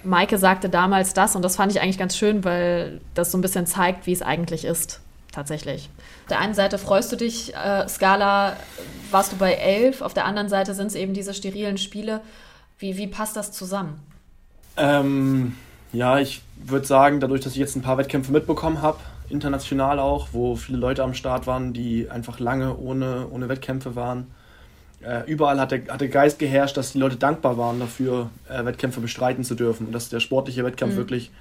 Maike 0.03 0.38
sagte 0.38 0.69
damals 0.69 1.13
das 1.13 1.36
und 1.36 1.43
das 1.43 1.55
fand 1.55 1.71
ich 1.71 1.81
eigentlich 1.81 1.98
ganz 1.98 2.15
schön, 2.15 2.43
weil 2.43 3.01
das 3.15 3.31
so 3.31 3.38
ein 3.38 3.41
bisschen 3.41 3.65
zeigt, 3.65 4.05
wie 4.05 4.13
es 4.13 4.21
eigentlich 4.21 4.65
ist 4.65 5.01
tatsächlich. 5.31 5.89
Auf 6.29 6.38
der 6.38 6.41
einen 6.41 6.53
Seite 6.53 6.77
freust 6.77 7.12
du 7.12 7.15
dich, 7.15 7.55
äh, 7.55 7.88
Skala, 7.88 8.55
warst 9.09 9.31
du 9.31 9.38
bei 9.38 9.53
elf, 9.53 10.03
auf 10.03 10.13
der 10.13 10.25
anderen 10.25 10.48
Seite 10.48 10.75
sind 10.75 10.86
es 10.86 10.93
eben 10.93 11.15
diese 11.15 11.33
sterilen 11.33 11.79
Spiele. 11.79 12.21
Wie, 12.77 12.98
wie 12.98 13.07
passt 13.07 13.36
das 13.36 13.51
zusammen? 13.51 14.00
Ähm, 14.77 15.55
ja, 15.91 16.19
ich 16.19 16.43
würde 16.55 16.86
sagen, 16.86 17.19
dadurch, 17.19 17.41
dass 17.41 17.53
ich 17.53 17.57
jetzt 17.57 17.75
ein 17.75 17.81
paar 17.81 17.98
Wettkämpfe 17.98 18.31
mitbekommen 18.31 18.83
habe, 18.83 19.00
international 19.29 19.98
auch, 19.98 20.27
wo 20.31 20.55
viele 20.55 20.77
Leute 20.77 21.01
am 21.01 21.15
Start 21.15 21.48
waren, 21.48 21.74
die 21.74 22.12
einfach 22.12 22.39
lange 22.39 22.77
ohne, 22.77 23.25
ohne 23.31 23.50
Wettkämpfe 23.50 23.95
waren. 23.95 24.27
Äh, 25.01 25.24
überall 25.25 25.59
hat 25.59 25.71
der, 25.71 25.81
hat 25.88 26.00
der 26.00 26.09
Geist 26.09 26.38
geherrscht, 26.38 26.77
dass 26.77 26.91
die 26.91 27.00
Leute 27.00 27.15
dankbar 27.15 27.57
waren 27.57 27.79
dafür, 27.79 28.29
äh, 28.48 28.63
Wettkämpfe 28.65 29.01
bestreiten 29.01 29.43
zu 29.43 29.55
dürfen 29.55 29.88
und 29.88 29.93
dass 29.93 30.09
der 30.09 30.19
sportliche 30.19 30.63
Wettkampf 30.63 30.93
mhm. 30.93 30.98
wirklich 30.98 31.31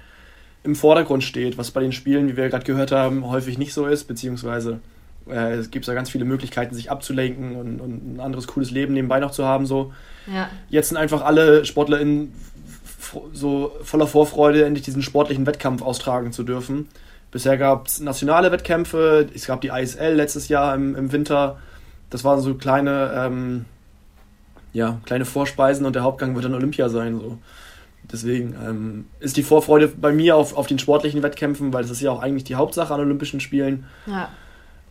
im 0.63 0.75
Vordergrund 0.75 1.23
steht, 1.23 1.57
was 1.57 1.71
bei 1.71 1.81
den 1.81 1.91
Spielen, 1.91 2.27
wie 2.27 2.37
wir 2.37 2.49
gerade 2.49 2.65
gehört 2.65 2.91
haben, 2.91 3.25
häufig 3.27 3.57
nicht 3.57 3.73
so 3.73 3.85
ist, 3.85 4.05
beziehungsweise 4.05 4.79
äh, 5.27 5.53
es 5.53 5.71
gibt 5.71 5.85
ja 5.87 5.93
ganz 5.93 6.09
viele 6.09 6.25
Möglichkeiten, 6.25 6.75
sich 6.75 6.91
abzulenken 6.91 7.55
und, 7.55 7.79
und, 7.79 8.15
ein 8.15 8.19
anderes 8.19 8.47
cooles 8.47 8.71
Leben 8.71 8.93
nebenbei 8.93 9.19
noch 9.19 9.31
zu 9.31 9.45
haben. 9.45 9.65
So. 9.65 9.93
Ja. 10.33 10.49
Jetzt 10.69 10.89
sind 10.89 10.97
einfach 10.97 11.23
alle 11.23 11.65
SportlerInnen 11.65 12.33
so 13.33 13.71
voller 13.83 14.07
Vorfreude, 14.07 14.65
endlich 14.65 14.85
diesen 14.85 15.01
sportlichen 15.01 15.45
Wettkampf 15.47 15.81
austragen 15.81 16.31
zu 16.31 16.43
dürfen. 16.43 16.87
Bisher 17.31 17.57
gab 17.57 17.87
es 17.87 17.99
nationale 17.99 18.51
Wettkämpfe, 18.51 19.27
es 19.33 19.45
gab 19.45 19.61
die 19.61 19.69
ISL 19.69 20.15
letztes 20.15 20.47
Jahr 20.47 20.75
im, 20.75 20.95
im 20.95 21.11
Winter. 21.11 21.57
Das 22.09 22.23
waren 22.23 22.41
so 22.41 22.55
kleine, 22.55 23.11
ähm, 23.15 23.65
ja, 24.73 24.99
kleine 25.05 25.25
Vorspeisen 25.25 25.85
und 25.85 25.95
der 25.95 26.03
Hauptgang 26.03 26.35
wird 26.35 26.45
dann 26.45 26.55
Olympia 26.55 26.89
sein. 26.89 27.19
So. 27.19 27.37
Deswegen 28.11 28.55
ähm, 28.55 29.05
ist 29.19 29.37
die 29.37 29.43
Vorfreude 29.43 29.87
bei 29.87 30.11
mir 30.11 30.35
auf, 30.35 30.55
auf 30.55 30.67
den 30.67 30.79
sportlichen 30.79 31.21
Wettkämpfen, 31.21 31.71
weil 31.73 31.83
das 31.83 31.91
ist 31.91 32.01
ja 32.01 32.11
auch 32.11 32.21
eigentlich 32.21 32.43
die 32.43 32.55
Hauptsache 32.55 32.93
an 32.93 32.99
Olympischen 32.99 33.39
Spielen. 33.39 33.85
Ja. 34.07 34.29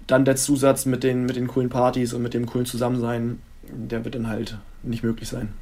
Dann 0.06 0.24
der 0.24 0.36
Zusatz 0.36 0.86
mit 0.86 1.02
den, 1.02 1.26
mit 1.26 1.36
den 1.36 1.48
coolen 1.48 1.68
Partys 1.68 2.12
und 2.12 2.22
mit 2.22 2.32
dem 2.32 2.46
coolen 2.46 2.66
Zusammensein, 2.66 3.40
der 3.62 4.04
wird 4.04 4.14
dann 4.14 4.28
halt 4.28 4.58
nicht 4.82 5.02
möglich 5.02 5.28
sein. 5.28 5.52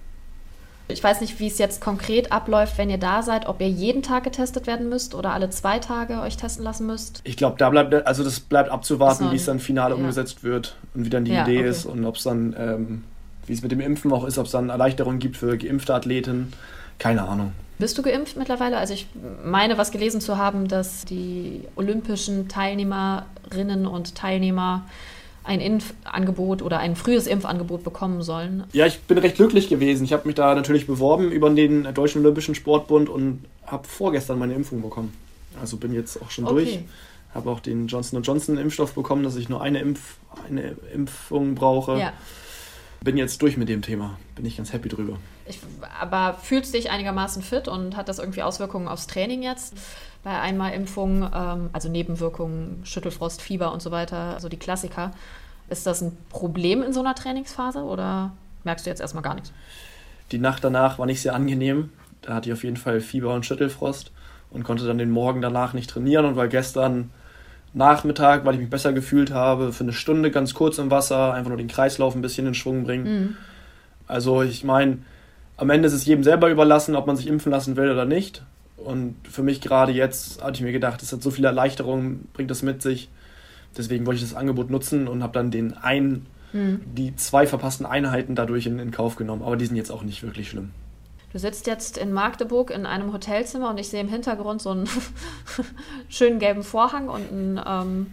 Ich 0.88 1.02
weiß 1.02 1.20
nicht, 1.20 1.40
wie 1.40 1.48
es 1.48 1.58
jetzt 1.58 1.80
konkret 1.80 2.30
abläuft, 2.30 2.78
wenn 2.78 2.90
ihr 2.90 2.98
da 2.98 3.22
seid, 3.22 3.46
ob 3.46 3.60
ihr 3.60 3.68
jeden 3.68 4.02
Tag 4.02 4.22
getestet 4.22 4.68
werden 4.68 4.88
müsst 4.88 5.16
oder 5.16 5.32
alle 5.32 5.50
zwei 5.50 5.80
Tage 5.80 6.20
euch 6.20 6.36
testen 6.36 6.62
lassen 6.62 6.86
müsst. 6.86 7.22
Ich 7.24 7.36
glaube, 7.36 7.56
da 7.58 7.70
bleibt, 7.70 8.06
also 8.06 8.22
das 8.22 8.38
bleibt 8.38 8.70
abzuwarten, 8.70 9.32
wie 9.32 9.36
es 9.36 9.46
dann 9.46 9.58
final 9.58 9.90
ja. 9.90 9.96
umgesetzt 9.96 10.44
wird 10.44 10.76
und 10.94 11.04
wie 11.04 11.10
dann 11.10 11.24
die 11.24 11.32
ja, 11.32 11.42
Idee 11.42 11.58
okay. 11.58 11.68
ist 11.68 11.86
und 11.86 12.04
ob 12.04 12.16
es 12.16 12.22
dann, 12.22 12.54
ähm, 12.56 13.04
wie 13.46 13.52
es 13.52 13.62
mit 13.62 13.72
dem 13.72 13.80
Impfen 13.80 14.12
auch 14.12 14.24
ist, 14.24 14.38
ob 14.38 14.46
es 14.46 14.52
dann 14.52 14.68
Erleichterungen 14.68 15.18
gibt 15.18 15.36
für 15.36 15.58
geimpfte 15.58 15.92
Athleten. 15.92 16.52
Keine 16.98 17.28
Ahnung. 17.28 17.52
Bist 17.78 17.98
du 17.98 18.02
geimpft 18.02 18.36
mittlerweile? 18.36 18.78
Also 18.78 18.94
ich 18.94 19.06
meine, 19.44 19.76
was 19.76 19.90
gelesen 19.90 20.20
zu 20.20 20.38
haben, 20.38 20.66
dass 20.66 21.04
die 21.04 21.62
olympischen 21.76 22.48
Teilnehmerinnen 22.48 23.86
und 23.86 24.14
Teilnehmer 24.14 24.86
ein 25.44 25.60
Impfangebot 25.60 26.62
oder 26.62 26.78
ein 26.78 26.96
frühes 26.96 27.26
Impfangebot 27.26 27.84
bekommen 27.84 28.22
sollen. 28.22 28.64
Ja, 28.72 28.86
ich 28.86 29.00
bin 29.02 29.18
recht 29.18 29.36
glücklich 29.36 29.68
gewesen. 29.68 30.04
Ich 30.04 30.12
habe 30.12 30.26
mich 30.26 30.34
da 30.34 30.54
natürlich 30.54 30.86
beworben 30.86 31.30
über 31.30 31.50
den 31.50 31.94
Deutschen 31.94 32.22
Olympischen 32.22 32.54
Sportbund 32.54 33.08
und 33.08 33.44
habe 33.64 33.86
vorgestern 33.86 34.38
meine 34.38 34.54
Impfung 34.54 34.82
bekommen. 34.82 35.12
Also 35.60 35.76
bin 35.76 35.94
jetzt 35.94 36.20
auch 36.20 36.30
schon 36.30 36.46
okay. 36.46 36.54
durch. 36.54 36.78
Habe 37.34 37.50
auch 37.50 37.60
den 37.60 37.86
Johnson 37.86 38.22
Johnson 38.22 38.56
Impfstoff 38.56 38.94
bekommen, 38.94 39.22
dass 39.22 39.36
ich 39.36 39.48
nur 39.48 39.60
eine, 39.60 39.80
Impf 39.80 40.16
eine 40.48 40.76
Impfung 40.92 41.54
brauche. 41.54 41.98
Ja. 41.98 42.12
Bin 43.06 43.16
jetzt 43.16 43.40
durch 43.40 43.56
mit 43.56 43.68
dem 43.68 43.82
Thema. 43.82 44.18
Bin 44.34 44.44
ich 44.44 44.56
ganz 44.56 44.72
happy 44.72 44.88
drüber. 44.88 45.16
Ich, 45.46 45.60
aber 46.00 46.34
fühlst 46.34 46.74
du 46.74 46.76
dich 46.76 46.90
einigermaßen 46.90 47.40
fit 47.40 47.68
und 47.68 47.96
hat 47.96 48.08
das 48.08 48.18
irgendwie 48.18 48.42
Auswirkungen 48.42 48.88
aufs 48.88 49.06
Training 49.06 49.44
jetzt? 49.44 49.74
Bei 50.24 50.40
Einmalimpfung, 50.40 51.22
ähm, 51.32 51.70
also 51.72 51.88
Nebenwirkungen, 51.88 52.82
Schüttelfrost, 52.84 53.40
Fieber 53.40 53.72
und 53.72 53.80
so 53.80 53.92
weiter, 53.92 54.34
also 54.34 54.48
die 54.48 54.56
Klassiker. 54.56 55.12
Ist 55.70 55.86
das 55.86 56.02
ein 56.02 56.16
Problem 56.30 56.82
in 56.82 56.92
so 56.92 56.98
einer 56.98 57.14
Trainingsphase 57.14 57.78
oder 57.78 58.32
merkst 58.64 58.84
du 58.84 58.90
jetzt 58.90 59.00
erstmal 59.00 59.22
gar 59.22 59.34
nichts? 59.34 59.52
Die 60.32 60.38
Nacht 60.38 60.64
danach 60.64 60.98
war 60.98 61.06
nicht 61.06 61.22
sehr 61.22 61.36
angenehm. 61.36 61.90
Da 62.22 62.34
hatte 62.34 62.48
ich 62.48 62.52
auf 62.52 62.64
jeden 62.64 62.76
Fall 62.76 63.00
Fieber 63.00 63.32
und 63.34 63.46
Schüttelfrost 63.46 64.10
und 64.50 64.64
konnte 64.64 64.84
dann 64.84 64.98
den 64.98 65.12
Morgen 65.12 65.40
danach 65.40 65.74
nicht 65.74 65.88
trainieren 65.88 66.24
und 66.24 66.34
war 66.34 66.48
gestern 66.48 67.10
Nachmittag, 67.76 68.44
weil 68.44 68.54
ich 68.54 68.60
mich 68.60 68.70
besser 68.70 68.92
gefühlt 68.92 69.30
habe, 69.30 69.72
für 69.72 69.84
eine 69.84 69.92
Stunde 69.92 70.30
ganz 70.30 70.54
kurz 70.54 70.78
im 70.78 70.90
Wasser, 70.90 71.34
einfach 71.34 71.50
nur 71.50 71.58
den 71.58 71.68
Kreislauf 71.68 72.14
ein 72.14 72.22
bisschen 72.22 72.46
in 72.46 72.54
Schwung 72.54 72.84
bringen. 72.84 73.04
Mhm. 73.04 73.36
Also 74.06 74.42
ich 74.42 74.64
meine, 74.64 74.98
am 75.58 75.68
Ende 75.68 75.86
ist 75.86 75.92
es 75.92 76.06
jedem 76.06 76.24
selber 76.24 76.50
überlassen, 76.50 76.96
ob 76.96 77.06
man 77.06 77.16
sich 77.16 77.26
impfen 77.26 77.52
lassen 77.52 77.76
will 77.76 77.90
oder 77.90 78.06
nicht. 78.06 78.42
Und 78.76 79.16
für 79.28 79.42
mich 79.42 79.60
gerade 79.60 79.92
jetzt 79.92 80.42
hatte 80.42 80.54
ich 80.54 80.62
mir 80.62 80.72
gedacht, 80.72 81.02
es 81.02 81.12
hat 81.12 81.22
so 81.22 81.30
viele 81.30 81.48
Erleichterungen, 81.48 82.28
bringt 82.32 82.50
das 82.50 82.62
mit 82.62 82.80
sich. 82.80 83.10
Deswegen 83.76 84.06
wollte 84.06 84.22
ich 84.22 84.28
das 84.28 84.36
Angebot 84.36 84.70
nutzen 84.70 85.06
und 85.06 85.22
habe 85.22 85.34
dann 85.34 85.50
den 85.50 85.74
einen, 85.74 86.26
mhm. 86.54 86.80
die 86.94 87.14
zwei 87.16 87.46
verpassten 87.46 87.84
Einheiten 87.84 88.34
dadurch 88.34 88.66
in, 88.66 88.78
in 88.78 88.90
Kauf 88.90 89.16
genommen. 89.16 89.42
Aber 89.42 89.56
die 89.56 89.66
sind 89.66 89.76
jetzt 89.76 89.90
auch 89.90 90.02
nicht 90.02 90.22
wirklich 90.22 90.48
schlimm. 90.48 90.70
Du 91.32 91.38
sitzt 91.38 91.66
jetzt 91.66 91.98
in 91.98 92.12
Magdeburg 92.12 92.70
in 92.70 92.86
einem 92.86 93.12
Hotelzimmer 93.12 93.70
und 93.70 93.78
ich 93.78 93.88
sehe 93.88 94.00
im 94.00 94.08
Hintergrund 94.08 94.62
so 94.62 94.70
einen 94.70 94.88
schönen 96.08 96.38
gelben 96.38 96.62
Vorhang 96.62 97.08
und 97.08 97.30
einen 97.30 97.60
ähm, 97.66 98.06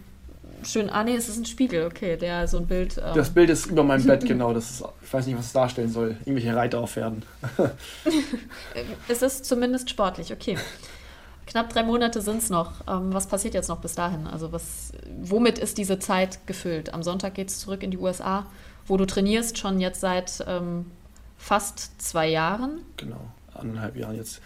schönen, 0.66 0.90
ah 0.90 1.04
nee, 1.04 1.14
es 1.14 1.28
ist 1.28 1.38
ein 1.38 1.46
Spiegel, 1.46 1.86
okay, 1.86 2.16
der 2.16 2.48
so 2.48 2.58
ein 2.58 2.66
Bild. 2.66 2.98
Ähm 2.98 3.14
das 3.14 3.30
Bild 3.30 3.50
ist 3.50 3.66
über 3.66 3.84
meinem 3.84 4.04
Bett, 4.04 4.24
genau. 4.26 4.52
Das 4.52 4.70
ist, 4.70 4.84
ich 5.02 5.12
weiß 5.12 5.26
nicht, 5.26 5.38
was 5.38 5.46
es 5.46 5.52
darstellen 5.52 5.90
soll. 5.90 6.16
Irgendwelche 6.24 6.54
Reiter 6.54 6.80
auf 6.80 6.92
Pferden. 6.92 7.22
es 9.08 9.22
ist 9.22 9.44
zumindest 9.44 9.90
sportlich, 9.90 10.32
okay. 10.32 10.58
Knapp 11.46 11.70
drei 11.70 11.82
Monate 11.82 12.20
sind 12.20 12.38
es 12.38 12.50
noch. 12.50 12.72
Ähm, 12.88 13.12
was 13.12 13.26
passiert 13.26 13.54
jetzt 13.54 13.68
noch 13.68 13.80
bis 13.80 13.94
dahin? 13.94 14.26
Also 14.26 14.52
was, 14.52 14.92
womit 15.22 15.58
ist 15.58 15.78
diese 15.78 15.98
Zeit 15.98 16.46
gefüllt? 16.46 16.94
Am 16.94 17.02
Sonntag 17.02 17.34
geht 17.34 17.48
es 17.48 17.58
zurück 17.58 17.82
in 17.82 17.90
die 17.90 17.98
USA, 17.98 18.46
wo 18.86 18.96
du 18.96 19.04
trainierst, 19.04 19.58
schon 19.58 19.80
jetzt 19.80 20.00
seit 20.00 20.44
ähm, 20.46 20.86
fast 21.44 22.00
zwei 22.00 22.28
Jahren. 22.28 22.80
Genau, 22.96 23.20
anderthalb 23.52 23.96
Jahren 23.96 24.16
jetzt. 24.16 24.40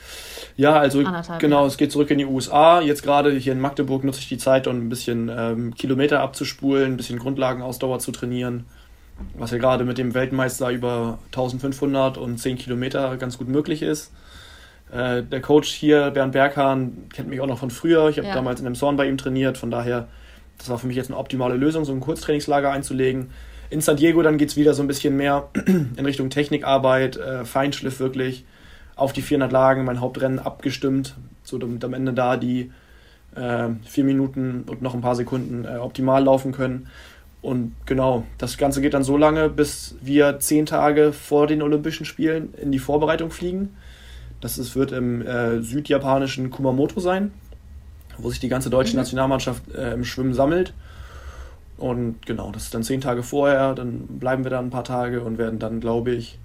Ja, 0.57 0.75
also 0.81 0.99
anderthalb 0.99 1.39
genau, 1.41 1.59
Jahre. 1.59 1.69
es 1.69 1.77
geht 1.77 1.93
zurück 1.93 2.11
in 2.11 2.19
die 2.19 2.25
USA. 2.25 2.81
Jetzt 2.81 3.05
gerade 3.05 3.33
hier 3.33 3.53
in 3.53 3.61
Magdeburg 3.61 4.03
nutze 4.03 4.19
ich 4.19 4.29
die 4.29 4.39
Zeit, 4.39 4.67
um 4.67 4.77
ein 4.77 4.89
bisschen 4.89 5.31
ähm, 5.33 5.75
Kilometer 5.77 6.21
abzuspulen, 6.21 6.95
ein 6.95 6.97
bisschen 6.97 7.21
Grundlagenausdauer 7.21 8.01
zu 8.01 8.11
trainieren. 8.11 8.65
Was 9.35 9.53
ja 9.53 9.59
gerade 9.59 9.85
mit 9.85 9.97
dem 9.97 10.13
Weltmeister 10.15 10.71
über 10.71 11.19
1500 11.27 12.19
und 12.19 12.39
10 12.39 12.59
Kilometer 12.59 13.17
ganz 13.17 13.39
gut 13.39 13.49
möglich 13.49 13.83
ist. 13.83 14.13
Äh, 14.93 15.23
der 15.23 15.41
Coach 15.41 15.71
hier, 15.71 16.11
Bernd 16.11 16.33
Berghahn, 16.33 17.09
kennt 17.13 17.29
mich 17.29 17.41
auch 17.41 17.47
noch 17.47 17.59
von 17.59 17.71
früher. 17.71 18.09
Ich 18.09 18.19
habe 18.19 18.29
ja. 18.29 18.35
damals 18.35 18.59
in 18.59 18.67
einem 18.67 18.75
Zorn 18.75 18.97
bei 18.97 19.07
ihm 19.07 19.19
trainiert. 19.19 19.57
Von 19.57 19.71
daher, 19.71 20.09
das 20.59 20.69
war 20.69 20.79
für 20.79 20.89
mich 20.89 20.97
jetzt 20.97 21.11
eine 21.11 21.19
optimale 21.19 21.57
Lösung, 21.57 21.85
so 21.85 21.93
ein 21.93 22.01
Kurztrainingslager 22.01 22.71
einzulegen. 22.71 23.31
In 23.71 23.81
San 23.81 23.97
Diego 23.97 24.23
dann 24.23 24.39
geht 24.39 24.49
es 24.49 24.57
wieder 24.57 24.75
so 24.75 24.83
ein 24.83 24.89
bisschen 24.89 25.17
mehr 25.17 25.49
in 25.67 26.05
Richtung 26.05 26.31
Technikarbeit, 26.31 27.17
äh, 27.17 27.45
Feinschliff 27.45 28.01
wirklich, 28.01 28.45
auf 28.97 29.13
die 29.13 29.23
400 29.23 29.53
Lagen, 29.53 29.85
mein 29.85 30.01
Hauptrennen 30.01 30.39
abgestimmt, 30.39 31.15
so 31.43 31.59
damit 31.59 31.85
am 31.85 31.95
Ende 31.95 32.13
da 32.13 32.37
die 32.37 32.73
äh, 33.37 33.69
vier 33.85 34.05
Minuten 34.05 34.65
und 34.67 34.83
noch 34.83 34.95
ein 34.95 35.01
paar 35.01 35.15
Sekunden 35.15 35.65
äh, 35.65 35.77
optimal 35.77 36.25
laufen 36.25 36.53
können. 36.53 36.89
Und 37.41 37.75
genau, 37.87 38.25
das 38.39 38.59
Ganze 38.59 38.81
geht 38.81 38.95
dann 38.95 39.05
so 39.05 39.17
lange, 39.17 39.49
bis 39.49 39.95
wir 40.03 40.41
zehn 40.41 40.67
Tage 40.67 41.13
vor 41.13 41.47
den 41.47 41.63
Olympischen 41.63 42.05
Spielen 42.05 42.53
in 42.55 42.73
die 42.73 42.81
Vorbereitung 42.81 43.31
fliegen. 43.31 43.77
Das 44.41 44.59
ist, 44.59 44.75
wird 44.75 44.93
im 44.93 45.23
äh, 45.23 45.61
südjapanischen 45.63 46.51
Kumamoto 46.51 47.01
sein, 47.01 47.33
wo 48.17 48.31
sich 48.31 48.41
die 48.41 48.49
ganze 48.49 48.71
deutsche 48.71 48.93
mhm. 48.93 48.99
Nationalmannschaft 48.99 49.63
äh, 49.75 49.93
im 49.93 50.05
Schwimmen 50.05 50.35
sammelt. 50.35 50.75
Und 51.79 52.27
genau, 52.27 52.51
das 52.51 52.65
ist 52.65 52.75
dann 52.75 52.83
zehn 52.83 53.01
Tage 53.01 53.23
vorher, 53.23 53.75
dann 53.75 54.19
bleiben 54.19 54.45
wir 54.45 54.51
da 54.51 54.59
ein 54.59 54.71
paar 54.71 54.85
Tage 54.85 55.23
und 55.23 55.39
werden 55.39 55.59
dann, 55.59 55.81
glaube 55.81 56.11
ich, 56.11 56.39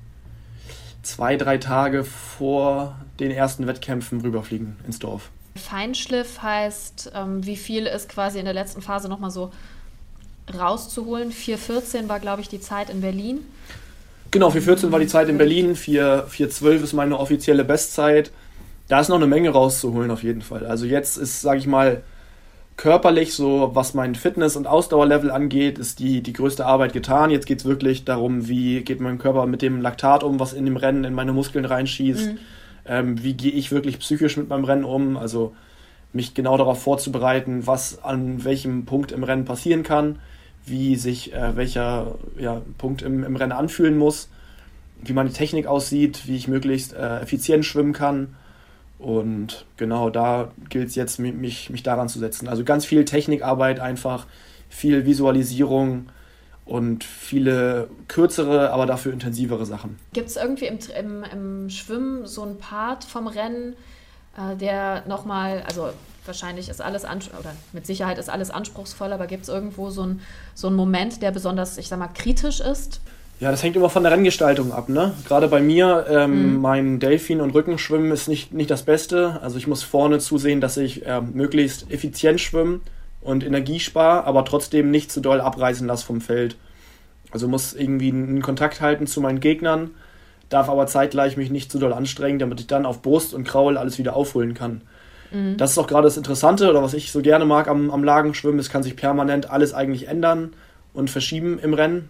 zwei, 1.01 1.35
drei 1.37 1.57
Tage 1.57 2.03
vor 2.03 2.96
den 3.19 3.31
ersten 3.31 3.67
Wettkämpfen 3.67 4.22
rüberfliegen 4.22 4.77
ins 4.85 5.00
Dorf. 5.00 5.29
Feinschliff 5.55 6.41
heißt, 6.41 7.11
ähm, 7.15 7.46
wie 7.46 7.55
viel 7.55 7.85
ist 7.85 8.09
quasi 8.09 8.39
in 8.39 8.46
der 8.46 8.53
letzten 8.53 8.81
Phase 8.81 9.09
nochmal 9.09 9.31
so 9.31 9.51
rauszuholen? 10.57 11.31
4,14 11.31 12.09
war, 12.09 12.19
glaube 12.19 12.41
ich, 12.41 12.50
die 12.50 12.59
Zeit 12.59 12.89
in 12.89 13.01
Berlin. 13.01 13.39
Genau, 14.31 14.50
4,14 14.50 14.91
war 14.91 15.00
die 15.00 15.07
Zeit 15.07 15.29
in 15.29 15.37
Berlin, 15.37 15.75
4,12 15.75 16.83
ist 16.83 16.93
meine 16.93 17.19
offizielle 17.19 17.63
Bestzeit. 17.63 18.31
Da 18.87 19.00
ist 19.00 19.09
noch 19.09 19.17
eine 19.17 19.27
Menge 19.27 19.50
rauszuholen 19.50 20.09
auf 20.09 20.24
jeden 20.24 20.41
Fall. 20.41 20.65
Also 20.65 20.85
jetzt 20.85 21.17
ist, 21.17 21.41
sage 21.41 21.59
ich 21.59 21.67
mal, 21.67 22.01
körperlich, 22.77 23.33
so 23.33 23.72
was 23.74 23.94
mein 23.94 24.16
Fitness- 24.16 24.55
und 24.55 24.68
Ausdauerlevel 24.68 25.31
angeht, 25.31 25.77
ist 25.77 26.00
die, 26.00 26.22
die 26.22 26.33
größte 26.33 26.66
Arbeit 26.66 26.94
getan. 26.94 27.29
Jetzt 27.29 27.46
geht 27.46 27.59
es 27.59 27.66
wirklich 27.66 28.05
darum, 28.05 28.48
wie 28.48 28.81
geht 28.81 29.00
mein 29.00 29.20
Körper 29.20 29.46
mit 29.46 29.62
dem 29.62 29.81
Laktat 29.81 30.24
um, 30.24 30.40
was 30.40 30.53
in 30.53 30.66
dem 30.66 30.77
Rennen 30.77 31.03
in 31.03 31.14
meine 31.14 31.33
Muskeln 31.33 31.66
reinschießt. 31.66 32.31
Mhm. 32.31 32.38
Ähm, 32.86 33.24
wie 33.24 33.33
gehe 33.33 33.51
ich 33.51 33.72
wirklich 33.72 34.00
psychisch 34.00 34.38
mit 34.38 34.50
meinem 34.50 34.66
Rennen 34.66 34.83
um? 34.83 35.18
Also 35.18 35.53
mich 36.12 36.33
genau 36.33 36.57
darauf 36.57 36.81
vorzubereiten, 36.81 37.66
was 37.66 38.03
an 38.03 38.44
welchem 38.44 38.86
Punkt 38.86 39.12
im 39.12 39.24
Rennen 39.24 39.46
passieren 39.46 39.83
kann, 39.83 40.20
wie 40.66 40.96
sich 40.96 41.33
äh, 41.33 41.55
welcher 41.55 42.16
ja, 42.38 42.62
Punkt 42.77 43.01
im, 43.01 43.24
im 43.24 43.36
Rennen 43.36 43.51
anfühlen 43.51 43.98
muss, 43.98 44.29
wie 45.01 45.14
meine 45.14 45.31
Technik 45.31 45.68
aussieht, 45.68 46.27
wie 46.27 46.36
ich 46.36 46.48
möglichst 46.48 46.94
äh, 46.94 47.20
effizient 47.20 47.66
schwimmen 47.66 47.94
kann 47.94 48.36
und 49.00 49.66
genau 49.77 50.10
da 50.10 50.51
gilt 50.70 50.90
es 50.90 50.96
jetzt, 50.96 51.20
mich, 51.20 51.70
mich 51.70 51.84
daran 51.84 52.08
zu 52.08 52.20
setzen. 52.20 52.48
Also 52.48 52.64
ganz 52.64 52.86
viel 52.86 53.06
Technikarbeit 53.06 53.79
einfach, 53.79 54.27
viel 54.70 55.06
Visualisierung 55.06 56.10
und 56.66 57.03
viele 57.03 57.90
kürzere, 58.08 58.72
aber 58.72 58.86
dafür 58.86 59.12
intensivere 59.12 59.66
Sachen. 59.66 60.00
Gibt 60.14 60.29
es 60.29 60.38
irgendwie 60.38 60.68
im, 60.68 60.79
im, 60.98 61.24
im, 61.24 61.70
Schwimmen 61.70 62.25
so 62.25 62.44
einen 62.44 62.58
Part 62.58 63.03
vom 63.03 63.27
Rennen, 63.27 63.75
äh, 64.38 64.56
der 64.56 65.03
nochmal, 65.08 65.64
also 65.68 65.90
wahrscheinlich 66.25 66.70
ist 66.70 66.82
alles, 66.82 67.03
oder 67.03 67.53
mit 67.74 67.86
Sicherheit 67.86 68.18
ist 68.18 68.29
alles 68.29 68.50
anspruchsvoll, 68.50 69.12
aber 69.12 69.27
gibt 69.27 69.44
es 69.44 69.50
irgendwo 69.50 69.90
so 69.90 70.03
einen 70.03 70.22
so 70.53 70.70
Moment, 70.70 71.22
der 71.22 71.32
besonders, 71.32 71.77
ich 71.77 71.90
sag 71.90 72.00
mal, 72.00 72.08
kritisch 72.08 72.62
ist? 72.62 73.01
Ja, 73.44 73.51
das 73.51 73.62
hängt 73.62 73.75
immer 73.75 73.90
von 73.90 74.03
der 74.03 74.14
Renngestaltung 74.14 74.72
ab. 74.72 74.88
Ne? 74.88 75.12
Gerade 75.27 75.50
bei 75.50 75.60
mir, 75.60 76.06
ähm, 76.10 76.53
mhm. 76.53 76.62
mein 76.62 77.00
Delfin- 77.01 77.42
und 77.42 77.53
Rückenschwimmen 77.53 78.10
ist 78.14 78.29
nicht, 78.29 78.53
nicht 78.53 78.72
das 78.72 78.84
Beste. 78.84 79.38
Also 79.42 79.58
ich 79.58 79.68
muss 79.68 79.84
vorne 79.84 80.20
zusehen, 80.20 80.62
dass 80.62 80.77
ich 80.77 81.06
äh, 81.06 81.20
möglichst 81.20 81.92
effizient 81.92 82.40
schwimme 82.40 82.79
und 83.20 83.46
Energie 83.46 83.82
spare, 83.82 84.24
aber 84.24 84.46
trotzdem 84.46 84.92
nicht 84.92 85.12
zu 85.12 85.20
doll 85.20 85.42
abreißen 85.42 85.86
lasse 85.86 86.06
vom 86.06 86.22
Feld. 86.22 86.56
Also 87.32 87.50
muss 87.50 87.74
irgendwie 87.74 88.12
einen 88.12 88.42
Kontakt 88.42 88.79
halten 88.79 89.08
zu 89.08 89.20
meinen 89.20 89.42
Gegnern, 89.42 89.92
darf 90.48 90.70
aber 90.70 90.88
zeitgleich 90.88 91.36
mich 91.36 91.51
nicht 91.51 91.70
zu 91.70 91.79
doll 91.79 91.92
anstrengen, 91.92 92.40
damit 92.40 92.62
ich 92.62 92.68
dann 92.68 92.86
auf 92.86 93.01
Brust 93.01 93.34
und 93.34 93.44
Kraul 93.44 93.75
alles 93.75 93.98
wieder 93.98 94.16
aufholen 94.16 94.53
kann. 94.53 94.84
Mhm. 95.34 95.58
Das 95.58 95.72
ist 95.72 95.77
auch 95.77 95.88
gerade 95.88 96.06
das 96.06 96.16
Interessante 96.16 96.70
oder 96.70 96.82
was 96.82 96.94
ich 96.94 97.12
so 97.12 97.22
gerne 97.22 97.44
mag 97.44 97.68
am, 97.68 97.92
am 97.92 98.06
Lagenschwimmen. 98.06 98.62
Es 98.62 98.70
kann 98.70 98.84
sich 98.84 98.96
permanent 98.96 99.50
alles 99.50 99.74
eigentlich 99.74 100.08
ändern 100.08 100.53
und 100.94 101.10
verschieben 101.10 101.60
im 101.60 101.74
Rennen 101.74 102.08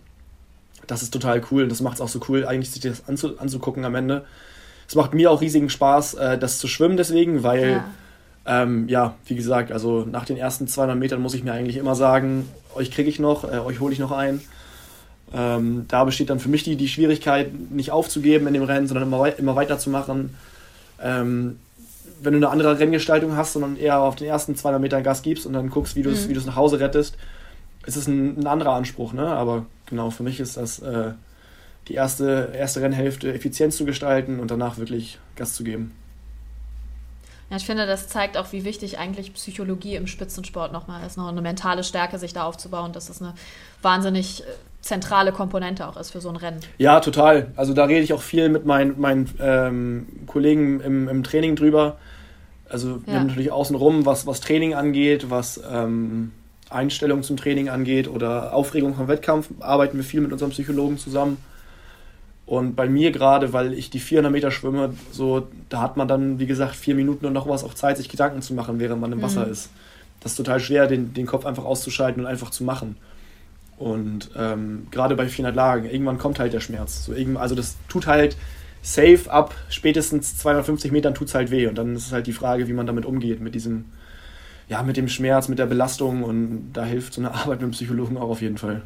das 0.88 1.02
ist 1.02 1.12
total 1.12 1.42
cool. 1.52 1.68
Das 1.68 1.82
macht 1.82 1.96
es 1.96 2.02
auch 2.02 2.10
so 2.10 2.20
cool, 2.28 2.46
eigentlich 2.46 2.72
sich 2.72 2.82
das 2.82 3.08
anzu 3.08 3.40
anzugucken 3.40 3.86
am 3.86 3.96
Ende. 3.96 4.26
Es 4.88 4.96
macht 4.96 5.14
mir 5.14 5.32
auch 5.32 5.42
riesigen 5.42 5.70
Spaß, 5.70 6.16
äh, 6.16 6.38
das 6.38 6.60
zu 6.60 6.68
schwimmen 6.68 6.98
deswegen, 6.98 7.44
weil, 7.44 7.72
ja. 7.72 7.84
Ähm, 8.46 8.90
ja. 8.90 9.16
wie 9.26 9.36
gesagt, 9.36 9.72
also 9.72 10.06
nach 10.10 10.26
den 10.26 10.36
ersten 10.36 10.68
200 10.68 10.98
Metern 10.98 11.22
muss 11.22 11.34
ich 11.34 11.44
mir 11.44 11.54
eigentlich 11.54 11.78
immer 11.78 11.96
sagen, 11.96 12.50
euch 12.76 12.92
kriege 12.92 13.10
ich 13.10 13.20
noch, 13.20 13.46
äh, 13.46 13.60
euch 13.60 13.80
hole 13.80 13.94
ich 13.94 14.00
noch 14.00 14.12
ein. 14.12 14.42
Ähm, 15.34 15.86
da 15.88 16.04
besteht 16.04 16.30
dann 16.30 16.40
für 16.40 16.50
mich 16.50 16.64
die, 16.64 16.76
die 16.76 16.88
Schwierigkeit, 16.88 17.52
nicht 17.72 17.92
aufzugeben 17.92 18.46
in 18.48 18.54
dem 18.54 18.64
Rennen, 18.64 18.88
sondern 18.88 19.08
immer, 19.08 19.40
immer 19.40 19.56
weiterzumachen. 19.56 20.36
Ähm, 21.02 21.58
wenn 22.22 22.34
du 22.34 22.38
eine 22.38 22.50
andere 22.50 22.80
Renngestaltung 22.80 23.36
hast, 23.36 23.54
sondern 23.54 23.78
eher 23.78 24.00
auf 24.00 24.16
den 24.16 24.28
ersten 24.28 24.56
200 24.56 24.82
Metern 24.82 25.04
Gas 25.04 25.22
gibst 25.22 25.46
und 25.46 25.54
dann 25.54 25.70
guckst, 25.70 25.96
wie 25.96 26.04
du 26.04 26.10
es 26.10 26.28
mhm. 26.28 26.36
nach 26.46 26.56
Hause 26.56 26.80
rettest, 26.80 27.18
ist 27.86 27.98
es 27.98 28.08
ein, 28.08 28.40
ein 28.40 28.48
anderer 28.48 28.74
Anspruch. 28.74 29.14
Ne? 29.14 29.26
Aber 29.26 29.66
genau, 29.94 30.10
für 30.10 30.24
mich 30.24 30.40
ist 30.40 30.58
das 30.58 30.80
äh, 30.80 31.12
die 31.88 31.94
erste, 31.94 32.52
erste 32.58 32.82
Rennhälfte 32.82 33.32
effizient 33.32 33.74
zu 33.74 33.86
gestalten 33.86 34.40
und 34.40 34.50
danach 34.50 34.80
wirklich 34.80 35.20
Gas 35.36 35.54
zu 35.54 35.64
geben. 35.64 35.92
Ja, 37.52 37.58
ich 37.58 37.66
finde, 37.68 37.86
das 37.86 38.08
zeigt 38.08 38.36
auch, 38.38 38.52
wie 38.52 38.64
wichtig 38.64 38.98
eigentlich 38.98 39.36
Psychologie 39.36 39.96
im 39.96 40.08
Spitzensport 40.08 40.74
nochmal 40.74 41.06
ist, 41.06 41.16
noch 41.16 41.28
eine 41.28 41.44
mentale 41.44 41.84
Stärke 41.84 42.18
sich 42.18 42.34
da 42.34 42.44
aufzubauen, 42.46 42.92
dass 42.92 43.06
das 43.06 43.22
eine 43.22 43.36
wahnsinnig 43.84 44.42
äh, 44.42 44.46
zentrale 44.82 45.32
Komponente 45.32 45.88
auch 45.88 45.96
ist 45.98 46.10
für 46.10 46.22
so 46.22 46.30
ein 46.30 46.38
Rennen. 46.38 46.62
Ja, 46.80 47.00
total. 47.00 47.52
Also 47.56 47.76
da 47.76 47.86
rede 47.86 48.02
ich 48.02 48.14
auch 48.14 48.24
viel 48.24 48.50
mit 48.50 48.66
meinen, 48.66 49.00
meinen 49.00 49.30
ähm, 49.40 50.08
Kollegen 50.26 50.80
im, 50.80 51.08
im 51.08 51.24
Training 51.24 51.56
drüber. 51.56 51.98
Also 52.68 52.90
ja. 52.90 53.02
wir 53.06 53.20
haben 53.20 53.28
natürlich 53.28 53.52
außenrum, 53.52 54.08
was, 54.08 54.26
was 54.26 54.40
Training 54.40 54.74
angeht, 54.74 55.30
was 55.30 55.62
ähm, 55.72 56.32
Einstellung 56.74 57.24
zum 57.24 57.38
Training 57.38 57.70
angeht 57.70 58.08
oder 58.08 58.54
Aufregung 58.54 58.96
vom 58.96 59.08
Wettkampf, 59.08 59.50
arbeiten 59.60 59.98
wir 59.98 60.04
viel 60.04 60.22
mit 60.22 60.32
unserem 60.32 60.52
Psychologen 60.52 60.98
zusammen. 60.98 61.38
Und 62.46 62.76
bei 62.76 62.90
mir 62.90 63.12
gerade, 63.12 63.54
weil 63.54 63.74
ich 63.74 63.90
die 63.90 64.00
400 64.00 64.32
Meter 64.32 64.52
schwimme, 64.52 64.94
so, 65.12 65.48
da 65.70 65.82
hat 65.82 65.96
man 65.96 66.08
dann, 66.08 66.40
wie 66.40 66.46
gesagt, 66.46 66.76
vier 66.76 66.94
Minuten 66.94 67.26
und 67.26 67.34
noch 67.34 67.48
was 67.48 67.64
auch 67.64 67.74
Zeit, 67.74 67.98
sich 67.98 68.10
Gedanken 68.10 68.42
zu 68.42 68.54
machen, 68.54 68.80
während 68.80 69.00
man 69.00 69.12
im 69.12 69.20
mhm. 69.20 69.24
Wasser 69.24 69.48
ist. 69.48 69.70
Das 70.20 70.34
ist 70.34 70.38
total 70.38 70.60
schwer, 70.60 70.88
den, 70.88 71.14
den 71.14 71.26
Kopf 71.26 71.46
einfach 71.46 71.64
auszuschalten 71.66 72.24
und 72.24 72.28
einfach 72.30 72.50
zu 72.50 72.64
machen. 72.64 72.98
Und 73.78 74.30
ähm, 74.38 74.88
gerade 74.92 75.16
bei 75.16 75.28
400 75.28 75.56
Lagen, 75.56 75.90
irgendwann 75.90 76.18
kommt 76.18 76.40
halt 76.40 76.54
der 76.54 76.60
Schmerz. 76.60 77.06
So, 77.06 77.14
also 77.36 77.56
das 77.56 77.78
tut 77.88 78.08
halt 78.08 78.38
safe 78.82 79.32
ab 79.32 79.56
spätestens 79.70 80.38
250 80.38 80.92
Metern 80.92 81.16
tut 81.16 81.30
es 81.30 81.36
halt 81.36 81.50
weh. 81.50 81.68
Und 81.68 81.78
dann 81.78 81.96
ist 81.96 82.08
es 82.08 82.12
halt 82.12 82.28
die 82.28 82.34
Frage, 82.34 82.68
wie 82.68 82.74
man 82.74 82.86
damit 82.86 83.06
umgeht, 83.06 83.42
mit 83.42 83.56
diesem, 83.56 83.86
ja, 84.70 84.84
mit 84.84 84.98
dem 84.98 85.08
Schmerz, 85.08 85.50
mit 85.50 85.60
der 85.60 85.66
Belastung. 85.66 86.24
Und 86.24 86.74
da 86.74 86.84
hilft 86.84 87.14
so 87.14 87.22
eine 87.22 87.34
Arbeit 87.34 87.48
mit 87.48 87.62
einem 87.62 87.72
Psychologen 87.72 88.18
auch 88.18 88.30
auf 88.30 88.42
jeden 88.42 88.58
Fall. 88.58 88.82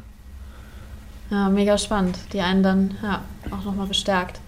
Ja, 1.30 1.48
mega 1.50 1.76
spannend, 1.76 2.18
die 2.32 2.40
einen 2.40 2.62
dann 2.62 2.94
ja, 3.02 3.22
auch 3.50 3.64
nochmal 3.64 3.86
bestärkt. 3.86 4.40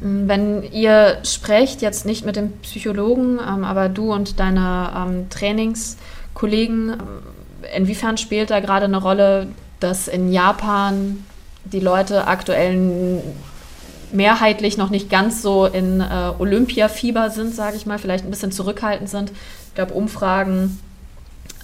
Hm, 0.00 0.28
wenn 0.28 0.62
ihr 0.72 1.18
sprecht, 1.24 1.80
jetzt 1.82 2.04
nicht 2.04 2.26
mit 2.26 2.36
dem 2.36 2.52
Psychologen, 2.62 3.38
ähm, 3.38 3.64
aber 3.64 3.88
du 3.88 4.12
und 4.12 4.38
deine 4.40 4.90
ähm, 4.94 5.30
Trainingskollegen, 5.30 6.90
ähm, 6.90 6.98
inwiefern 7.74 8.18
spielt 8.18 8.50
da 8.50 8.60
gerade 8.60 8.84
eine 8.84 8.98
Rolle, 8.98 9.48
dass 9.80 10.08
in 10.08 10.32
Japan 10.32 11.24
die 11.64 11.80
Leute 11.80 12.26
aktuell 12.26 13.22
mehrheitlich 14.12 14.76
noch 14.76 14.90
nicht 14.90 15.10
ganz 15.10 15.42
so 15.42 15.66
in 15.66 16.00
äh, 16.00 16.32
Olympiafieber 16.38 17.30
sind, 17.30 17.54
sage 17.54 17.76
ich 17.76 17.86
mal, 17.86 17.98
vielleicht 17.98 18.24
ein 18.24 18.30
bisschen 18.30 18.52
zurückhaltend 18.52 19.08
sind. 19.08 19.32
Ich 19.74 19.76
glaube, 19.76 19.94
Umfragen, 19.94 20.78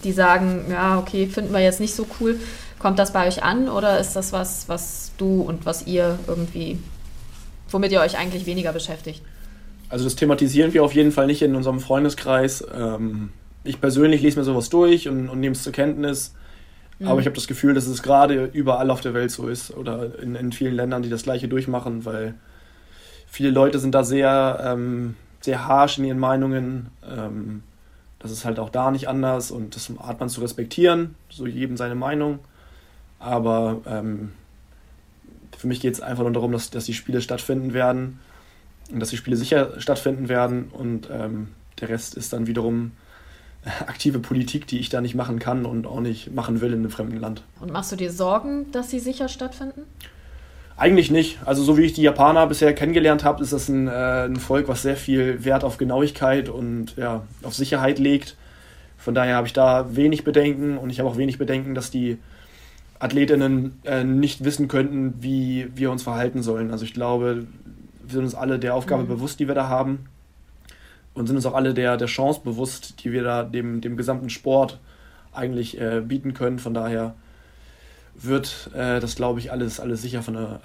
die 0.03 0.11
sagen, 0.11 0.65
ja, 0.69 0.99
okay, 0.99 1.29
finden 1.29 1.53
wir 1.53 1.61
jetzt 1.61 1.79
nicht 1.79 1.95
so 1.95 2.09
cool. 2.19 2.41
Kommt 2.81 2.99
das 2.99 3.13
bei 3.13 3.29
euch 3.29 3.45
an 3.45 3.69
oder 3.69 4.01
ist 4.01 4.17
das 4.17 4.33
was, 4.33 4.69
was 4.69 5.13
du 5.17 5.43
und 5.43 5.65
was 5.65 5.87
ihr 5.87 6.19
irgendwie, 6.27 6.81
womit 7.71 7.93
ihr 7.93 8.01
euch 8.01 8.19
eigentlich 8.19 8.47
weniger 8.47 8.73
beschäftigt? 8.73 9.23
Also 9.91 10.03
das 10.03 10.17
thematisieren 10.17 10.75
wir 10.75 10.83
auf 10.83 10.93
jeden 10.93 11.13
Fall 11.13 11.29
nicht 11.29 11.41
in 11.43 11.55
unserem 11.55 11.79
Freundeskreis. 11.79 12.67
Ähm, 12.77 13.31
ich 13.63 13.81
persönlich 13.81 14.23
lese 14.23 14.41
mir 14.41 14.45
sowas 14.45 14.71
durch 14.71 15.09
und, 15.09 15.29
und 15.29 15.39
nehme 15.39 15.53
es 15.53 15.63
zur 15.63 15.73
Kenntnis. 15.73 16.35
Mhm. 16.99 17.07
Aber 17.07 17.21
ich 17.21 17.27
habe 17.27 17.37
das 17.37 17.47
Gefühl, 17.47 17.75
dass 17.75 17.87
es 17.87 18.03
gerade 18.03 18.51
überall 18.53 18.91
auf 18.91 19.03
der 19.03 19.15
Welt 19.15 19.31
so 19.31 19.47
ist 19.47 19.71
oder 19.77 20.19
in, 20.21 20.35
in 20.35 20.51
vielen 20.51 20.75
Ländern, 20.75 21.05
die 21.05 21.11
das 21.11 21.23
gleiche 21.23 21.47
durchmachen, 21.47 22.05
weil 22.05 22.35
viele 23.29 23.51
Leute 23.51 23.79
sind 23.79 23.95
da 23.95 24.03
sehr, 24.03 24.65
ähm, 24.65 25.15
sehr 25.43 25.69
harsh 25.69 25.99
in 25.99 26.07
ihren 26.07 26.19
Meinungen. 26.19 26.89
Ähm, 27.09 27.63
das 28.21 28.31
ist 28.31 28.45
halt 28.45 28.59
auch 28.59 28.71
da 28.71 28.91
nicht 28.91 29.09
anders 29.09 29.51
und 29.51 29.75
das 29.75 29.91
hat 29.99 30.21
man 30.21 30.29
zu 30.29 30.41
respektieren, 30.41 31.17
so 31.29 31.47
jedem 31.47 31.77
seine 31.77 31.97
Meinung. 31.97 32.39
Aber 33.19 33.81
ähm, 33.87 34.33
für 35.57 35.67
mich 35.67 35.81
geht 35.81 35.95
es 35.95 36.01
einfach 36.01 36.23
nur 36.23 36.33
darum, 36.33 36.53
dass, 36.53 36.71
dass 36.71 36.85
die 36.85 36.95
Spiele 36.95 37.21
stattfinden 37.21 37.73
werden 37.73 38.21
und 38.93 39.01
dass 39.01 39.11
die 39.11 39.17
Spiele 39.17 39.37
sicher 39.37 39.81
stattfinden 39.81 40.29
werden 40.29 40.69
und 40.73 41.09
ähm, 41.11 41.49
der 41.81 41.89
Rest 41.89 42.15
ist 42.15 42.33
dann 42.33 42.47
wiederum 42.47 42.93
aktive 43.87 44.19
Politik, 44.19 44.67
die 44.67 44.79
ich 44.79 44.91
da 44.91 45.01
nicht 45.01 45.15
machen 45.15 45.39
kann 45.39 45.65
und 45.65 45.87
auch 45.87 46.01
nicht 46.01 46.33
machen 46.33 46.61
will 46.61 46.73
in 46.73 46.81
einem 46.81 46.91
fremden 46.91 47.19
Land. 47.19 47.43
Und 47.61 47.73
machst 47.73 47.91
du 47.91 47.97
dir 47.97 48.13
Sorgen, 48.13 48.71
dass 48.73 48.91
sie 48.91 49.01
sicher 49.01 49.29
stattfinden? 49.29 49.83
Eigentlich 50.81 51.11
nicht. 51.11 51.39
Also 51.45 51.63
so 51.63 51.77
wie 51.77 51.83
ich 51.83 51.93
die 51.93 52.01
Japaner 52.01 52.47
bisher 52.47 52.73
kennengelernt 52.73 53.23
habe, 53.23 53.43
ist 53.43 53.53
das 53.53 53.69
ein, 53.69 53.87
äh, 53.87 54.25
ein 54.25 54.37
Volk, 54.37 54.67
was 54.67 54.81
sehr 54.81 54.97
viel 54.97 55.45
Wert 55.45 55.63
auf 55.63 55.77
Genauigkeit 55.77 56.49
und 56.49 56.97
ja, 56.97 57.27
auf 57.43 57.55
Sicherheit 57.55 57.99
legt. 57.99 58.35
Von 58.97 59.15
daher 59.15 59.37
habe 59.37 59.47
ich 59.47 59.53
da 59.53 59.95
wenig 59.95 60.25
Bedenken 60.25 60.79
und 60.79 60.89
ich 60.89 60.99
habe 60.99 61.07
auch 61.07 61.19
wenig 61.19 61.37
Bedenken, 61.37 61.75
dass 61.75 61.91
die 61.91 62.17
Athletinnen 62.99 63.79
äh, 63.85 64.05
nicht 64.05 64.43
wissen 64.43 64.69
könnten, 64.69 65.17
wie 65.21 65.69
wir 65.75 65.91
uns 65.91 66.03
verhalten 66.03 66.43
sollen. 66.43 66.71
Also 66.71 66.87
ich 66.87 66.95
glaube, 66.95 67.47
wir 68.03 68.13
sind 68.15 68.25
uns 68.25 68.35
alle 68.35 68.59
der 68.59 68.75
Aufgabe 68.75 69.03
mhm. 69.03 69.09
bewusst, 69.09 69.39
die 69.39 69.49
wir 69.49 69.55
da 69.55 69.69
haben 69.69 70.07
und 71.13 71.27
sind 71.27 71.37
uns 71.37 71.45
auch 71.45 71.55
alle 71.55 71.75
der, 71.75 71.99
der 71.99 72.09
Chance 72.09 72.41
bewusst, 72.43 73.05
die 73.05 73.13
wir 73.13 73.23
da 73.23 73.43
dem, 73.43 73.83
dem 73.83 73.99
gesamten 73.99 74.31
Sport 74.31 74.81
eigentlich 75.35 75.79
äh, 75.79 76.01
bieten 76.01 76.33
können. 76.33 76.59
Von 76.59 76.73
daher 76.73 77.17
wird 78.15 78.71
äh, 78.75 79.01
das, 79.01 79.15
glaube 79.17 79.41
ich, 79.41 79.53
alles, 79.53 79.81
alles 79.81 80.03
sicher 80.03 80.23
von, 80.23 80.35
der, 80.35 80.61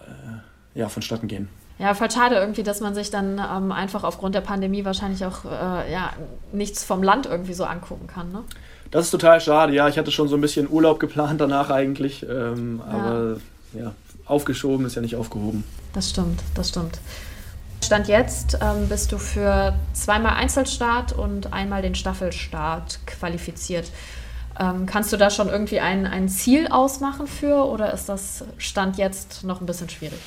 äh, 0.75 0.79
ja, 0.79 0.89
vonstatten 0.89 1.27
gehen. 1.27 1.49
Ja, 1.77 1.93
voll 1.93 2.10
schade 2.10 2.36
irgendwie, 2.36 2.63
dass 2.63 2.79
man 2.79 2.95
sich 2.95 3.12
dann 3.12 3.38
ähm, 3.38 3.71
einfach 3.71 4.03
aufgrund 4.03 4.34
der 4.34 4.41
Pandemie 4.41 4.86
wahrscheinlich 4.86 5.25
auch 5.25 5.43
äh, 5.43 5.91
ja, 5.91 6.13
nichts 6.53 6.84
vom 6.86 7.03
Land 7.03 7.25
irgendwie 7.25 7.53
so 7.53 7.65
angucken 7.65 8.08
kann. 8.08 8.31
Ne? 8.31 8.43
Das 8.91 9.05
ist 9.05 9.12
total 9.12 9.41
schade. 9.41 9.73
Ja, 9.73 9.89
ich 9.89 9.97
hatte 9.97 10.12
schon 10.12 10.29
so 10.29 10.36
ein 10.36 10.41
bisschen 10.41 10.69
Urlaub 10.69 10.99
geplant 10.99 11.41
danach 11.41 11.69
eigentlich. 11.69 12.23
Ähm, 12.23 12.81
ja. 12.86 12.93
Aber 12.93 13.38
ja, 13.73 13.91
aufgeschoben 14.25 14.86
ist 14.86 14.95
ja 14.95 15.01
nicht 15.01 15.17
aufgehoben. 15.17 15.65
Das 15.93 16.10
stimmt, 16.10 16.41
das 16.53 16.69
stimmt. 16.69 16.99
Stand 17.84 18.08
jetzt 18.08 18.58
ähm, 18.62 18.88
bist 18.88 19.12
du 19.12 19.17
für 19.17 19.75
zweimal 19.93 20.36
Einzelstart 20.36 21.13
und 21.13 21.53
einmal 21.53 21.81
den 21.81 21.93
Staffelstart 21.93 22.99
qualifiziert. 23.05 23.91
Ähm, 24.60 24.86
kannst 24.86 25.12
du 25.12 25.18
da 25.18 25.30
schon 25.30 25.50
irgendwie 25.50 25.80
ein, 25.80 26.06
ein 26.06 26.30
Ziel 26.30 26.68
ausmachen 26.68 27.28
für 27.28 27.65
oder 27.65 27.94
ist 27.94 28.08
das 28.08 28.46
Stand 28.58 28.98
jetzt 28.98 29.44
noch 29.44 29.60
ein 29.60 29.65
bisschen 29.65 29.89
schwierig? 29.89 30.20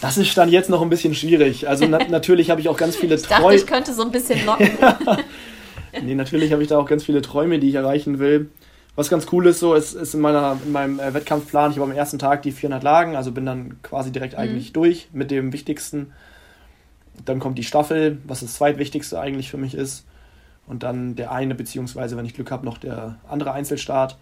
Das 0.00 0.16
ist 0.16 0.28
Stand 0.28 0.52
jetzt 0.52 0.70
noch 0.70 0.80
ein 0.80 0.88
bisschen 0.88 1.14
schwierig. 1.14 1.68
Also 1.68 1.86
na 1.86 1.98
natürlich 2.08 2.50
habe 2.50 2.60
ich 2.60 2.68
auch 2.68 2.76
ganz 2.76 2.96
viele 2.96 3.20
Träume. 3.20 3.38
Ich 3.38 3.42
dachte, 3.42 3.54
ich 3.56 3.66
könnte 3.66 3.94
so 3.94 4.02
ein 4.02 4.12
bisschen 4.12 4.46
locken. 4.46 4.70
nee, 6.02 6.14
natürlich 6.14 6.52
habe 6.52 6.62
ich 6.62 6.68
da 6.68 6.78
auch 6.78 6.86
ganz 6.86 7.04
viele 7.04 7.20
Träume, 7.20 7.58
die 7.58 7.68
ich 7.68 7.74
erreichen 7.74 8.18
will. 8.18 8.50
Was 8.96 9.08
ganz 9.08 9.26
cool 9.32 9.46
ist, 9.46 9.60
so 9.60 9.74
ist, 9.74 9.94
ist 9.94 10.14
in, 10.14 10.20
meiner, 10.20 10.58
in 10.64 10.72
meinem 10.72 11.00
äh, 11.00 11.14
Wettkampfplan, 11.14 11.70
ich 11.70 11.78
habe 11.78 11.90
am 11.90 11.96
ersten 11.96 12.18
Tag 12.18 12.42
die 12.42 12.52
400 12.52 12.82
Lagen, 12.82 13.16
also 13.16 13.32
bin 13.32 13.46
dann 13.46 13.80
quasi 13.82 14.10
direkt 14.10 14.34
mhm. 14.34 14.40
eigentlich 14.40 14.72
durch 14.72 15.08
mit 15.12 15.30
dem 15.30 15.52
Wichtigsten. 15.52 16.12
Dann 17.24 17.38
kommt 17.38 17.58
die 17.58 17.64
Staffel, 17.64 18.18
was 18.24 18.40
das 18.40 18.54
zweitwichtigste 18.54 19.20
eigentlich 19.20 19.50
für 19.50 19.58
mich 19.58 19.74
ist. 19.74 20.04
Und 20.70 20.84
dann 20.84 21.16
der 21.16 21.32
eine, 21.32 21.56
beziehungsweise, 21.56 22.16
wenn 22.16 22.24
ich 22.24 22.34
Glück 22.34 22.52
habe, 22.52 22.64
noch 22.64 22.78
der 22.78 23.16
andere 23.28 23.50
Einzelstart. 23.50 24.16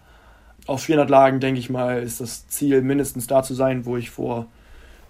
Auf 0.66 0.82
400 0.82 1.10
Lagen, 1.10 1.40
denke 1.40 1.60
ich 1.60 1.68
mal, 1.68 2.02
ist 2.02 2.22
das 2.22 2.48
Ziel, 2.48 2.80
mindestens 2.80 3.26
da 3.26 3.42
zu 3.42 3.52
sein, 3.52 3.84
wo 3.84 3.98
ich 3.98 4.08
vor 4.08 4.46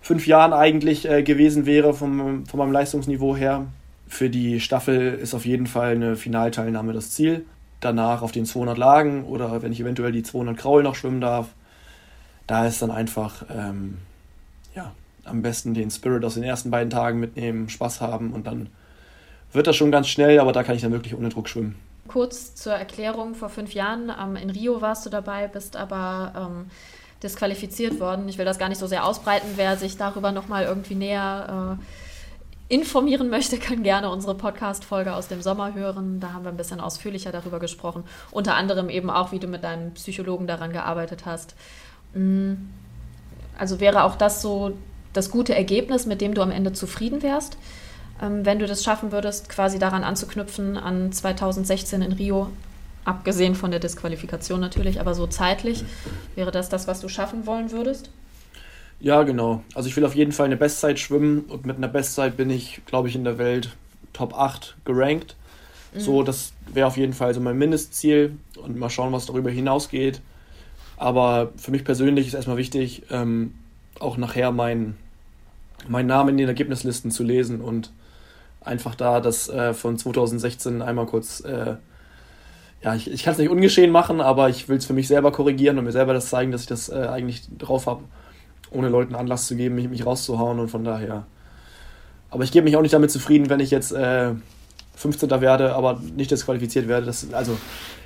fünf 0.01 0.27
Jahren 0.27 0.53
eigentlich 0.53 1.09
äh, 1.09 1.23
gewesen 1.23 1.65
wäre, 1.65 1.95
vom, 1.95 2.45
von 2.45 2.59
meinem 2.59 2.73
Leistungsniveau 2.73 3.37
her. 3.37 3.67
Für 4.09 4.29
die 4.31 4.59
Staffel 4.59 5.15
ist 5.15 5.33
auf 5.33 5.47
jeden 5.47 5.69
Fall 5.69 5.93
eine 5.93 6.17
Finalteilnahme 6.17 6.93
das 6.93 7.13
Ziel. 7.13 7.45
Danach 7.79 8.23
auf 8.23 8.33
den 8.33 8.45
200 8.45 8.77
Lagen 8.77 9.23
oder 9.23 9.63
wenn 9.63 9.71
ich 9.71 9.79
eventuell 9.79 10.11
die 10.11 10.25
200 10.25 10.57
Kraul 10.57 10.83
noch 10.83 10.97
schwimmen 10.97 11.21
darf, 11.21 11.51
da 12.49 12.67
ist 12.67 12.83
dann 12.83 12.91
einfach 12.91 13.45
ähm, 13.57 13.99
ja, 14.75 14.91
am 15.23 15.43
besten 15.43 15.73
den 15.73 15.93
Spirit 15.93 16.25
aus 16.25 16.35
den 16.35 16.43
ersten 16.43 16.73
beiden 16.73 16.91
Tagen 16.91 17.21
mitnehmen, 17.21 17.69
Spaß 17.69 18.01
haben 18.01 18.33
und 18.33 18.49
dann 18.49 18.71
wird 19.53 19.67
das 19.67 19.77
schon 19.77 19.91
ganz 19.91 20.09
schnell, 20.09 20.41
aber 20.41 20.53
da 20.53 20.63
kann 20.63 20.77
ich 20.77 20.83
dann 20.83 20.93
wirklich 20.93 21.17
ohne 21.17 21.29
Druck 21.29 21.49
schwimmen. 21.49 21.77
Kurz 22.07 22.55
zur 22.55 22.73
Erklärung, 22.73 23.35
vor 23.35 23.49
fünf 23.49 23.75
Jahren 23.75 24.11
ähm, 24.21 24.37
in 24.37 24.51
Rio 24.51 24.81
warst 24.81 25.05
du 25.05 25.11
dabei, 25.11 25.47
bist 25.47 25.77
aber 25.77 26.33
ähm, 26.37 26.71
disqualifiziert 27.23 28.01
worden. 28.01 28.29
Ich 28.29 28.39
will 28.39 28.45
das 28.45 28.59
gar 28.59 28.69
nicht 28.69 28.79
so 28.79 28.87
sehr 28.87 29.05
ausbreiten. 29.05 29.49
Wer 29.57 29.77
sich 29.77 29.97
darüber 29.97 30.33
nochmal 30.33 30.65
irgendwie 30.65 30.95
näher 30.95 31.79
äh, 31.79 32.75
informieren 32.75 33.29
möchte, 33.29 33.59
kann 33.59 33.83
gerne 33.83 34.11
unsere 34.11 34.35
Podcast-Folge 34.35 35.15
aus 35.15 35.29
dem 35.29 35.43
Sommer 35.43 35.75
hören. 35.75 36.21
Da 36.21 36.33
haben 36.33 36.45
wir 36.45 36.51
ein 36.51 36.57
bisschen 36.57 36.81
ausführlicher 36.81 37.33
darüber 37.33 37.59
gesprochen. 37.59 38.05
Unter 38.31 38.55
anderem 38.55 38.89
eben 38.89 39.11
auch, 39.11 39.33
wie 39.33 39.39
du 39.39 39.47
mit 39.47 39.65
deinem 39.65 39.93
Psychologen 39.95 40.47
daran 40.47 40.73
gearbeitet 40.73 41.27
hast. 41.27 41.55
Mm, 42.15 42.55
also 43.59 43.81
wäre 43.81 44.05
auch 44.05 44.17
das 44.17 44.43
so 44.43 44.73
das 45.13 45.31
gute 45.31 45.55
Ergebnis, 45.55 46.07
mit 46.07 46.21
dem 46.21 46.35
du 46.35 46.43
am 46.43 46.51
Ende 46.51 46.73
zufrieden 46.73 47.23
wärst, 47.23 47.57
wenn 48.21 48.59
du 48.59 48.67
das 48.67 48.83
schaffen 48.83 49.13
würdest, 49.13 49.49
quasi 49.49 49.79
daran 49.79 50.05
anzuknüpfen 50.05 50.77
an 50.77 51.13
2016 51.13 52.03
in 52.03 52.13
Rio 52.13 52.49
Abgesehen 53.09 53.55
von 53.55 53.71
der 53.71 53.81
Disqualifikation 53.81 54.61
natürlich, 54.61 55.01
aber 55.01 55.15
so 55.15 55.27
zeitlich, 55.27 55.83
wäre 56.35 56.51
das 56.51 56.69
das, 56.69 56.87
was 56.87 57.01
du 57.01 57.09
schaffen 57.09 57.47
wollen 57.47 57.73
würdest? 57.73 58.11
Ja, 59.01 59.23
genau. 59.23 59.63
Also 59.75 59.89
ich 59.89 59.97
will 59.97 60.05
auf 60.05 60.15
jeden 60.15 60.33
Fall 60.33 60.45
eine 60.45 60.59
Bestzeit 60.59 60.99
schwimmen 60.99 61.47
und 61.49 61.65
mit 61.65 61.79
einer 61.79 61.89
Bestzeit 61.89 62.37
bin 62.37 62.51
ich, 62.51 62.83
glaube 62.85 63.09
ich, 63.09 63.15
in 63.15 63.25
der 63.25 63.39
Welt 63.39 63.71
Top 64.13 64.35
8 64.35 64.77
gerankt. 64.85 65.37
Mhm. 65.95 66.01
So, 66.01 66.23
das 66.23 66.53
wäre 66.71 66.87
auf 66.87 66.99
jeden 66.99 67.15
Fall 67.15 67.33
so 67.33 67.41
mein 67.41 67.57
Mindestziel 67.57 68.37
und 68.63 68.77
mal 68.77 68.91
schauen, 68.91 69.11
was 69.11 69.25
darüber 69.25 69.49
hinausgeht. 69.49 70.21
Aber 70.99 71.53
für 71.57 71.71
mich 71.71 71.85
persönlich 71.85 72.27
ist 72.27 72.35
erstmal 72.35 72.59
wichtig, 72.59 73.05
ähm, 73.11 73.55
auch 74.01 74.19
nachher 74.19 74.53
meinen 74.53 74.99
mein 75.89 76.07
Namen 76.07 76.29
in 76.31 76.37
den 76.37 76.49
Ergebnislisten 76.49 77.11
zu 77.11 77.23
lesen 77.23 77.63
und 77.63 77.91
einfach 78.69 78.95
da 78.95 79.21
das 79.21 79.49
äh, 79.49 79.75
von 79.75 79.99
2016 79.99 80.83
einmal 80.83 81.07
kurz 81.07 81.41
äh, 81.41 81.77
ja, 82.83 82.95
ich, 82.95 83.11
ich 83.11 83.25
kann 83.25 83.33
es 83.33 83.39
nicht 83.39 83.51
ungeschehen 83.51 83.91
machen, 83.91 84.21
aber 84.21 84.49
ich 84.49 84.69
will 84.69 84.79
es 84.79 84.87
für 84.87 84.93
mich 84.93 85.09
selber 85.09 85.33
korrigieren 85.33 85.79
und 85.79 85.85
mir 85.85 85.93
selber 85.93 86.15
das 86.15 86.29
zeigen, 86.29 86.53
dass 86.53 86.63
ich 86.63 86.69
das 86.69 86.89
äh, 86.89 87.09
eigentlich 87.11 87.43
drauf 87.57 87.87
habe, 87.87 88.05
ohne 88.71 88.89
Leuten 88.89 89.15
Anlass 89.15 89.47
zu 89.47 89.57
geben, 89.57 89.75
mich, 89.75 89.89
mich 89.89 90.07
rauszuhauen 90.07 90.61
und 90.61 90.69
von 90.69 90.85
daher. 90.85 91.27
Aber 92.31 92.45
ich 92.45 92.53
gebe 92.53 92.65
mich 92.65 92.77
auch 92.77 92.83
nicht 92.83 92.95
damit 92.95 93.11
zufrieden, 93.11 93.51
wenn 93.51 93.61
ich 93.61 93.71
jetzt 93.71 93.91
äh, 93.93 94.33
15. 94.95 95.29
werde, 95.41 95.75
aber 95.75 96.01
nicht 96.15 96.31
disqualifiziert 96.31 96.87
werde. 96.87 97.07
Das, 97.07 97.33
also 97.33 97.59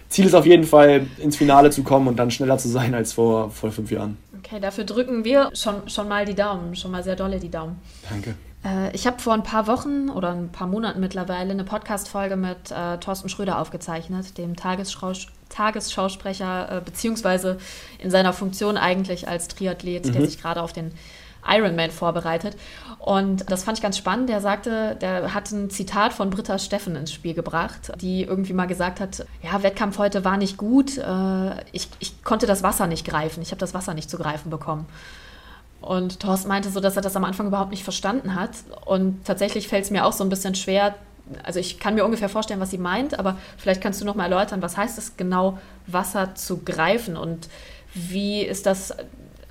Ziel 0.09 0.27
ist 0.27 0.35
auf 0.35 0.47
jeden 0.47 0.65
Fall, 0.65 1.07
ins 1.19 1.37
Finale 1.37 1.71
zu 1.71 1.83
kommen 1.83 2.07
und 2.09 2.17
dann 2.17 2.31
schneller 2.31 2.59
zu 2.59 2.69
sein 2.69 2.95
als 2.95 3.13
vor, 3.13 3.51
vor 3.51 3.73
fünf 3.73 3.91
Jahren. 3.91 4.17
Okay, 4.39 4.61
dafür 4.61 4.85
drücken 4.85 5.25
wir 5.25 5.51
schon, 5.55 5.89
schon 5.89 6.09
mal 6.09 6.25
die 6.25 6.35
Daumen, 6.35 6.77
schon 6.77 6.91
mal 6.91 7.03
sehr 7.03 7.17
dolle 7.17 7.39
die 7.39 7.51
Daumen. 7.51 7.77
Danke. 8.09 8.35
Äh, 8.65 8.95
ich 8.95 9.07
habe 9.07 9.21
vor 9.21 9.35
ein 9.35 9.43
paar 9.43 9.67
Wochen 9.67 10.09
oder 10.11 10.31
ein 10.31 10.51
paar 10.51 10.67
Monaten 10.67 11.01
mittlerweile 11.01 11.51
eine 11.51 11.65
Podcast-Folge 11.65 12.37
mit 12.37 12.71
äh, 12.71 12.99
Thorsten 12.99 13.29
Schröder 13.29 13.59
aufgezeichnet, 13.59 14.39
dem 14.39 14.57
Tagesschaus 14.57 15.27
Tagesschausprecher, 15.49 16.79
äh, 16.79 16.81
beziehungsweise 16.81 17.59
in 17.99 18.11
seiner 18.11 18.33
Funktion 18.33 18.79
eigentlich 18.79 19.29
als 19.29 19.49
Triathlet, 19.49 20.07
mhm. 20.07 20.13
der 20.13 20.25
sich 20.25 20.41
gerade 20.41 20.63
auf 20.63 20.73
den 20.73 20.93
Ironman 21.47 21.91
vorbereitet. 21.91 22.57
Und 22.99 23.51
das 23.51 23.65
fand 23.65 23.79
ich 23.79 23.83
ganz 23.83 23.99
spannend. 23.99 24.29
Der 24.29 24.41
sagte, 24.41 24.97
der 25.01 25.35
hat 25.35 25.51
ein 25.51 25.71
Zitat 25.71 26.13
von 26.13 26.31
Britta 26.31 26.59
Steffen 26.59 26.97
ins 26.97 27.13
Spiel 27.13 27.35
gebracht, 27.35 27.93
die 28.01 28.23
irgendwie 28.23 28.53
mal 28.53 28.67
gesagt 28.67 29.01
hat, 29.01 29.27
ja, 29.43 29.63
Wettkampf 29.63 29.99
heute 29.99 30.25
war 30.25 30.37
nicht 30.37 30.57
gut. 30.57 30.99
Äh, 30.99 31.51
ich, 31.73 31.89
ich 31.99 32.23
konnte 32.25 32.47
das 32.47 32.63
Wasser 32.63 32.87
nicht 32.87 33.07
greifen. 33.07 33.43
Ich 33.43 33.51
habe 33.51 33.61
das 33.61 33.75
Wasser 33.75 33.95
nicht 33.95 34.09
zu 34.09 34.19
greifen 34.19 34.51
bekommen. 34.51 34.87
Und 35.83 36.21
Thorsten 36.21 36.49
meinte 36.49 36.71
so, 36.71 36.81
dass 36.81 36.97
er 36.97 37.03
das 37.03 37.17
am 37.17 37.25
Anfang 37.25 37.49
überhaupt 37.49 37.71
nicht 37.71 37.85
verstanden 37.85 38.35
hat. 38.35 38.51
Und 38.85 39.25
tatsächlich 39.25 39.69
fällt 39.69 39.85
es 39.85 39.91
mir 39.91 40.07
auch 40.07 40.13
so 40.13 40.25
ein 40.25 40.31
bisschen 40.31 40.55
schwer. 40.55 40.95
Also 41.43 41.61
ich 41.61 41.79
kann 41.79 41.95
mir 41.95 42.05
ungefähr 42.05 42.29
vorstellen, 42.29 42.61
was 42.61 42.71
sie 42.71 42.79
meint, 42.79 43.19
aber 43.19 43.37
vielleicht 43.57 43.81
kannst 43.81 44.01
du 44.01 44.05
noch 44.05 44.15
mal 44.15 44.25
erläutern, 44.25 44.63
was 44.63 44.77
heißt 44.77 44.99
es 44.99 45.17
genau, 45.17 45.59
Wasser 45.87 46.35
zu 46.35 46.59
greifen 46.59 47.17
und 47.17 47.49
wie 47.95 48.43
ist 48.43 48.67
das 48.67 48.95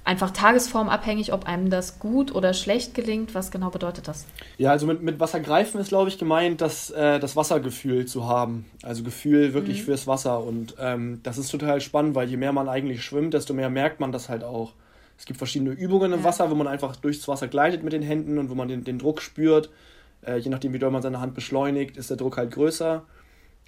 einfach 0.03 0.31
tagesformabhängig, 0.31 1.31
ob 1.31 1.45
einem 1.45 1.69
das 1.69 1.99
gut 1.99 2.33
oder 2.33 2.53
schlecht 2.53 2.95
gelingt. 2.95 3.35
Was 3.35 3.51
genau 3.51 3.69
bedeutet 3.69 4.07
das? 4.07 4.25
Ja, 4.57 4.71
also 4.71 4.87
mit, 4.87 5.01
mit 5.01 5.19
Wasser 5.19 5.39
greifen 5.39 5.79
ist, 5.79 5.89
glaube 5.89 6.09
ich, 6.09 6.17
gemeint, 6.17 6.61
das, 6.61 6.89
äh, 6.91 7.19
das 7.19 7.35
Wassergefühl 7.35 8.05
zu 8.05 8.27
haben. 8.27 8.65
Also 8.81 9.03
Gefühl 9.03 9.53
wirklich 9.53 9.81
mhm. 9.81 9.85
fürs 9.85 10.07
Wasser. 10.07 10.43
Und 10.43 10.75
ähm, 10.79 11.19
das 11.23 11.37
ist 11.37 11.49
total 11.49 11.81
spannend, 11.81 12.15
weil 12.15 12.29
je 12.29 12.37
mehr 12.37 12.51
man 12.51 12.67
eigentlich 12.67 13.03
schwimmt, 13.03 13.33
desto 13.33 13.53
mehr 13.53 13.69
merkt 13.69 13.99
man 13.99 14.11
das 14.11 14.29
halt 14.29 14.43
auch. 14.43 14.73
Es 15.21 15.25
gibt 15.27 15.37
verschiedene 15.37 15.69
Übungen 15.69 16.13
im. 16.13 16.23
Wasser, 16.23 16.49
wo 16.49 16.55
man 16.55 16.65
einfach 16.65 16.95
durchs 16.95 17.27
Wasser 17.27 17.47
gleitet 17.47 17.83
mit 17.83 17.93
den 17.93 18.01
Händen 18.01 18.39
und 18.39 18.49
wo 18.49 18.55
man 18.55 18.67
den, 18.67 18.83
den 18.83 18.97
Druck 18.97 19.21
spürt. 19.21 19.69
Äh, 20.25 20.37
je 20.37 20.49
nachdem, 20.49 20.73
wie 20.73 20.79
doll 20.79 20.89
man 20.89 21.03
seine 21.03 21.19
Hand 21.19 21.35
beschleunigt, 21.35 21.95
ist 21.95 22.09
der 22.09 22.17
Druck 22.17 22.37
halt 22.37 22.49
größer. 22.49 23.03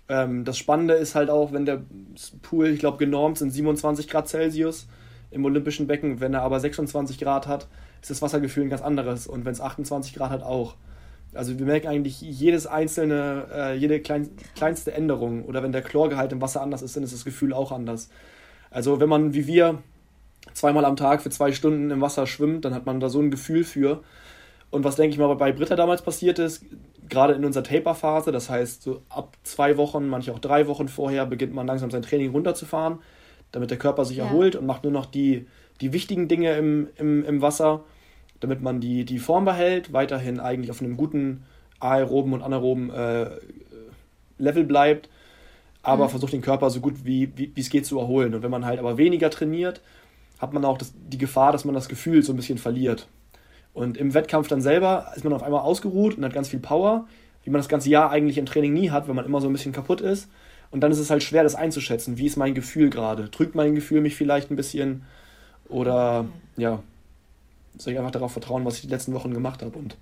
Ähm, 0.09 0.45
das 0.45 0.57
Spannende 0.57 0.95
ist 0.95 1.13
halt 1.13 1.29
auch, 1.29 1.53
wenn 1.53 1.67
der 1.67 1.83
Pool, 2.41 2.69
ich 2.69 2.79
glaube, 2.79 2.97
genormt 2.97 3.37
sind 3.37 3.51
27 3.51 4.07
Grad 4.07 4.27
Celsius 4.27 4.87
im 5.29 5.45
olympischen 5.45 5.85
Becken. 5.85 6.19
Wenn 6.19 6.33
er 6.33 6.41
aber 6.41 6.59
26 6.59 7.19
Grad 7.19 7.45
hat, 7.45 7.67
ist 8.01 8.09
das 8.09 8.23
Wassergefühl 8.23 8.63
ein 8.63 8.71
ganz 8.71 8.81
anderes. 8.81 9.27
Und 9.27 9.45
wenn 9.45 9.53
es 9.53 9.61
28 9.61 10.15
Grad 10.15 10.31
hat, 10.31 10.41
auch. 10.41 10.73
Also 11.35 11.59
wir 11.59 11.67
merken 11.67 11.87
eigentlich 11.87 12.19
jedes 12.19 12.65
einzelne, 12.65 13.45
äh, 13.53 13.77
jede 13.77 13.99
klein, 13.99 14.31
kleinste 14.55 14.91
Änderung. 14.91 15.45
Oder 15.45 15.61
wenn 15.61 15.71
der 15.71 15.83
Chlorgehalt 15.83 16.31
im 16.31 16.41
Wasser 16.41 16.61
anders 16.61 16.81
ist, 16.81 16.95
dann 16.95 17.03
ist 17.03 17.13
das 17.13 17.25
Gefühl 17.25 17.53
auch 17.53 17.71
anders. 17.71 18.09
Also 18.71 18.99
wenn 18.99 19.09
man 19.09 19.35
wie 19.35 19.45
wir 19.45 19.83
zweimal 20.53 20.85
am 20.85 20.95
Tag 20.95 21.21
für 21.21 21.29
zwei 21.29 21.51
Stunden 21.51 21.91
im 21.91 22.01
Wasser 22.01 22.27
schwimmt, 22.27 22.65
dann 22.65 22.73
hat 22.73 22.85
man 22.85 22.99
da 22.99 23.09
so 23.09 23.19
ein 23.19 23.31
Gefühl 23.31 23.63
für. 23.63 24.03
Und 24.69 24.83
was, 24.83 24.95
denke 24.95 25.13
ich 25.13 25.19
mal, 25.19 25.33
bei 25.35 25.51
Britta 25.51 25.75
damals 25.75 26.01
passiert 26.01 26.39
ist, 26.39 26.65
gerade 27.09 27.33
in 27.33 27.45
unserer 27.45 27.63
Taper-Phase, 27.63 28.31
das 28.31 28.49
heißt, 28.49 28.83
so 28.83 29.01
ab 29.09 29.37
zwei 29.43 29.77
Wochen, 29.77 30.07
manche 30.07 30.33
auch 30.33 30.39
drei 30.39 30.67
Wochen 30.67 30.87
vorher, 30.87 31.25
beginnt 31.25 31.53
man 31.53 31.67
langsam 31.67 31.91
sein 31.91 32.01
Training 32.01 32.31
runterzufahren 32.31 32.99
damit 33.53 33.69
der 33.69 33.77
Körper 33.77 34.03
sich 34.03 34.17
ja. 34.17 34.25
erholt 34.25 34.57
und 34.57 34.65
macht 34.65 34.83
nur 34.83 34.91
noch 34.91 35.05
die, 35.05 35.47
die 35.79 35.93
wichtigen 35.93 36.27
Dinge 36.27 36.57
im, 36.57 36.89
im, 36.97 37.23
im 37.23 37.41
Wasser, 37.41 37.81
damit 38.41 38.61
man 38.61 38.81
die, 38.81 39.05
die 39.05 39.19
Form 39.19 39.45
behält, 39.45 39.93
weiterhin 39.93 40.41
eigentlich 40.41 40.71
auf 40.71 40.81
einem 40.81 40.97
guten 40.97 41.45
aeroben 41.79 42.33
und 42.33 42.41
anaeroben 42.41 42.89
äh, 42.89 43.29
Level 44.39 44.65
bleibt, 44.65 45.07
aber 45.83 46.05
mhm. 46.05 46.09
versucht 46.09 46.33
den 46.33 46.41
Körper 46.41 46.69
so 46.69 46.81
gut 46.81 47.05
wie, 47.05 47.31
wie 47.37 47.53
es 47.55 47.69
geht 47.69 47.85
zu 47.85 47.99
erholen. 47.99 48.33
Und 48.33 48.41
wenn 48.41 48.51
man 48.51 48.65
halt 48.65 48.79
aber 48.79 48.97
weniger 48.97 49.29
trainiert, 49.29 49.81
hat 50.43 50.53
man 50.53 50.65
auch 50.65 50.77
das, 50.77 50.93
die 50.95 51.17
Gefahr, 51.17 51.51
dass 51.51 51.65
man 51.65 51.73
das 51.73 51.87
Gefühl 51.87 52.21
so 52.21 52.33
ein 52.33 52.35
bisschen 52.35 52.57
verliert. 52.57 53.07
Und 53.73 53.97
im 53.97 54.13
Wettkampf 54.13 54.47
dann 54.49 54.61
selber 54.61 55.11
ist 55.15 55.23
man 55.23 55.33
auf 55.33 55.41
einmal 55.41 55.61
ausgeruht 55.61 56.17
und 56.17 56.25
hat 56.25 56.33
ganz 56.33 56.49
viel 56.49 56.59
Power, 56.59 57.07
wie 57.43 57.49
man 57.49 57.59
das 57.59 57.69
ganze 57.69 57.89
Jahr 57.89 58.11
eigentlich 58.11 58.37
im 58.37 58.45
Training 58.45 58.73
nie 58.73 58.91
hat, 58.91 59.07
wenn 59.07 59.15
man 59.15 59.25
immer 59.25 59.41
so 59.41 59.47
ein 59.47 59.53
bisschen 59.53 59.71
kaputt 59.71 60.01
ist. 60.01 60.29
Und 60.69 60.81
dann 60.81 60.91
ist 60.91 60.99
es 60.99 61.09
halt 61.09 61.23
schwer, 61.23 61.43
das 61.43 61.55
einzuschätzen. 61.55 62.17
Wie 62.17 62.25
ist 62.25 62.35
mein 62.35 62.53
Gefühl 62.53 62.89
gerade? 62.89 63.29
Drückt 63.29 63.55
mein 63.55 63.73
Gefühl 63.73 64.01
mich 64.01 64.15
vielleicht 64.15 64.51
ein 64.51 64.55
bisschen? 64.55 65.03
Oder 65.69 66.25
ja, 66.57 66.83
soll 67.77 67.93
ich 67.93 67.99
einfach 67.99 68.11
darauf 68.11 68.33
vertrauen, 68.33 68.65
was 68.65 68.75
ich 68.75 68.81
die 68.81 68.87
letzten 68.87 69.13
Wochen 69.13 69.33
gemacht 69.33 69.63
habe? 69.63 69.77
Und 69.77 69.97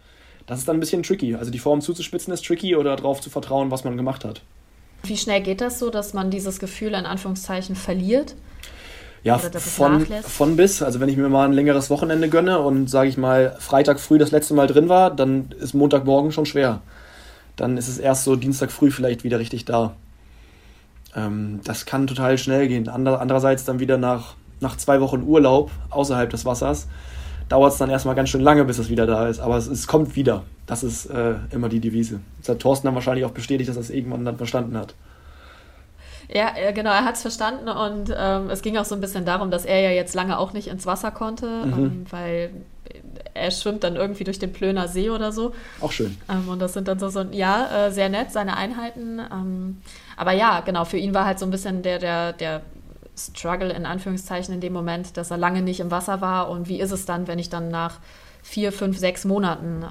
das 0.48 0.60
ist 0.60 0.68
dann 0.68 0.78
ein 0.78 0.80
bisschen 0.80 1.04
tricky. 1.04 1.36
Also 1.36 1.52
die 1.52 1.60
Form 1.60 1.82
zuzuspitzen 1.82 2.34
ist 2.34 2.46
tricky 2.46 2.76
oder 2.76 2.96
darauf 2.96 3.22
zu 3.22 3.30
vertrauen, 3.30 3.70
was 3.70 3.84
man 3.84 3.96
gemacht 3.96 4.26
hat. 4.26 4.42
Wie 5.04 5.18
schnell 5.18 5.42
geht 5.42 5.62
das 5.62 5.80
so, 5.80 5.90
dass 5.90 6.14
man 6.14 6.32
dieses 6.32 6.60
Gefühl 6.60 6.94
in 6.94 7.06
Anführungszeichen 7.06 7.76
verliert? 7.76 8.36
Ja, 9.24 9.38
von, 9.38 10.06
von 10.06 10.56
bis. 10.56 10.82
Also 10.82 11.00
wenn 11.00 11.10
ich 11.10 11.18
mir 11.18 11.30
mal 11.30 11.46
ein 11.46 11.54
längeres 11.54 11.90
Wochenende 11.90 12.28
gönne 12.28 12.60
und 12.60 12.90
sage 12.90 13.08
ich 13.08 13.18
mal 13.18 13.56
Freitag 13.60 14.00
früh 14.00 14.18
das 14.18 14.32
letzte 14.32 14.56
Mal 14.56 14.68
drin 14.68 14.90
war, 14.90 15.16
dann 15.16 15.54
ist 15.60 15.74
Montagmorgen 15.74 16.32
schon 16.32 16.48
schwer. 16.48 16.82
Dann 17.56 17.78
ist 17.78 17.88
es 17.88 18.00
erst 18.00 18.24
so 18.24 18.36
Dienstag 18.36 18.72
früh 18.72 18.90
vielleicht 18.90 19.24
wieder 19.24 19.38
richtig 19.38 19.66
da. 19.66 19.94
Ähm, 21.16 21.60
das 21.64 21.86
kann 21.86 22.08
total 22.08 22.38
schnell 22.40 22.68
gehen. 22.68 22.90
Ander, 22.90 23.22
andererseits 23.22 23.64
dann 23.64 23.80
wieder 23.80 23.98
nach, 23.98 24.36
nach 24.60 24.78
zwei 24.78 25.02
Wochen 25.02 25.24
Urlaub 25.24 25.70
außerhalb 25.92 26.30
des 26.30 26.46
Wassers 26.46 26.88
dauert 27.50 27.74
es 27.74 27.78
dann 27.78 27.90
erstmal 27.90 28.16
ganz 28.16 28.30
schön 28.30 28.42
lange, 28.42 28.64
bis 28.64 28.80
es 28.80 28.90
wieder 28.90 29.06
da 29.06 29.28
ist. 29.28 29.40
Aber 29.40 29.58
es, 29.58 29.68
es 29.68 29.86
kommt 29.86 30.16
wieder. 30.16 30.44
Das 30.66 30.84
ist 30.84 31.08
äh, 31.08 31.36
immer 31.52 31.70
die 31.70 31.82
Devise. 31.82 32.22
Das 32.40 32.50
hat 32.50 32.60
Thorsten 32.60 32.88
dann 32.88 32.96
wahrscheinlich 32.96 33.26
auch 33.26 33.32
bestätigt, 33.32 33.70
dass 33.70 33.76
er 33.76 33.82
es 33.82 33.90
irgendwann 33.90 34.26
dann 34.26 34.38
verstanden 34.38 34.78
hat. 34.78 34.96
Ja, 36.34 36.72
genau, 36.72 36.92
er 36.92 37.04
hat 37.04 37.16
es 37.16 37.22
verstanden 37.22 37.68
und 37.68 38.14
ähm, 38.18 38.50
es 38.50 38.62
ging 38.62 38.78
auch 38.78 38.86
so 38.86 38.96
ein 38.96 39.02
bisschen 39.02 39.26
darum, 39.26 39.52
dass 39.52 39.66
er 39.66 39.82
ja 39.82 39.92
jetzt 39.92 40.16
lange 40.16 40.38
auch 40.40 40.54
nicht 40.54 40.68
ins 40.68 40.86
Wasser 40.86 41.12
konnte, 41.12 41.48
mhm. 41.66 41.74
ähm, 41.74 42.06
weil 42.10 42.52
er 43.34 43.52
schwimmt 43.52 43.84
dann 43.84 43.96
irgendwie 43.96 44.24
durch 44.24 44.40
den 44.40 44.54
Plöner 44.54 44.88
See 44.88 45.10
oder 45.10 45.32
so. 45.32 45.54
Auch 45.82 45.92
schön. 45.92 46.18
Ähm, 46.30 46.48
und 46.48 46.60
das 46.60 46.74
sind 46.74 46.88
dann 46.88 47.00
so, 47.00 47.10
so 47.10 47.22
ja, 47.32 47.88
äh, 47.88 47.92
sehr 47.92 48.10
nett, 48.10 48.32
seine 48.32 48.56
Einheiten. 48.56 49.20
Ähm, 49.20 49.82
aber 50.16 50.32
ja, 50.32 50.62
genau, 50.62 50.86
für 50.86 50.98
ihn 50.98 51.14
war 51.14 51.26
halt 51.26 51.40
so 51.40 51.46
ein 51.46 51.52
bisschen 51.52 51.82
der, 51.82 52.00
der, 52.00 52.34
der 52.34 52.62
Struggle 53.18 53.72
in 53.72 53.86
Anführungszeichen 53.86 54.54
in 54.54 54.62
dem 54.62 54.74
Moment, 54.74 55.18
dass 55.18 55.32
er 55.32 55.38
lange 55.38 55.62
nicht 55.62 55.80
im 55.80 55.92
Wasser 55.92 56.22
war. 56.22 56.50
Und 56.50 56.68
wie 56.68 56.80
ist 56.80 56.92
es 56.92 57.06
dann, 57.06 57.28
wenn 57.28 57.40
ich 57.40 57.50
dann 57.50 57.70
nach 57.70 58.00
vier, 58.42 58.72
fünf, 58.72 58.98
sechs 58.98 59.26
Monaten. 59.26 59.86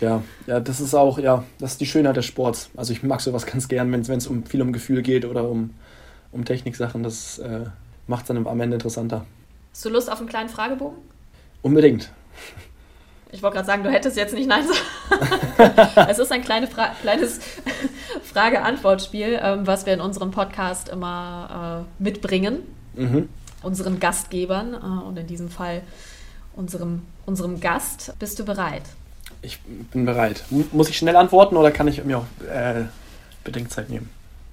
Ja, 0.00 0.22
ja, 0.46 0.60
das 0.60 0.80
ist 0.80 0.94
auch, 0.94 1.18
ja, 1.18 1.44
das 1.58 1.72
ist 1.72 1.80
die 1.80 1.86
Schönheit 1.86 2.16
des 2.16 2.26
Sports. 2.26 2.70
Also 2.76 2.92
ich 2.92 3.02
mag 3.02 3.20
sowas 3.20 3.46
ganz 3.52 3.68
gern, 3.68 3.92
wenn 3.92 4.00
es 4.00 4.26
um 4.26 4.44
viel 4.44 4.62
um 4.62 4.72
Gefühl 4.72 5.02
geht 5.02 5.24
oder 5.24 5.48
um, 5.48 5.70
um 6.32 6.44
Techniksachen. 6.44 7.02
Das 7.02 7.38
äh, 7.38 7.66
macht 8.06 8.22
es 8.22 8.28
dann 8.28 8.46
am 8.46 8.60
Ende 8.60 8.74
interessanter. 8.76 9.24
Hast 9.72 9.84
du 9.84 9.88
Lust 9.90 10.10
auf 10.10 10.18
einen 10.18 10.28
kleinen 10.28 10.48
Fragebogen? 10.48 10.98
Unbedingt. 11.62 12.10
Ich 13.32 13.42
wollte 13.42 13.56
gerade 13.56 13.66
sagen, 13.66 13.82
du 13.82 13.90
hättest 13.90 14.16
jetzt 14.16 14.32
nicht 14.34 14.48
Nein 14.48 14.64
sagen. 15.56 16.08
es 16.08 16.20
ist 16.20 16.30
ein 16.30 16.42
kleine 16.42 16.68
Fra 16.68 16.90
kleines 17.00 17.40
Frage-Antwort-Spiel, 18.32 19.40
ähm, 19.42 19.66
was 19.66 19.86
wir 19.86 19.94
in 19.94 20.00
unserem 20.00 20.30
Podcast 20.30 20.88
immer 20.88 21.86
äh, 22.00 22.02
mitbringen. 22.02 22.60
Mhm. 22.94 23.28
Unseren 23.62 23.98
Gastgebern 23.98 24.74
äh, 24.74 25.04
und 25.04 25.16
in 25.16 25.26
diesem 25.26 25.48
Fall 25.48 25.82
unserem, 26.54 27.02
unserem 27.26 27.58
Gast. 27.60 28.14
Bist 28.20 28.38
du 28.38 28.44
bereit? 28.44 28.82
Ich 29.44 29.60
bin 29.60 30.04
bereit. 30.04 30.44
Muss 30.72 30.88
ich 30.88 30.96
schnell 30.96 31.16
antworten 31.16 31.56
oder 31.56 31.70
kann 31.70 31.86
ich 31.86 32.02
mir 32.04 32.18
auch 32.18 32.26
äh, 32.48 32.84
Bedenkzeit 33.44 33.90
nehmen? 33.90 34.08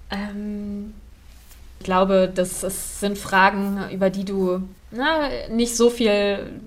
Ähm, 0.09 0.93
ich 1.79 1.85
glaube, 1.85 2.31
das 2.33 2.63
ist, 2.63 2.99
sind 2.99 3.17
Fragen, 3.17 3.89
über 3.91 4.09
die 4.09 4.25
du 4.25 4.67
na, 4.91 5.29
nicht 5.49 5.75
so 5.75 5.89
viel 5.89 6.59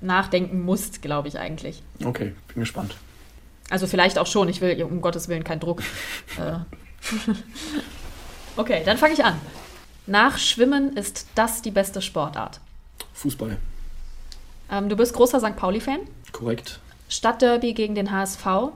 nachdenken 0.00 0.62
musst, 0.62 1.02
glaube 1.02 1.28
ich 1.28 1.38
eigentlich. 1.38 1.82
Okay, 2.04 2.34
bin 2.48 2.60
gespannt. 2.60 2.96
Also 3.70 3.86
vielleicht 3.86 4.18
auch 4.18 4.26
schon, 4.26 4.48
ich 4.48 4.60
will 4.60 4.82
um 4.82 5.00
Gottes 5.00 5.28
Willen 5.28 5.44
keinen 5.44 5.60
Druck. 5.60 5.82
Äh. 6.38 6.58
okay, 8.56 8.82
dann 8.86 8.96
fange 8.96 9.12
ich 9.14 9.24
an. 9.24 9.38
Nach 10.06 10.38
Schwimmen 10.38 10.96
ist 10.96 11.26
das 11.34 11.62
die 11.62 11.70
beste 11.70 12.00
Sportart? 12.00 12.60
Fußball. 13.14 13.58
Ähm, 14.70 14.88
du 14.88 14.96
bist 14.96 15.12
großer 15.12 15.40
St. 15.40 15.56
Pauli-Fan? 15.56 16.00
Korrekt. 16.32 16.80
Stadtderby 17.12 17.74
gegen 17.74 17.94
den 17.94 18.10
HSV. 18.10 18.72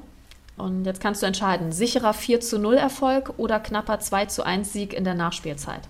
Und 0.58 0.84
jetzt 0.84 1.00
kannst 1.00 1.22
du 1.22 1.26
entscheiden, 1.26 1.72
sicherer 1.72 2.14
4 2.14 2.40
zu 2.40 2.58
0 2.58 2.74
Erfolg 2.74 3.34
oder 3.38 3.60
knapper 3.60 3.98
2 3.98 4.26
zu 4.26 4.44
1 4.44 4.72
Sieg 4.72 4.92
in 4.92 5.04
der 5.04 5.14
Nachspielzeit? 5.14 5.82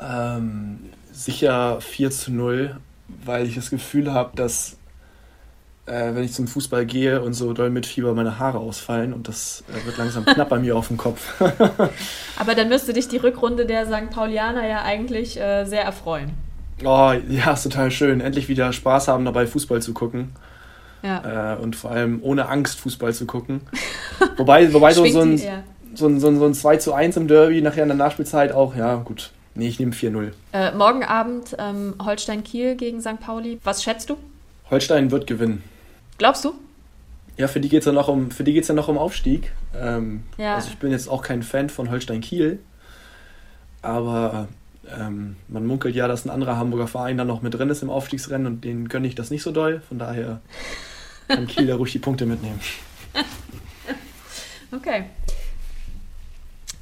Ähm, 0.00 0.90
sicher 1.12 1.80
4 1.80 2.10
zu 2.10 2.32
0, 2.32 2.76
weil 3.24 3.46
ich 3.46 3.54
das 3.54 3.70
Gefühl 3.70 4.12
habe, 4.12 4.36
dass 4.36 4.76
äh, 5.86 6.14
wenn 6.14 6.22
ich 6.22 6.32
zum 6.32 6.46
Fußball 6.46 6.86
gehe 6.86 7.22
und 7.22 7.34
so 7.34 7.52
doll 7.52 7.70
mit 7.70 7.86
Fieber 7.86 8.14
meine 8.14 8.38
Haare 8.38 8.58
ausfallen 8.58 9.12
und 9.12 9.26
das 9.26 9.64
äh, 9.68 9.84
wird 9.84 9.98
langsam 9.98 10.24
knapp 10.24 10.48
bei 10.48 10.58
mir 10.58 10.76
auf 10.76 10.88
dem 10.88 10.96
Kopf. 10.96 11.40
Aber 12.38 12.54
dann 12.54 12.68
müsste 12.68 12.92
dich 12.92 13.08
die 13.08 13.16
Rückrunde 13.16 13.66
der 13.66 13.86
St. 13.86 14.10
Paulianer 14.10 14.66
ja 14.66 14.82
eigentlich 14.82 15.40
äh, 15.40 15.64
sehr 15.64 15.82
erfreuen. 15.82 16.32
Oh, 16.84 17.12
ja, 17.28 17.52
ist 17.52 17.62
total 17.62 17.90
schön. 17.90 18.20
Endlich 18.20 18.48
wieder 18.48 18.72
Spaß 18.72 19.08
haben 19.08 19.24
dabei, 19.24 19.46
Fußball 19.46 19.82
zu 19.82 19.92
gucken. 19.94 20.32
Ja. 21.02 21.54
Äh, 21.54 21.56
und 21.58 21.76
vor 21.76 21.90
allem 21.90 22.20
ohne 22.22 22.48
Angst 22.48 22.80
Fußball 22.80 23.12
zu 23.12 23.26
gucken. 23.26 23.60
wobei 24.36 24.72
wobei 24.72 24.92
so, 24.92 25.04
so, 25.06 25.20
ein, 25.20 25.38
so, 25.94 26.06
ein, 26.06 26.20
so, 26.20 26.28
ein, 26.28 26.38
so 26.38 26.46
ein 26.46 26.54
2 26.54 26.76
zu 26.76 26.92
1 26.92 27.16
im 27.16 27.28
Derby 27.28 27.60
nachher 27.60 27.82
in 27.82 27.88
der 27.88 27.96
Nachspielzeit 27.96 28.52
auch, 28.52 28.76
ja, 28.76 28.96
gut 28.96 29.32
Nee, 29.54 29.68
ich 29.68 29.78
nehme 29.78 29.92
4-0. 29.92 30.32
Äh, 30.52 30.72
morgen 30.72 31.04
Abend 31.04 31.54
ähm, 31.58 31.94
Holstein-Kiel 32.02 32.76
gegen 32.76 33.00
St. 33.00 33.20
Pauli. 33.20 33.60
Was 33.64 33.82
schätzt 33.82 34.08
du? 34.08 34.16
Holstein 34.70 35.10
wird 35.10 35.26
gewinnen. 35.26 35.62
Glaubst 36.16 36.44
du? 36.44 36.54
Ja, 37.36 37.48
für 37.48 37.60
die 37.60 37.68
geht 37.68 37.80
es 37.80 37.86
ja 37.86 37.92
noch 37.92 38.08
um, 38.08 38.30
für 38.30 38.44
die 38.44 38.54
geht's 38.54 38.68
ja 38.68 38.74
noch 38.74 38.88
um 38.88 38.96
Aufstieg. 38.96 39.52
Ähm, 39.78 40.22
Ja. 40.38 40.54
Also 40.54 40.70
ich 40.70 40.78
bin 40.78 40.90
jetzt 40.90 41.08
auch 41.08 41.22
kein 41.22 41.42
Fan 41.42 41.68
von 41.68 41.90
Holstein-Kiel. 41.90 42.60
Aber 43.82 44.48
ähm, 44.90 45.36
man 45.48 45.66
munkelt 45.66 45.94
ja, 45.94 46.08
dass 46.08 46.24
ein 46.24 46.30
anderer 46.30 46.56
Hamburger 46.56 46.88
Verein 46.88 47.16
da 47.16 47.24
noch 47.24 47.42
mit 47.42 47.54
drin 47.54 47.70
ist 47.70 47.82
im 47.82 47.90
Aufstiegsrennen 47.90 48.46
und 48.46 48.64
denen 48.64 48.88
gönne 48.88 49.06
ich 49.06 49.14
das 49.14 49.30
nicht 49.30 49.42
so 49.42 49.52
doll. 49.52 49.82
Von 49.88 49.98
daher 49.98 50.40
kann 51.28 51.46
Kiel 51.46 51.66
da 51.66 51.76
ruhig 51.76 51.92
die 51.92 51.98
Punkte 51.98 52.26
mitnehmen. 52.26 52.60
Okay. 54.74 55.04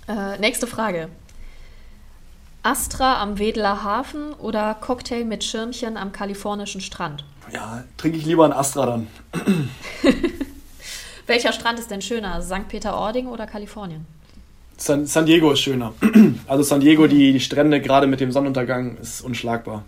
Äh, 0.06 0.38
nächste 0.38 0.68
Frage. 0.68 1.08
Astra 2.62 3.20
am 3.20 3.38
Wedeler 3.38 3.82
Hafen 3.82 4.32
oder 4.34 4.74
Cocktail 4.74 5.24
mit 5.24 5.42
Schirmchen 5.42 5.96
am 5.96 6.12
kalifornischen 6.12 6.80
Strand? 6.80 7.24
Ja, 7.52 7.82
trinke 7.96 8.18
ich 8.18 8.26
lieber 8.26 8.44
ein 8.44 8.52
Astra 8.52 8.86
dann. 8.86 9.08
Welcher 11.26 11.52
Strand 11.52 11.80
ist 11.80 11.90
denn 11.90 12.00
schöner? 12.00 12.40
St. 12.42 12.68
Peter-Ording 12.68 13.26
oder 13.26 13.46
Kalifornien? 13.46 14.06
San, 14.80 15.06
San 15.06 15.26
Diego 15.26 15.52
ist 15.52 15.60
schöner. 15.60 15.92
Also 16.48 16.62
San 16.64 16.80
Diego, 16.80 17.06
die, 17.06 17.32
die 17.32 17.40
Strände 17.40 17.80
gerade 17.80 18.06
mit 18.06 18.18
dem 18.18 18.32
Sonnenuntergang 18.32 18.96
ist 18.96 19.20
unschlagbar. 19.20 19.84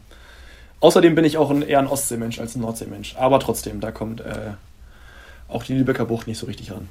Außerdem 0.80 1.14
bin 1.14 1.24
ich 1.24 1.38
auch 1.38 1.50
ein, 1.50 1.62
eher 1.62 1.78
ein 1.78 1.86
Ostseemensch 1.86 2.38
als 2.38 2.54
ein 2.54 2.60
Nordseemensch. 2.60 3.16
Aber 3.16 3.40
trotzdem, 3.40 3.80
da 3.80 3.90
kommt 3.90 4.20
äh, 4.20 4.52
auch 5.48 5.64
die 5.64 5.74
Lübecker 5.74 6.04
Bucht 6.04 6.26
nicht 6.26 6.38
so 6.38 6.46
richtig 6.46 6.72
ran. 6.72 6.88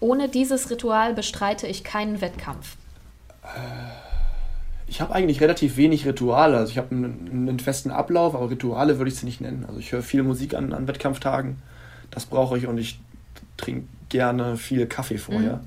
Ohne 0.00 0.28
dieses 0.28 0.68
Ritual 0.68 1.14
bestreite 1.14 1.66
ich 1.66 1.84
keinen 1.84 2.20
Wettkampf. 2.20 2.76
Ich 4.86 5.00
habe 5.00 5.14
eigentlich 5.14 5.40
relativ 5.40 5.76
wenig 5.76 6.06
Rituale. 6.06 6.56
Also 6.56 6.72
ich 6.72 6.78
habe 6.78 6.94
einen, 6.94 7.48
einen 7.48 7.60
festen 7.60 7.92
Ablauf, 7.92 8.34
aber 8.34 8.50
Rituale 8.50 8.98
würde 8.98 9.10
ich 9.10 9.16
sie 9.16 9.26
nicht 9.26 9.40
nennen. 9.40 9.64
Also 9.66 9.78
ich 9.78 9.92
höre 9.92 10.02
viel 10.02 10.22
Musik 10.22 10.54
an, 10.54 10.72
an 10.72 10.88
Wettkampftagen. 10.88 11.62
Das 12.10 12.26
brauche 12.26 12.58
ich 12.58 12.66
und 12.66 12.78
ich 12.78 12.98
trinke 13.56 13.86
gerne 14.08 14.56
viel 14.56 14.86
Kaffee 14.86 15.18
vorher. 15.18 15.60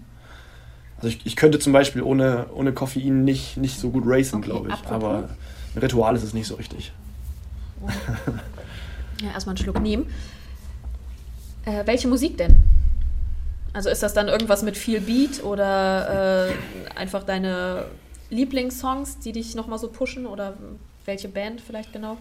Also 0.97 1.09
ich, 1.09 1.25
ich 1.25 1.35
könnte 1.35 1.59
zum 1.59 1.73
Beispiel 1.73 2.01
ohne, 2.01 2.47
ohne 2.53 2.73
Koffein 2.73 3.23
nicht, 3.23 3.57
nicht 3.57 3.79
so 3.79 3.89
gut 3.91 4.03
racen, 4.05 4.37
Okay, 4.39 4.45
glaube 4.45 4.67
ich. 4.69 4.73
apropos. 4.73 4.91
Aber 4.93 5.29
ein 5.75 5.79
Ritual 5.81 6.15
ist 6.15 6.23
es 6.23 6.33
nicht 6.33 6.47
so 6.47 6.55
richtig. 6.55 6.91
Ja, 9.21 9.31
erstmal 9.31 9.55
einen 9.55 9.63
Schluck 9.63 9.81
nehmen. 9.81 10.05
Äh, 11.65 11.87
welche 11.87 12.07
Musik 12.07 12.37
denn? 12.37 12.55
Also 13.73 13.89
ist 13.89 14.03
das 14.03 14.13
dann 14.13 14.27
irgendwas 14.27 14.61
mit 14.61 14.77
viel 14.77 15.01
Beat 15.01 15.43
oder 15.43 16.49
äh, 16.49 16.53
einfach 16.95 17.23
deine 17.23 17.85
Lieblingssongs, 18.29 19.17
die 19.19 19.31
dich 19.31 19.55
nochmal 19.55 19.79
so 19.79 19.87
pushen 19.87 20.27
oder 20.27 20.53
welche 21.05 21.29
Band 21.29 21.61
vielleicht 21.61 21.93
genau? 21.93 22.17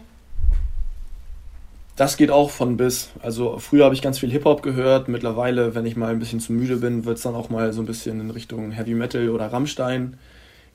Das 1.97 2.19
geht 2.19 2.31
auch 2.31 2.51
von 2.51 2.77
bis. 2.77 3.09
Also 3.23 3.59
früher 3.59 3.87
habe 3.87 3.95
ich 3.95 4.03
ganz 4.03 4.19
viel 4.19 4.31
Hip-Hop 4.31 4.63
gehört. 4.63 5.09
Mittlerweile, 5.09 5.75
wenn 5.75 5.87
ich 5.87 5.97
mal 5.97 6.11
ein 6.11 6.19
bisschen 6.19 6.41
zu 6.41 6.53
müde 6.53 6.77
bin, 6.77 7.07
wird 7.07 7.17
es 7.17 7.23
dann 7.23 7.35
auch 7.35 7.49
mal 7.49 7.73
so 7.73 7.81
ein 7.81 7.87
bisschen 7.87 8.21
in 8.21 8.31
Richtung 8.31 8.71
Heavy 8.71 8.93
Metal 8.93 9.31
oder 9.31 9.51
Rammstein 9.51 10.19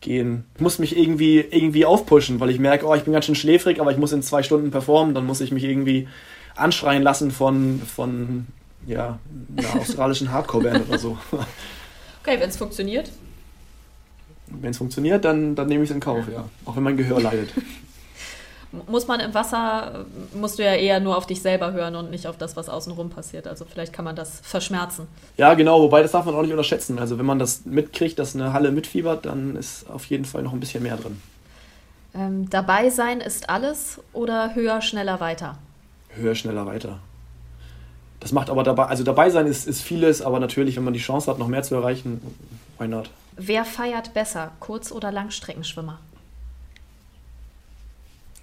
gehen. 0.01 0.45
Ich 0.55 0.61
muss 0.61 0.79
mich 0.79 0.97
irgendwie, 0.97 1.39
irgendwie 1.39 1.85
aufpushen, 1.85 2.39
weil 2.39 2.49
ich 2.49 2.57
merke, 2.57 2.87
oh, 2.87 2.95
ich 2.95 3.03
bin 3.03 3.13
ganz 3.13 3.25
schön 3.25 3.35
schläfrig, 3.35 3.79
aber 3.79 3.91
ich 3.91 3.97
muss 3.97 4.11
in 4.13 4.23
zwei 4.23 4.41
Stunden 4.41 4.71
performen. 4.71 5.13
Dann 5.13 5.27
muss 5.27 5.41
ich 5.41 5.51
mich 5.51 5.63
irgendwie 5.63 6.07
anschreien 6.55 7.03
lassen 7.03 7.29
von, 7.29 7.79
von 7.81 8.47
ja, 8.87 9.19
einer 9.55 9.75
australischen 9.79 10.31
Hardcore-Band 10.31 10.89
oder 10.89 10.97
so. 10.97 11.19
Okay, 12.23 12.39
wenn 12.39 12.49
es 12.49 12.57
funktioniert. 12.57 13.11
Wenn 14.47 14.71
es 14.71 14.77
funktioniert, 14.79 15.23
dann, 15.23 15.53
dann 15.55 15.67
nehme 15.67 15.83
ich 15.83 15.89
es 15.91 15.95
in 15.95 16.01
Kauf, 16.01 16.25
ja. 16.31 16.49
Auch 16.65 16.75
wenn 16.75 16.83
mein 16.83 16.97
Gehör 16.97 17.21
leidet. 17.21 17.53
Muss 18.87 19.07
man 19.07 19.19
im 19.19 19.33
Wasser, 19.33 20.05
äh, 20.33 20.37
musst 20.37 20.57
du 20.59 20.63
ja 20.63 20.73
eher 20.73 20.99
nur 20.99 21.17
auf 21.17 21.25
dich 21.25 21.41
selber 21.41 21.73
hören 21.73 21.95
und 21.95 22.09
nicht 22.09 22.27
auf 22.27 22.37
das, 22.37 22.55
was 22.55 22.69
außenrum 22.69 23.09
passiert. 23.09 23.47
Also 23.47 23.65
vielleicht 23.65 23.91
kann 23.91 24.05
man 24.05 24.15
das 24.15 24.39
verschmerzen. 24.43 25.07
Ja, 25.37 25.53
genau, 25.55 25.81
wobei 25.81 26.01
das 26.01 26.11
darf 26.11 26.25
man 26.25 26.35
auch 26.35 26.41
nicht 26.41 26.51
unterschätzen. 26.51 26.97
Also 26.99 27.19
wenn 27.19 27.25
man 27.25 27.39
das 27.39 27.65
mitkriegt, 27.65 28.17
dass 28.17 28.35
eine 28.35 28.53
Halle 28.53 28.71
mitfiebert, 28.71 29.25
dann 29.25 29.55
ist 29.55 29.89
auf 29.89 30.05
jeden 30.05 30.25
Fall 30.25 30.43
noch 30.43 30.53
ein 30.53 30.59
bisschen 30.59 30.83
mehr 30.83 30.97
drin. 30.97 31.21
Ähm, 32.13 32.49
dabei 32.49 32.89
sein 32.89 33.21
ist 33.21 33.49
alles 33.49 33.99
oder 34.13 34.55
höher, 34.55 34.81
schneller, 34.81 35.19
weiter? 35.19 35.57
höher, 36.15 36.35
schneller, 36.35 36.65
weiter. 36.65 36.99
Das 38.19 38.31
macht 38.31 38.49
aber 38.49 38.63
dabei, 38.63 38.85
also 38.85 39.03
dabei 39.03 39.29
sein 39.29 39.47
ist, 39.47 39.67
ist 39.67 39.81
vieles, 39.81 40.21
aber 40.21 40.39
natürlich, 40.39 40.75
wenn 40.75 40.83
man 40.83 40.93
die 40.93 40.99
Chance 40.99 41.29
hat, 41.31 41.39
noch 41.39 41.47
mehr 41.47 41.63
zu 41.63 41.73
erreichen, 41.75 42.21
why 42.77 42.87
not? 42.87 43.09
Wer 43.35 43.65
feiert 43.65 44.13
besser, 44.13 44.51
Kurz- 44.59 44.91
oder 44.91 45.11
Langstreckenschwimmer? 45.11 45.99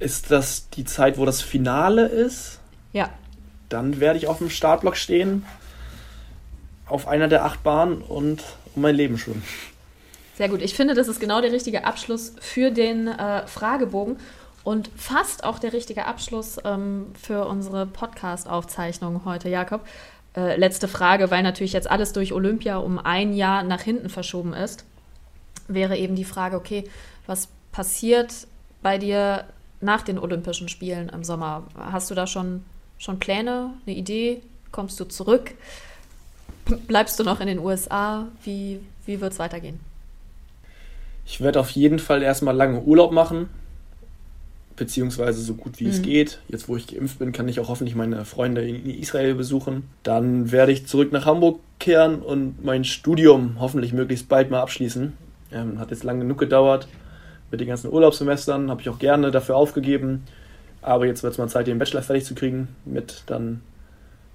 Ist 0.00 0.32
das 0.32 0.68
die 0.70 0.84
Zeit, 0.84 1.18
wo 1.18 1.24
das 1.24 1.40
Finale 1.40 2.06
ist? 2.06 2.58
Ja, 2.92 3.10
Dann 3.68 4.00
werde 4.00 4.18
ich 4.18 4.26
auf 4.26 4.38
dem 4.38 4.50
Startblock 4.50 4.96
stehen, 4.96 5.46
auf 6.86 7.06
einer 7.06 7.28
der 7.28 7.44
acht 7.44 7.62
Bahnen 7.62 8.02
und 8.02 8.42
um 8.74 8.82
mein 8.82 8.96
Leben 8.96 9.18
schwimmen. 9.18 9.44
Sehr 10.36 10.48
gut. 10.48 10.62
Ich 10.62 10.74
finde, 10.74 10.94
das 10.94 11.08
ist 11.08 11.20
genau 11.20 11.40
der 11.40 11.52
richtige 11.52 11.84
Abschluss 11.84 12.34
für 12.40 12.70
den 12.70 13.08
äh, 13.08 13.46
Fragebogen 13.46 14.16
und 14.64 14.90
fast 14.96 15.44
auch 15.44 15.58
der 15.58 15.72
richtige 15.72 16.06
Abschluss 16.06 16.56
ähm, 16.64 17.06
für 17.20 17.46
unsere 17.46 17.86
Podcast-Aufzeichnung 17.86 19.22
heute, 19.24 19.48
Jakob. 19.48 19.86
Äh, 20.36 20.56
letzte 20.56 20.88
Frage, 20.88 21.30
weil 21.30 21.42
natürlich 21.42 21.74
jetzt 21.74 21.88
alles 21.88 22.12
durch 22.12 22.32
Olympia 22.32 22.78
um 22.78 22.98
ein 22.98 23.34
Jahr 23.34 23.62
nach 23.62 23.82
hinten 23.82 24.08
verschoben 24.08 24.52
ist, 24.52 24.84
wäre 25.68 25.96
eben 25.96 26.16
die 26.16 26.24
Frage, 26.24 26.56
okay, 26.56 26.84
was 27.26 27.48
passiert 27.70 28.48
bei 28.82 28.98
dir 28.98 29.44
nach 29.80 30.02
den 30.02 30.18
Olympischen 30.18 30.68
Spielen 30.68 31.10
im 31.10 31.22
Sommer? 31.22 31.64
Hast 31.78 32.10
du 32.10 32.14
da 32.14 32.26
schon, 32.26 32.64
schon 32.98 33.18
Pläne, 33.18 33.70
eine 33.86 33.94
Idee? 33.94 34.42
Kommst 34.72 34.98
du 34.98 35.04
zurück? 35.04 35.52
Bleibst 36.88 37.20
du 37.20 37.24
noch 37.24 37.40
in 37.40 37.46
den 37.46 37.58
USA? 37.58 38.26
Wie, 38.42 38.80
wie 39.06 39.20
wird 39.20 39.34
es 39.34 39.38
weitergehen? 39.38 39.78
Ich 41.26 41.40
werde 41.40 41.60
auf 41.60 41.70
jeden 41.70 41.98
Fall 41.98 42.22
erstmal 42.22 42.54
lange 42.54 42.80
Urlaub 42.82 43.12
machen, 43.12 43.48
beziehungsweise 44.76 45.40
so 45.40 45.54
gut 45.54 45.78
wie 45.80 45.88
es 45.88 45.98
Mhm. 45.98 46.02
geht. 46.02 46.38
Jetzt, 46.48 46.68
wo 46.68 46.76
ich 46.76 46.86
geimpft 46.88 47.18
bin, 47.18 47.32
kann 47.32 47.48
ich 47.48 47.60
auch 47.60 47.68
hoffentlich 47.68 47.94
meine 47.94 48.24
Freunde 48.24 48.66
in 48.68 48.90
Israel 48.90 49.34
besuchen. 49.34 49.84
Dann 50.02 50.50
werde 50.52 50.72
ich 50.72 50.86
zurück 50.86 51.12
nach 51.12 51.26
Hamburg 51.26 51.60
kehren 51.78 52.20
und 52.20 52.64
mein 52.64 52.84
Studium 52.84 53.56
hoffentlich 53.60 53.92
möglichst 53.92 54.28
bald 54.28 54.50
mal 54.50 54.60
abschließen. 54.60 55.12
Ähm, 55.52 55.78
hat 55.78 55.90
jetzt 55.90 56.02
lange 56.04 56.20
genug 56.20 56.38
gedauert 56.38 56.88
mit 57.50 57.60
den 57.60 57.68
ganzen 57.68 57.92
Urlaubssemestern, 57.92 58.68
habe 58.70 58.80
ich 58.80 58.88
auch 58.88 58.98
gerne 58.98 59.30
dafür 59.30 59.56
aufgegeben. 59.56 60.24
Aber 60.82 61.06
jetzt 61.06 61.22
wird 61.22 61.32
es 61.32 61.38
mal 61.38 61.48
Zeit, 61.48 61.66
den 61.68 61.78
Bachelor 61.78 62.02
fertig 62.02 62.24
zu 62.24 62.34
kriegen 62.34 62.68
mit 62.84 63.22
dann 63.26 63.62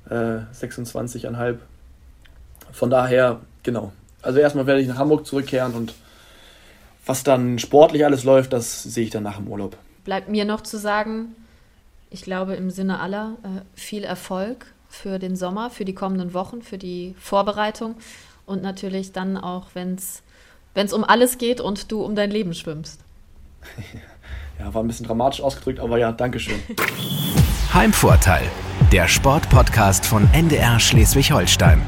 äh, 0.10 0.40
26,5. 0.56 1.58
Von 2.72 2.90
daher, 2.90 3.42
genau, 3.64 3.92
Also 4.22 4.40
erstmal 4.40 4.66
werde 4.68 4.82
ich 4.82 4.88
nach 4.88 4.98
Hamburg 4.98 5.26
zurückkehren 5.26 5.74
und 5.74 5.94
was 7.06 7.24
dann 7.24 7.60
sportlich 7.60 8.06
alles 8.06 8.24
läuft, 8.24 8.54
das 8.54 8.84
sehe 8.84 9.06
ich 9.06 9.10
dann 9.10 9.24
nach 9.24 9.38
dem 9.38 9.48
Urlaub. 9.48 9.78
Bleibt 10.04 10.30
mir 10.30 10.46
noch 10.46 10.62
zu 10.62 10.78
sagen, 10.78 11.36
ich 12.10 12.22
glaube 12.22 12.56
im 12.56 12.70
Sinne 12.70 13.00
aller 13.00 13.38
äh, 13.44 13.62
viel 13.76 14.04
Erfolg 14.04 14.66
für 14.90 15.20
den 15.20 15.36
Sommer, 15.36 15.70
für 15.70 15.86
die 15.86 15.94
kommenden 15.94 16.34
Wochen, 16.34 16.62
für 16.62 16.78
die 16.78 17.16
Vorbereitung 17.20 17.96
und 18.46 18.64
natürlich 18.64 19.12
dann 19.12 19.38
auch, 19.38 19.68
wenn 19.74 19.96
es 19.96 20.94
um 20.94 21.04
alles 21.04 21.38
geht 21.38 21.62
und 21.62 21.92
du 21.92 22.04
um 22.04 22.16
dein 22.16 22.32
Leben 22.32 22.54
schwimmst. 22.54 23.02
ja, 24.60 24.74
war 24.74 24.84
ein 24.84 24.88
bisschen 24.88 25.06
dramatisch 25.06 25.42
ausgedrückt, 25.42 25.80
aber 25.80 25.98
ja, 25.98 26.12
Dankeschön. 26.12 26.60
Heimvorteil, 27.74 28.44
der 28.92 29.08
Sportpodcast 29.08 30.06
von 30.06 30.28
NDR 30.34 30.80
Schleswig-Holstein. 30.80 31.82